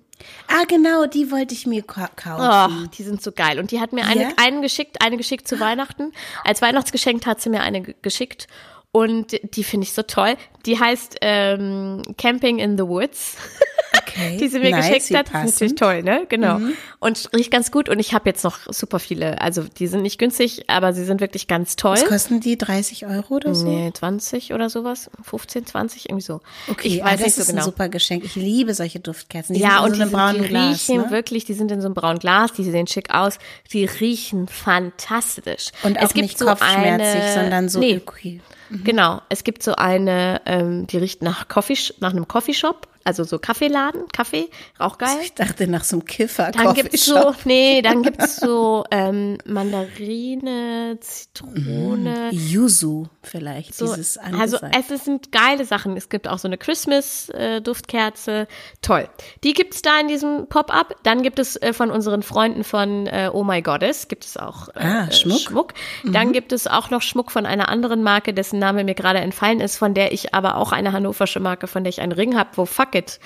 Ah, 0.47 0.63
genau, 0.67 1.05
die 1.05 1.31
wollte 1.31 1.53
ich 1.53 1.67
mir 1.67 1.83
kaufen. 1.83 2.13
Oh, 2.39 2.87
die 2.97 3.03
sind 3.03 3.21
so 3.21 3.31
geil. 3.31 3.59
Und 3.59 3.71
die 3.71 3.79
hat 3.79 3.93
mir 3.93 4.05
eine, 4.05 4.21
ja? 4.23 4.29
einen 4.37 4.61
geschickt, 4.61 5.01
eine 5.01 5.17
geschickt 5.17 5.47
zu 5.47 5.59
Weihnachten. 5.59 6.13
Als 6.43 6.61
Weihnachtsgeschenk 6.61 7.25
hat 7.25 7.41
sie 7.41 7.49
mir 7.49 7.61
eine 7.61 7.81
geschickt. 7.81 8.47
Und 8.91 9.39
die 9.55 9.63
finde 9.63 9.85
ich 9.85 9.93
so 9.93 10.01
toll. 10.01 10.35
Die 10.65 10.79
heißt 10.79 11.17
ähm, 11.21 12.01
Camping 12.17 12.59
in 12.59 12.77
the 12.77 12.85
Woods. 12.85 13.37
Okay. 13.95 14.37
die 14.37 14.47
sie 14.47 14.59
mir 14.59 14.71
nice, 14.71 14.87
geschickt 14.87 15.17
hat. 15.17 15.27
Das 15.33 15.45
ist 15.45 15.55
natürlich 15.55 15.75
toll, 15.75 16.03
ne? 16.03 16.25
Genau. 16.29 16.59
Mhm. 16.59 16.73
Und 16.99 17.29
riecht 17.35 17.51
ganz 17.51 17.71
gut. 17.71 17.89
Und 17.89 17.99
ich 17.99 18.13
habe 18.13 18.27
jetzt 18.29 18.43
noch 18.43 18.59
super 18.67 18.99
viele. 18.99 19.41
Also 19.41 19.63
die 19.63 19.87
sind 19.87 20.01
nicht 20.01 20.17
günstig, 20.17 20.69
aber 20.69 20.93
sie 20.93 21.05
sind 21.05 21.21
wirklich 21.21 21.47
ganz 21.47 21.75
toll. 21.75 21.93
Was 21.93 22.05
kosten 22.05 22.39
die 22.39 22.57
30 22.57 23.05
Euro 23.05 23.35
oder 23.35 23.53
so? 23.53 23.67
Nee, 23.67 23.91
20 23.93 24.53
oder 24.53 24.69
sowas. 24.69 25.09
15, 25.23 25.65
20, 25.65 26.09
irgendwie 26.09 26.23
so. 26.23 26.41
Okay, 26.67 26.87
ich 26.87 27.03
weiß 27.03 27.11
das 27.11 27.21
nicht 27.21 27.35
so 27.35 27.41
ist 27.41 27.47
genau. 27.47 27.61
ein 27.61 27.65
super 27.65 27.89
Geschenk. 27.89 28.23
Ich 28.23 28.35
liebe 28.35 28.73
solche 28.73 28.99
Duftkerzen. 28.99 29.55
Die 29.55 29.61
ja, 29.61 29.79
und 29.79 29.95
so 29.95 30.03
die, 30.03 30.09
sind, 30.09 30.43
die 30.43 30.47
Glas, 30.47 30.89
riechen 30.89 31.01
ne? 31.01 31.11
wirklich, 31.11 31.45
die 31.45 31.53
sind 31.53 31.71
in 31.71 31.81
so 31.81 31.87
einem 31.87 31.95
braunen 31.95 32.19
Glas, 32.19 32.53
die 32.53 32.63
sehen 32.63 32.87
schick 32.87 33.13
aus. 33.13 33.37
Die 33.71 33.85
riechen 33.85 34.47
fantastisch. 34.47 35.71
Und 35.83 35.97
auch 35.97 36.03
es 36.03 36.13
gibt 36.13 36.23
nicht 36.23 36.37
so 36.37 36.45
kopfschmerzig, 36.45 37.21
eine, 37.21 37.33
sondern 37.33 37.69
so 37.69 37.79
nee, 37.79 38.01
okay. 38.05 38.41
Mhm. 38.69 38.83
Genau, 38.83 39.21
es 39.29 39.43
gibt 39.43 39.63
so 39.63 39.75
eine, 39.75 40.41
ähm, 40.45 40.87
die 40.87 40.97
riecht 40.97 41.21
nach 41.21 41.47
Coffee, 41.47 41.77
nach 41.99 42.11
einem 42.11 42.27
Coffeeshop 42.27 42.87
also 43.07 43.23
so 43.23 43.39
Kaffeeladen, 43.39 44.09
Kaffee, 44.11 44.49
auch 44.77 44.97
geil. 44.97 45.17
Ich 45.23 45.33
dachte 45.33 45.65
nach 45.67 45.85
so 45.85 45.95
einem 45.95 46.05
Kiffer. 46.05 46.51
Dann 46.51 46.73
gibt's 46.73 47.05
so, 47.05 47.33
nee, 47.45 47.81
dann 47.81 48.03
gibt's 48.03 48.35
so 48.35 48.83
ähm, 48.91 49.37
Mandarine, 49.45 50.97
Zitrone. 50.99 52.31
Mm, 52.31 52.35
Yuzu 52.35 53.07
vielleicht, 53.23 53.73
so, 53.73 53.85
dieses 53.85 54.17
Also 54.17 54.57
es 54.73 55.05
sind 55.05 55.31
geile 55.31 55.63
Sachen. 55.63 55.95
Es 55.95 56.09
gibt 56.09 56.27
auch 56.27 56.37
so 56.37 56.49
eine 56.49 56.57
Christmas-Duftkerze. 56.57 58.31
Äh, 58.31 58.47
Toll. 58.81 59.07
Die 59.45 59.53
gibt's 59.53 59.81
da 59.81 59.99
in 60.01 60.09
diesem 60.09 60.47
Pop-Up. 60.49 60.95
Dann 61.03 61.23
gibt 61.23 61.39
es 61.39 61.55
äh, 61.55 61.71
von 61.71 61.91
unseren 61.91 62.23
Freunden 62.23 62.65
von 62.65 63.07
äh, 63.07 63.29
Oh 63.31 63.45
My 63.45 63.61
Goddess, 63.61 64.09
gibt 64.09 64.25
es 64.25 64.35
auch 64.35 64.67
äh, 64.69 64.79
ah, 64.79 65.11
Schmuck. 65.11 65.39
Schmuck. 65.39 65.73
Dann 66.03 66.29
mhm. 66.29 66.33
gibt 66.33 66.51
es 66.51 66.67
auch 66.67 66.89
noch 66.89 67.01
Schmuck 67.01 67.31
von 67.31 67.45
einer 67.45 67.69
anderen 67.69 68.03
Marke, 68.03 68.33
dessen 68.33 68.59
Name 68.59 68.83
mir 68.83 68.95
gerade 68.95 69.19
entfallen 69.19 69.61
ist, 69.61 69.77
von 69.77 69.93
der 69.93 70.11
ich 70.11 70.33
aber 70.33 70.57
auch 70.57 70.73
eine 70.73 70.91
hannoversche 70.91 71.39
Marke, 71.39 71.67
von 71.67 71.85
der 71.85 71.89
ich 71.89 72.01
einen 72.01 72.11
Ring 72.11 72.37
habe, 72.37 72.49
wo 72.55 72.65
Fuck 72.65 72.96
Pocket 72.97 73.19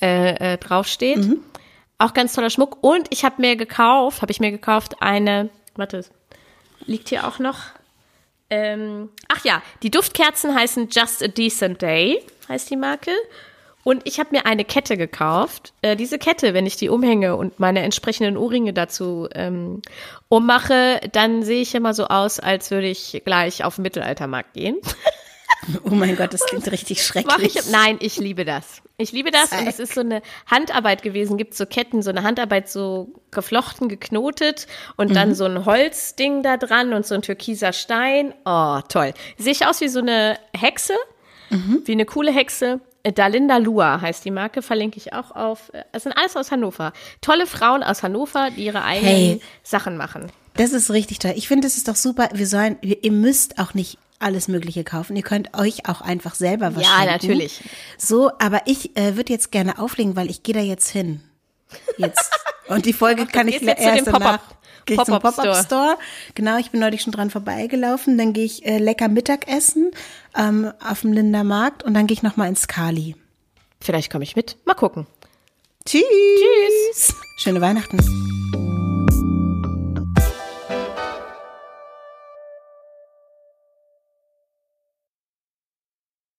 äh, 0.00 0.54
äh, 0.54 0.58
draufsteht. 0.58 1.18
Mhm. 1.18 1.40
Auch 1.98 2.14
ganz 2.14 2.34
toller 2.34 2.50
Schmuck. 2.50 2.78
Und 2.82 3.08
ich 3.10 3.24
habe 3.24 3.40
mir 3.40 3.56
gekauft, 3.56 4.22
habe 4.22 4.32
ich 4.32 4.40
mir 4.40 4.50
gekauft 4.50 4.96
eine, 5.00 5.50
warte, 5.74 6.04
liegt 6.86 7.08
hier 7.08 7.26
auch 7.26 7.38
noch. 7.38 7.58
Ähm, 8.50 9.10
ach 9.28 9.44
ja, 9.44 9.62
die 9.82 9.90
Duftkerzen 9.90 10.54
heißen 10.54 10.88
Just 10.90 11.22
a 11.22 11.28
Decent 11.28 11.82
Day, 11.82 12.22
heißt 12.48 12.70
die 12.70 12.76
Marke. 12.76 13.10
Und 13.84 14.02
ich 14.06 14.20
habe 14.20 14.30
mir 14.32 14.44
eine 14.46 14.64
Kette 14.64 14.96
gekauft. 14.96 15.72
Äh, 15.82 15.96
diese 15.96 16.18
Kette, 16.18 16.52
wenn 16.52 16.66
ich 16.66 16.76
die 16.76 16.88
umhänge 16.88 17.36
und 17.36 17.58
meine 17.58 17.80
entsprechenden 17.80 18.36
Ohrringe 18.36 18.72
dazu 18.72 19.28
ähm, 19.34 19.82
ummache, 20.28 21.00
dann 21.12 21.42
sehe 21.42 21.62
ich 21.62 21.74
immer 21.74 21.94
so 21.94 22.06
aus, 22.06 22.38
als 22.38 22.70
würde 22.70 22.88
ich 22.88 23.22
gleich 23.24 23.64
auf 23.64 23.76
den 23.76 23.82
Mittelaltermarkt 23.82 24.52
gehen. 24.52 24.76
Oh 25.84 25.90
mein 25.90 26.16
Gott, 26.16 26.32
das 26.32 26.44
klingt 26.46 26.70
richtig 26.70 27.02
schrecklich. 27.06 27.56
Ich, 27.56 27.70
nein, 27.70 27.96
ich 28.00 28.18
liebe 28.18 28.44
das. 28.44 28.82
Ich 28.96 29.12
liebe 29.12 29.30
das 29.30 29.50
Zeig. 29.50 29.60
und 29.60 29.68
es 29.68 29.78
ist 29.78 29.94
so 29.94 30.00
eine 30.00 30.22
Handarbeit 30.46 31.02
gewesen. 31.02 31.36
Gibt 31.36 31.54
so 31.54 31.66
Ketten, 31.66 32.02
so 32.02 32.10
eine 32.10 32.22
Handarbeit 32.22 32.68
so 32.68 33.12
geflochten, 33.30 33.88
geknotet 33.88 34.66
und 34.96 35.10
mhm. 35.10 35.14
dann 35.14 35.34
so 35.34 35.44
ein 35.44 35.64
Holzding 35.64 36.42
da 36.42 36.56
dran 36.56 36.92
und 36.92 37.06
so 37.06 37.14
ein 37.14 37.22
türkiser 37.22 37.72
Stein. 37.72 38.34
Oh, 38.44 38.80
toll. 38.88 39.14
Sehe 39.36 39.52
ich 39.52 39.66
aus 39.66 39.80
wie 39.80 39.88
so 39.88 40.00
eine 40.00 40.38
Hexe, 40.56 40.94
mhm. 41.50 41.82
wie 41.84 41.92
eine 41.92 42.06
coole 42.06 42.32
Hexe. 42.32 42.80
Dalinda 43.02 43.58
Lua 43.58 44.00
heißt 44.00 44.24
die 44.24 44.30
Marke, 44.30 44.62
verlinke 44.62 44.98
ich 44.98 45.12
auch 45.12 45.30
auf. 45.30 45.70
Es 45.92 46.02
sind 46.02 46.12
alles 46.12 46.36
aus 46.36 46.50
Hannover. 46.50 46.92
Tolle 47.20 47.46
Frauen 47.46 47.82
aus 47.82 48.02
Hannover, 48.02 48.50
die 48.54 48.64
ihre 48.64 48.82
eigenen 48.82 49.14
hey, 49.14 49.40
Sachen 49.62 49.96
machen. 49.96 50.30
Das 50.54 50.72
ist 50.72 50.90
richtig 50.90 51.20
toll. 51.20 51.32
Ich 51.36 51.46
finde, 51.46 51.66
das 51.66 51.76
ist 51.76 51.86
doch 51.86 51.94
super. 51.94 52.28
Wir 52.32 52.46
sollen, 52.46 52.76
ihr 52.82 53.12
müsst 53.12 53.60
auch 53.60 53.74
nicht 53.74 53.98
alles 54.18 54.48
Mögliche 54.48 54.84
kaufen. 54.84 55.16
Ihr 55.16 55.22
könnt 55.22 55.56
euch 55.56 55.88
auch 55.88 56.00
einfach 56.00 56.34
selber 56.34 56.74
was 56.74 56.82
ja, 56.82 56.88
schenken. 56.88 57.06
Ja, 57.06 57.12
natürlich. 57.12 57.62
So, 57.96 58.30
aber 58.38 58.62
ich 58.66 58.96
äh, 58.96 59.16
würde 59.16 59.32
jetzt 59.32 59.52
gerne 59.52 59.78
auflegen, 59.78 60.16
weil 60.16 60.30
ich 60.30 60.42
gehe 60.42 60.54
da 60.54 60.60
jetzt 60.60 60.88
hin. 60.90 61.20
Jetzt. 61.96 62.30
Und 62.68 62.84
die 62.84 62.92
Folge 62.92 63.24
Ach, 63.26 63.32
kann 63.32 63.48
ich 63.48 63.62
erst 63.62 64.06
danach. 64.06 64.40
Gehe 64.84 64.96
ich 64.96 65.04
zum 65.04 65.18
Pop-Up-Store. 65.18 65.98
Genau, 66.34 66.56
ich 66.56 66.70
bin 66.70 66.80
neulich 66.80 67.02
schon 67.02 67.12
dran 67.12 67.30
vorbeigelaufen. 67.30 68.16
Dann 68.16 68.32
gehe 68.32 68.44
ich 68.44 68.64
äh, 68.64 68.78
lecker 68.78 69.08
Mittagessen 69.08 69.90
ähm, 70.36 70.72
auf 70.86 71.02
dem 71.02 71.12
Lindermarkt 71.12 71.82
und 71.82 71.94
dann 71.94 72.06
gehe 72.06 72.14
ich 72.14 72.22
nochmal 72.22 72.48
ins 72.48 72.68
Kali. 72.68 73.14
Vielleicht 73.80 74.10
komme 74.10 74.24
ich 74.24 74.34
mit. 74.34 74.56
Mal 74.64 74.74
gucken. 74.74 75.06
Tschüss. 75.84 76.02
Tschüss. 76.02 77.14
Schöne 77.38 77.60
Weihnachten. 77.60 77.98